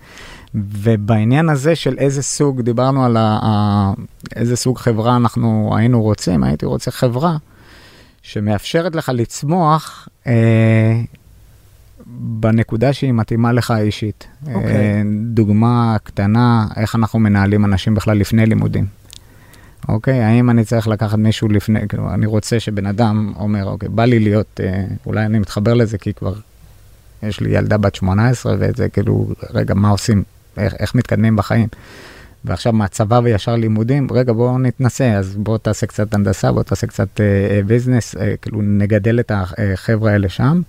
ובעניין 0.55 1.49
הזה 1.49 1.77
של 1.77 1.99
איזה 1.99 2.23
סוג, 2.23 2.61
דיברנו 2.61 3.05
על 3.05 3.17
ה- 3.17 3.39
ה- 3.43 3.93
איזה 4.37 4.57
סוג 4.57 4.79
חברה 4.79 5.17
אנחנו 5.17 5.73
היינו 5.77 6.03
רוצים, 6.03 6.45
הייתי 6.45 6.67
רוצה 6.67 6.91
חברה 6.91 7.37
שמאפשרת 8.23 8.97
לך 8.97 9.11
לצמוח 9.15 10.09
אה, 10.27 11.01
בנקודה 12.17 12.93
שהיא 12.93 13.13
מתאימה 13.13 13.53
לך 13.53 13.75
אישית. 13.79 14.27
אוקיי. 14.55 14.77
אה, 14.77 15.03
דוגמה 15.25 15.97
קטנה, 16.05 16.67
איך 16.77 16.95
אנחנו 16.95 17.19
מנהלים 17.19 17.65
אנשים 17.65 17.95
בכלל 17.95 18.19
לפני 18.19 18.47
לימודים. 18.47 18.87
אוקיי, 19.89 20.23
האם 20.23 20.51
אני 20.51 20.65
צריך 20.65 20.89
לקחת 20.89 21.19
מישהו 21.19 21.49
לפני, 21.49 21.89
כאילו, 21.89 22.15
אני 22.15 22.27
רוצה 22.27 22.61
שבן 22.61 22.87
אדם 22.87 23.33
אומר, 23.39 23.65
אוקיי, 23.65 23.89
בא 23.89 24.05
לי 24.05 24.21
להיות, 24.21 24.61
אה, 24.65 24.85
אולי 25.07 25.27
אני 25.27 25.39
מתחבר 25.39 25.75
לזה 25.75 25.99
כי 25.99 26.13
כבר 26.15 26.35
יש 27.23 27.41
לי 27.41 27.51
ילדה 27.51 27.77
בת 27.77 27.95
18 27.95 28.57
וזה 28.59 28.89
כאילו, 28.89 29.29
רגע, 29.51 29.75
מה 29.75 29.91
עושים? 29.91 30.23
איך, 30.57 30.75
איך 30.79 30.95
מתקדמים 30.95 31.37
בחיים? 31.37 31.69
ועכשיו 32.45 32.73
מהצבא 32.73 33.21
וישר 33.25 33.57
לימודים, 33.57 34.09
רגע 34.11 34.33
בוא 34.33 34.59
נתנסה, 34.59 35.13
אז 35.13 35.37
בוא 35.37 35.59
תעשה 35.59 35.87
קצת 35.87 36.15
הנדסה, 36.15 36.53
בוא 36.53 36.63
תעשה 36.63 36.87
קצת 36.87 37.21
אה, 37.21 37.61
ביזנס, 37.67 38.17
אה, 38.17 38.35
כאילו 38.43 38.63
נגדל 38.63 39.21
את 39.21 39.33
החבר'ה 39.35 40.13
האלה 40.13 40.29
שם. 40.29 40.63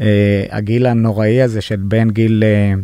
אה, 0.00 0.44
הגיל 0.50 0.86
הנוראי 0.86 1.42
הזה 1.42 1.60
של 1.60 1.76
בין 1.76 2.10
גיל 2.10 2.44
אה, 2.44 2.74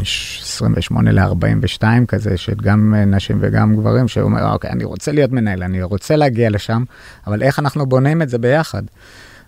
28 0.00 1.12
ל-42 1.12 1.82
כזה, 2.08 2.36
של 2.36 2.54
גם 2.62 2.94
אה, 2.96 3.04
נשים 3.04 3.38
וגם 3.40 3.76
גברים, 3.76 4.08
שאומר, 4.08 4.52
אוקיי, 4.52 4.70
אני 4.70 4.84
רוצה 4.84 5.12
להיות 5.12 5.32
מנהל, 5.32 5.62
אני 5.62 5.82
רוצה 5.82 6.16
להגיע 6.16 6.50
לשם, 6.50 6.84
אבל 7.26 7.42
איך 7.42 7.58
אנחנו 7.58 7.86
בונים 7.86 8.22
את 8.22 8.28
זה 8.28 8.38
ביחד? 8.38 8.82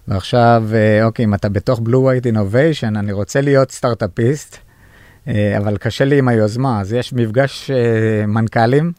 ועכשיו, 0.09 0.65
אה, 0.75 1.05
אוקיי, 1.05 1.25
אם 1.25 1.35
אתה 1.35 1.49
בתוך 1.49 1.79
Blue 1.79 1.93
White 1.93 2.35
Innovation, 2.35 2.99
אני 2.99 3.13
רוצה 3.13 3.41
להיות 3.41 3.71
סטארט-אפיסט, 3.71 4.57
אה, 5.29 5.59
אבל 5.59 5.77
קשה 5.77 6.05
לי 6.05 6.19
עם 6.19 6.29
היוזמה, 6.29 6.81
אז 6.81 6.93
יש 6.93 7.13
מפגש 7.13 7.71
מנכ"לים, 8.29 8.93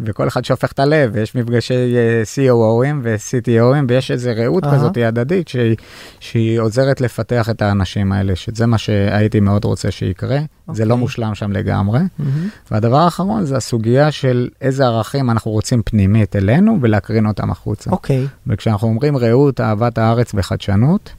וכל 0.00 0.28
אחד 0.28 0.44
שהופך 0.44 0.72
את 0.72 0.78
הלב, 0.78 1.10
ויש 1.12 1.34
מפגשי 1.34 1.96
אה, 1.96 2.22
COOים 2.22 2.96
ו-CTOים, 3.02 3.84
ויש 3.88 4.10
איזו 4.10 4.30
רעות 4.36 4.64
אהה. 4.64 4.74
כזאת 4.74 4.96
הדדית 4.96 5.48
שהיא, 5.48 5.76
שהיא 6.20 6.60
עוזרת 6.60 7.00
לפתח 7.00 7.50
את 7.50 7.62
האנשים 7.62 8.12
האלה, 8.12 8.36
שזה 8.36 8.66
מה 8.66 8.78
שהייתי 8.78 9.40
מאוד 9.40 9.64
רוצה 9.64 9.90
שיקרה. 9.90 10.38
זה 10.72 10.84
לא 10.84 10.90
אוקיי. 10.90 11.00
מושלם 11.02 11.34
שם 11.34 11.52
לגמרי. 11.52 12.00
מהמם. 12.18 12.48
והדבר 12.70 12.96
האחרון 12.96 13.44
זה 13.44 13.56
הסוגיה 13.56 14.12
של 14.12 14.48
איזה 14.60 14.86
ערכים 14.86 15.30
אנחנו 15.30 15.50
רוצים 15.50 15.82
פנימית 15.84 16.36
אלינו 16.36 16.78
ולהקרין 16.80 17.26
אותם 17.26 17.50
החוצה. 17.50 17.90
אוקיי. 17.90 18.26
וכשאנחנו 18.46 18.88
אומרים 18.88 19.16
רעות, 19.16 19.60
אהבת 19.60 19.98
הארץ 19.98 20.32
וחדשנות, 20.34 21.12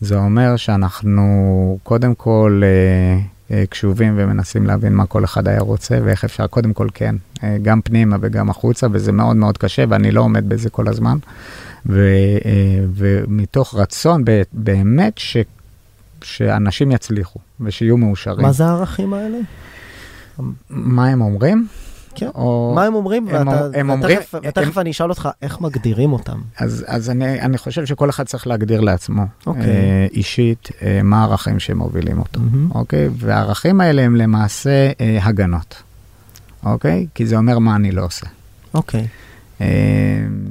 זה 0.00 0.16
אומר 0.16 0.56
שאנחנו 0.56 1.78
קודם 1.82 2.14
כל 2.14 2.62
אה, 2.64 3.20
קשובים 3.68 4.14
ומנסים 4.16 4.66
להבין 4.66 4.94
מה 4.94 5.06
כל 5.06 5.24
אחד 5.24 5.48
היה 5.48 5.60
רוצה 5.60 5.98
ואיך 6.04 6.24
אפשר 6.24 6.46
קודם 6.46 6.72
כל 6.72 6.88
כן, 6.94 7.16
אה, 7.44 7.56
גם 7.62 7.80
פנימה 7.80 8.16
וגם 8.20 8.50
החוצה, 8.50 8.86
וזה 8.92 9.12
מאוד 9.12 9.36
מאוד 9.36 9.58
קשה 9.58 9.84
ואני 9.88 10.10
לא 10.10 10.20
עומד 10.20 10.48
בזה 10.48 10.70
כל 10.70 10.88
הזמן. 10.88 11.18
ו, 11.86 12.00
אה, 12.44 12.84
ומתוך 12.94 13.74
רצון 13.74 14.24
באמת 14.52 15.20
שאנשים 16.22 16.92
יצליחו 16.92 17.38
ושיהיו 17.60 17.96
מאושרים. 17.96 18.42
מה 18.42 18.52
זה 18.52 18.66
הערכים 18.66 19.14
האלה? 19.14 19.38
מה 20.70 21.06
הם 21.06 21.20
אומרים? 21.20 21.66
כן. 22.14 22.28
או... 22.34 22.72
מה 22.74 22.84
הם 22.84 22.94
אומרים? 22.94 23.28
הם 23.28 23.48
ואתה- 23.48 23.68
הם 23.74 23.90
אומרים- 23.90 24.18
ותכף- 24.18 24.34
ותכף 24.48 24.78
אני 24.78 24.90
אשאל 24.90 25.10
אותך 25.10 25.28
איך 25.42 25.60
מגדירים 25.60 26.12
אותם. 26.12 26.38
אז, 26.58 26.84
אז 26.88 27.10
אני, 27.10 27.40
אני 27.40 27.58
חושב 27.58 27.86
שכל 27.86 28.10
אחד 28.10 28.24
צריך 28.26 28.46
להגדיר 28.46 28.80
לעצמו, 28.80 29.22
אוקיי. 29.46 29.62
אה, 29.62 30.06
אישית, 30.12 30.68
אה, 30.82 31.00
מה 31.04 31.20
הערכים 31.20 31.58
שמובילים 31.58 32.18
אותו, 32.18 32.40
מהמם. 32.40 32.70
אוקיי? 32.74 33.08
והערכים 33.16 33.80
האלה 33.80 34.02
הם 34.02 34.16
למעשה 34.16 34.90
אה, 35.00 35.18
הגנות, 35.22 35.82
אוקיי? 36.64 37.06
כי 37.14 37.26
זה 37.26 37.36
אומר 37.36 37.58
מה 37.58 37.76
אני 37.76 37.90
לא 37.92 38.04
עושה. 38.04 38.26
אוקיי. 38.74 39.06
אה, 39.60 39.66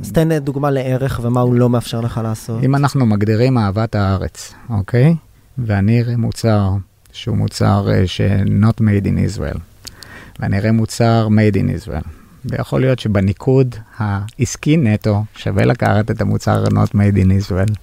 אז 0.04 0.12
תן 0.12 0.38
דוגמה 0.38 0.72
לערך 0.72 1.20
ומה 1.24 1.40
הוא 1.42 1.56
לא 1.56 1.70
מאפשר 1.70 2.02
לך 2.02 2.20
לעשות. 2.24 2.64
אם 2.64 2.76
אנחנו 2.76 3.06
מגדירים 3.06 3.58
אהבת 3.58 3.96
הארץ, 3.96 4.54
אוקיי? 4.70 5.16
ואני 5.58 6.04
מוצר 6.18 6.70
שהוא 7.12 7.38
מוצר 7.38 7.88
אה, 7.92 8.08
ש-not 8.08 8.82
made 8.82 9.06
in 9.06 9.38
Israel, 9.38 9.58
ואני 10.40 10.58
אראה 10.58 10.72
מוצר 10.72 11.28
made 11.28 11.56
in 11.56 11.88
Israel, 11.88 12.08
ויכול 12.46 12.82
להיות 12.82 13.00
שבניקוד 13.00 13.76
העסקי 13.98 14.78
נטו 14.78 15.24
שווה 15.36 15.66
לקחת 15.66 16.12
את 16.12 16.22
המוצר 16.22 16.64
not 16.66 16.90
made 16.94 17.16
in 17.16 17.48
Israel. 17.48 17.74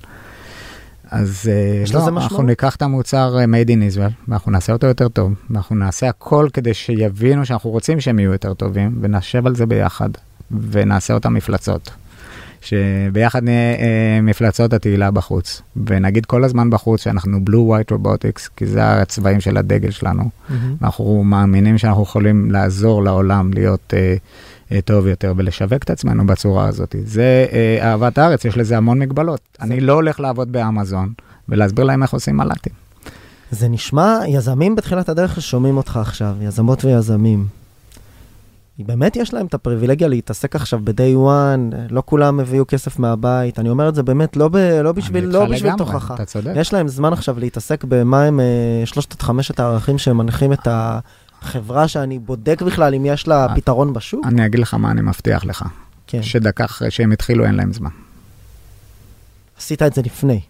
אז 1.10 1.50
אה, 1.52 1.84
לא, 1.94 2.08
אנחנו? 2.08 2.42
ניקח 2.42 2.76
את 2.76 2.82
המוצר 2.82 3.38
אה, 3.38 3.44
made 3.44 3.68
in 3.68 3.94
Israel, 3.94 4.12
ואנחנו 4.28 4.52
נעשה 4.52 4.72
אותו 4.72 4.86
יותר 4.86 5.08
טוב, 5.08 5.32
ואנחנו 5.50 5.76
נעשה 5.76 6.08
הכל 6.08 6.48
כדי 6.52 6.74
שיבינו 6.74 7.46
שאנחנו 7.46 7.70
רוצים 7.70 8.00
שהם 8.00 8.18
יהיו 8.18 8.32
יותר 8.32 8.54
טובים, 8.54 8.98
ונשב 9.00 9.46
על 9.46 9.56
זה 9.56 9.66
ביחד, 9.66 10.10
ונעשה 10.70 11.14
אותם 11.14 11.34
מפלצות. 11.34 11.90
שביחד 12.66 13.44
נהיה 13.44 13.74
אה, 13.74 14.20
מפלצות 14.22 14.72
התהילה 14.72 15.10
בחוץ, 15.10 15.62
ונגיד 15.86 16.26
כל 16.26 16.44
הזמן 16.44 16.70
בחוץ 16.70 17.02
שאנחנו 17.02 17.38
blue 17.50 17.52
white 17.52 17.92
robotics, 17.92 18.48
כי 18.56 18.66
זה 18.66 18.92
הצבעים 18.92 19.40
של 19.40 19.56
הדגל 19.56 19.90
שלנו. 19.90 20.30
מהמם. 20.48 20.76
אנחנו 20.82 21.24
מאמינים 21.24 21.78
שאנחנו 21.78 22.02
יכולים 22.02 22.50
לעזור 22.50 23.04
לעולם 23.04 23.50
להיות 23.52 23.94
אה, 23.96 24.16
אה, 24.72 24.80
טוב 24.80 25.06
יותר 25.06 25.34
ולשווק 25.36 25.82
את 25.82 25.90
עצמנו 25.90 26.26
בצורה 26.26 26.68
הזאת. 26.68 26.94
זה 27.04 27.46
אה, 27.52 27.90
אהבת 27.90 28.18
הארץ, 28.18 28.44
יש 28.44 28.56
לזה 28.56 28.76
המון 28.76 28.98
מגבלות. 28.98 29.40
אני 29.60 29.80
לא 29.80 29.92
הולך 29.92 30.20
לעבוד 30.20 30.52
באמזון 30.52 31.12
ולהסביר 31.48 31.84
להם 31.84 32.02
איך 32.02 32.12
עושים 32.12 32.36
מל"טים. 32.36 32.72
זה 33.50 33.68
נשמע, 33.68 34.18
יזמים 34.28 34.76
בתחילת 34.76 35.08
הדרך 35.08 35.40
ששומעים 35.40 35.76
אותך 35.76 35.96
עכשיו, 36.02 36.34
יזמות 36.40 36.84
ויזמים. 36.84 37.46
באמת 38.84 39.16
יש 39.16 39.34
להם 39.34 39.46
את 39.46 39.54
הפריבילגיה 39.54 40.08
להתעסק 40.08 40.56
עכשיו 40.56 40.80
ב-day 40.84 41.16
one, 41.28 41.76
לא 41.90 42.02
כולם 42.06 42.40
הביאו 42.40 42.64
כסף 42.68 42.98
מהבית, 42.98 43.58
אני 43.58 43.68
אומר 43.68 43.88
את 43.88 43.94
זה 43.94 44.02
באמת 44.02 44.36
לא, 44.36 44.48
ב, 44.48 44.56
לא 44.56 44.92
בשביל, 44.92 45.24
לא 45.24 45.46
בשביל 45.46 45.72
תוכחה. 45.78 46.14
אתה 46.14 46.24
צודק. 46.24 46.52
יש 46.56 46.72
להם 46.72 46.88
זמן 46.88 47.12
עכשיו 47.12 47.38
להתעסק 47.38 47.84
במה 47.84 48.22
הם 48.22 48.40
אה, 48.40 48.82
שלושת 48.84 49.12
עד 49.12 49.22
חמשת 49.22 49.60
הערכים 49.60 49.98
שמנחים 49.98 50.52
את 50.52 50.68
החברה 50.70 51.88
שאני 51.88 52.18
בודק 52.18 52.62
בכלל 52.62 52.94
אם 52.94 53.06
יש 53.06 53.28
לה 53.28 53.46
אה, 53.46 53.54
פתרון 53.56 53.92
בשוק. 53.92 54.26
אני 54.26 54.46
אגיד 54.46 54.60
לך 54.60 54.74
מה 54.74 54.90
אני 54.90 55.00
מבטיח 55.00 55.44
לך, 55.44 55.64
כן, 56.06 56.22
שדקה 56.22 56.64
אחרי 56.64 56.90
שהם 56.90 57.12
התחילו 57.12 57.44
אין 57.44 57.54
להם 57.54 57.72
זמן. 57.72 57.90
עשית 59.58 59.82
את 59.82 59.94
זה 59.94 60.02
לפני. 60.02 60.40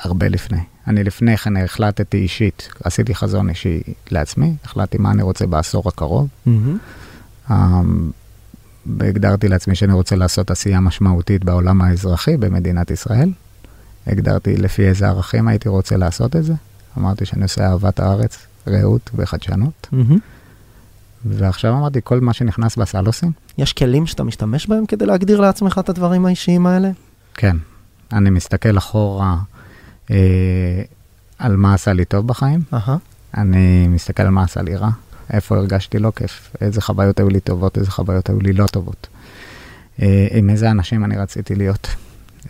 הרבה 0.00 0.28
לפני. 0.28 0.60
אני 0.86 1.04
לפני 1.04 1.36
כן 1.36 1.56
החלטתי 1.56 2.16
אישית, 2.16 2.68
עשיתי 2.84 3.14
חזון 3.14 3.48
אישי 3.48 3.82
לעצמי, 4.10 4.54
החלטתי 4.64 4.98
מה 4.98 5.10
אני 5.10 5.22
רוצה 5.22 5.46
בעשור 5.46 5.88
הקרוב. 5.88 6.28
אמ, 6.46 6.78
והגדרתי 8.86 9.48
לעצמי 9.48 9.74
שאני 9.74 9.92
רוצה 9.92 10.16
לעשות 10.16 10.50
עשייה 10.50 10.80
משמעותית 10.80 11.44
בעולם 11.44 11.82
האזרחי 11.82 12.36
במדינת 12.36 12.90
ישראל. 12.90 13.30
הגדרתי 14.06 14.56
לפי 14.56 14.88
איזה 14.88 15.08
ערכים 15.08 15.48
הייתי 15.48 15.68
רוצה 15.68 15.96
לעשות 15.96 16.36
את 16.36 16.44
זה. 16.44 16.54
אמרתי 16.98 17.24
שאני 17.24 17.42
עושה 17.42 17.66
אהבת 17.66 18.00
הארץ, 18.00 18.38
רעות 18.66 19.10
וחדשנות. 19.14 19.88
ועכשיו 21.24 21.72
אמרתי, 21.72 22.00
כל 22.04 22.20
מה 22.20 22.32
שנכנס 22.32 22.76
בסל 22.76 23.06
עושים? 23.06 23.32
יש 23.58 23.72
כלים 23.72 24.06
שאתה 24.06 24.24
משתמש 24.24 24.66
בהם 24.66 24.86
כדי 24.86 25.06
להגדיר 25.06 25.40
לעצמך 25.40 25.80
את 25.84 25.88
הדברים 25.88 26.26
האישיים 26.26 26.66
האלה? 26.66 26.90
כן. 27.34 27.56
אני 28.12 28.30
מסתכל 28.30 28.78
אחורה 28.78 29.36
אה, 30.10 30.82
על 31.38 31.56
מה 31.56 31.74
עשה 31.74 31.92
לי 31.92 32.04
טוב 32.04 32.26
בחיים, 32.26 32.62
אהה. 32.74 32.96
אני 33.36 33.88
מסתכל 33.88 34.22
על 34.22 34.30
מה 34.30 34.42
עשה 34.42 34.62
לי 34.62 34.76
רע, 34.76 34.90
איפה 35.32 35.56
הרגשתי 35.56 35.98
לא 35.98 36.12
כיף, 36.16 36.56
איזה 36.60 36.80
חוויות 36.80 37.18
היו 37.18 37.28
לי 37.28 37.40
טובות, 37.40 37.78
איזה 37.78 37.90
חוויות 37.90 38.28
היו 38.28 38.40
לי 38.40 38.52
לא 38.52 38.66
טובות. 38.66 39.06
אה, 40.02 40.26
עם 40.30 40.50
איזה 40.50 40.70
אנשים 40.70 41.04
אני 41.04 41.16
רציתי 41.16 41.54
להיות, 41.54 41.88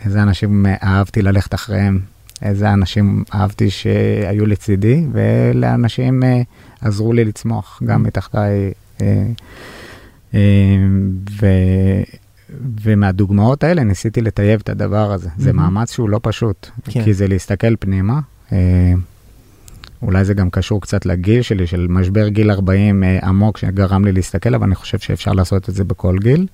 איזה 0.05 0.23
אנשים 0.23 0.67
אה, 0.67 0.75
אהבתי 0.83 1.23
ללכת 1.23 1.55
אחריהם, 1.55 2.01
איזה 2.43 2.73
אנשים 2.73 3.25
אהבתי 3.35 3.71
שהיו 3.71 4.47
לצידי, 4.47 5.05
ולאנשים 5.13 6.23
אה, 6.23 6.43
עזרו 6.81 7.13
לי 7.13 7.25
לצמוח, 7.25 7.83
גם 7.85 8.03
מתחתיי. 8.03 8.73
אה, 9.01 9.27
אה, 10.35 10.41
ו... 11.41 11.47
ומהדוגמאות 12.83 13.65
האלה 13.65 13.85
ניסיתי 13.85 14.21
לטייב 14.21 14.61
את 14.65 14.69
הדבר 14.69 15.13
הזה. 15.13 15.29
זה 15.39 15.53
מהמם. 15.53 15.75
מאמץ 15.75 15.93
שהוא 15.93 16.09
לא 16.09 16.21
פשוט, 16.23 16.71
כן. 16.85 17.05
כי 17.05 17.15
זה 17.15 17.29
להסתכל 17.29 17.77
פנימה. 17.77 18.21
אה, 18.53 18.93
אולי 20.03 20.25
זה 20.25 20.35
גם 20.35 20.51
קשור 20.51 20.81
קצת 20.81 21.07
לגיל 21.07 21.43
שלי, 21.43 21.67
של 21.67 21.87
משבר 21.91 22.29
גיל 22.29 22.51
40 22.51 23.05
אה, 23.05 23.19
עמוק 23.23 23.59
שגרם 23.59 24.05
לי 24.05 24.13
להסתכל, 24.13 24.55
אבל 24.55 24.65
אני 24.65 24.75
חושב 24.75 24.99
שאפשר 24.99 25.33
לעשות 25.33 25.69
את 25.69 25.75
זה 25.75 25.85
בכל 25.85 26.17
גיל, 26.19 26.47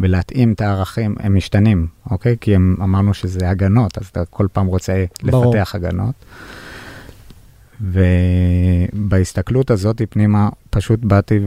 ולהתאים 0.00 0.52
את 0.52 0.60
הערכים, 0.60 1.14
הם 1.20 1.34
משתנים, 1.36 1.86
אוקיי? 2.10 2.36
כי 2.40 2.54
הם, 2.54 2.76
אמרנו 2.82 3.14
שזה 3.14 3.50
הגנות, 3.50 3.98
אז 3.98 4.06
אתה 4.06 4.24
כל 4.24 4.46
פעם 4.52 4.66
רוצה 4.66 5.04
ברור. 5.22 5.54
לפתח 5.54 5.74
הגנות. 5.74 6.14
ובהסתכלות 8.92 9.70
הזאת 9.70 10.02
פנימה, 10.10 10.48
פשוט 10.70 11.00
באתי 11.00 11.38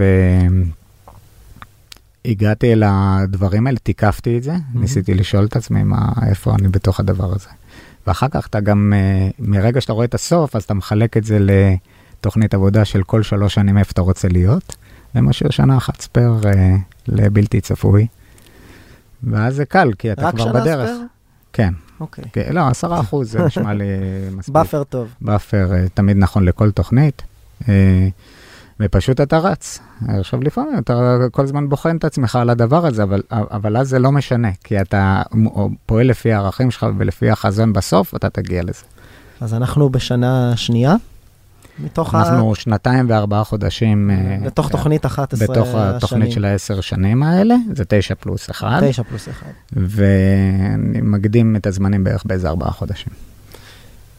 והגעתי 2.25 2.73
אל 2.73 2.83
הדברים 2.85 3.67
האלה, 3.67 3.77
תיקפתי 3.77 4.37
את 4.37 4.43
זה, 4.43 4.55
ניסיתי 4.73 5.13
לשאול 5.13 5.45
את 5.45 5.55
עצמי 5.55 5.83
מה, 5.83 6.09
איפה 6.27 6.55
אני 6.59 6.67
בתוך 6.67 6.99
הדבר 6.99 7.33
הזה. 7.35 7.49
ואחר 8.07 8.27
כך 8.31 8.47
אתה 8.47 8.59
גם, 8.59 8.93
אה, 8.95 9.29
מרגע 9.39 9.81
שאתה 9.81 9.93
רואה 9.93 10.05
את 10.05 10.13
הסוף, 10.13 10.55
אז 10.55 10.63
אתה 10.63 10.73
מחלק 10.73 11.17
את 11.17 11.23
זה 11.23 11.37
לתוכנית 11.39 12.53
עבודה 12.53 12.85
של 12.85 13.03
כל 13.03 13.23
שלוש 13.23 13.53
שנים 13.53 13.77
איפה 13.77 13.91
אתה 13.91 14.01
רוצה 14.01 14.27
להיות, 14.27 14.75
ומשאיר 15.15 15.49
שנה 15.49 15.77
אחת 15.77 16.01
spare 16.01 16.33
אה, 16.45 16.75
לבלתי 17.07 17.61
צפוי. 17.61 18.07
ואז 19.23 19.55
זה 19.55 19.65
קל, 19.65 19.91
כי 19.99 20.11
אתה 20.11 20.27
רק 20.27 20.35
כבר 20.35 20.43
שנה 20.43 20.61
בדרך. 20.61 20.89
spare? 20.89 21.07
כן, 21.53 21.73
אוקיי. 21.99 22.23
לא, 22.51 22.67
עשרה 22.67 22.99
אחוז 22.99 23.31
זה 23.31 23.45
נשמע 23.45 23.73
לי 23.73 23.85
מספיק. 24.31 24.53
buffer 24.55 24.83
טוב. 24.83 25.07
buffer 25.21 25.73
אה, 25.73 25.85
תמיד 25.93 26.17
נכון 26.17 26.45
לכל 26.45 26.71
תוכנית, 26.71 27.21
ופשוט 28.79 29.21
אתה 29.21 29.37
רץ. 29.37 29.79
עכשיו 30.07 30.41
לפעמים 30.41 30.77
אתה 30.77 31.17
כל 31.31 31.43
הזמן 31.43 31.69
בוחן 31.69 31.97
את 31.97 32.03
עצמך 32.03 32.35
על 32.35 32.49
הדבר 32.49 32.85
הזה, 32.85 33.03
אבל, 33.03 33.21
אבל 33.31 33.77
אז 33.77 33.89
זה 33.89 33.99
לא 33.99 34.11
משנה, 34.11 34.49
כי 34.63 34.81
אתה 34.81 35.21
פועל 35.85 36.07
לפי 36.07 36.33
הערכים 36.33 36.71
שלך 36.71 36.85
ולפי 36.97 37.29
החזון 37.29 37.73
בסוף, 37.73 38.15
אתה 38.15 38.29
תגיע 38.29 38.63
לזה. 38.63 38.83
אז 39.41 39.53
אנחנו 39.53 39.89
בשנה 39.89 40.57
שנייה, 40.57 40.95
מתוך 41.79 42.15
ה... 42.15 42.19
אנחנו 42.19 42.55
שנתיים 42.55 43.05
וארבעה 43.09 43.43
חודשים 43.43 44.11
אה, 44.11 44.37
בתוך 44.45 44.69
תוכנית 44.69 45.05
11 45.05 45.47
בתוך 45.47 45.69
התוכנית 45.75 46.31
של 46.31 46.45
העשר 46.45 46.81
שנים 46.81 47.23
האלה, 47.23 47.55
זה 47.75 47.83
תשע 47.87 48.15
פלוס 48.15 48.49
אחד, 48.49 48.81
9 48.89 49.03
פלוס 49.03 49.29
1. 49.29 49.47
ואני 49.73 51.01
מקדים 51.01 51.55
את 51.55 51.67
הזמנים 51.67 52.03
בערך 52.03 52.23
באיזה 52.25 52.49
ארבעה 52.49 52.71
חודשים. 52.71 53.32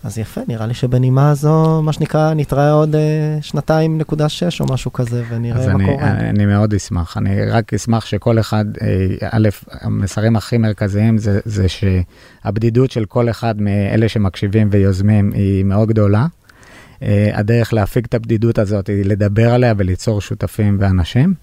אז 0.05 0.19
יפה, 0.19 0.41
נראה 0.49 0.67
לי 0.67 0.75
שבנימה 0.75 1.31
הזו, 1.31 1.83
מה 1.83 1.93
שנקרא, 1.93 2.35
נתראה 2.35 2.73
עוד 2.73 2.95
אה, 2.95 3.39
שנתיים 3.41 3.99
נקודה 3.99 4.29
שש 4.29 4.61
או 4.61 4.67
משהו 4.67 4.93
כזה, 4.93 5.23
ונראה 5.29 5.67
מה 5.67 5.73
אני, 5.73 5.85
קורה. 5.85 6.11
אני 6.11 6.47
מאוד 6.47 6.75
אשמח. 6.75 7.17
אני 7.17 7.47
רק 7.47 7.75
אשמח 7.75 8.07
שכל 8.07 8.39
אחד, 8.39 8.65
אה, 8.83 9.29
א', 9.31 9.49
המסרים 9.71 10.37
הכי 10.37 10.59
מרכזיים 10.59 11.19
זה, 11.19 11.41
זה 11.45 11.67
שהבדידות 11.69 12.91
של 12.91 13.05
כל 13.05 13.31
אחד 13.31 13.61
מאלה 13.61 14.09
שמקשיבים 14.09 14.69
ויוזמים 14.71 15.33
היא 15.35 15.65
מאוד 15.65 15.89
גדולה. 15.89 16.27
אה, 17.03 17.31
הדרך 17.35 17.73
להפיג 17.73 18.05
את 18.05 18.15
הבדידות 18.15 18.59
הזאת 18.59 18.87
היא 18.87 19.05
לדבר 19.05 19.55
עליה 19.55 19.75
וליצור 19.77 20.21
שותפים 20.21 20.77
ואנשים. 20.81 21.35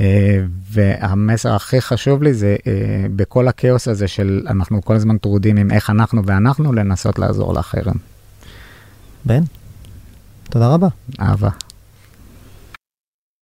אה, 0.00 0.40
והמסר 0.70 1.54
הכי 1.54 1.80
חשוב 1.80 2.22
לי 2.22 2.34
זה 2.34 2.56
אה, 2.66 3.06
בכל 3.16 3.48
הכאוס 3.48 3.88
הזה 3.88 4.08
של 4.08 4.46
אנחנו 4.50 4.82
כל 4.82 4.94
הזמן 4.94 5.18
טרודים 5.18 5.56
עם 5.56 5.70
איך 5.70 5.90
אנחנו 5.90 6.26
ואנחנו, 6.26 6.72
לנסות 6.72 7.18
לעזור 7.18 7.54
לאחרים. 7.54 7.94
בן, 9.24 9.42
תודה 10.50 10.74
רבה. 10.74 10.88
אהבה. 11.20 11.48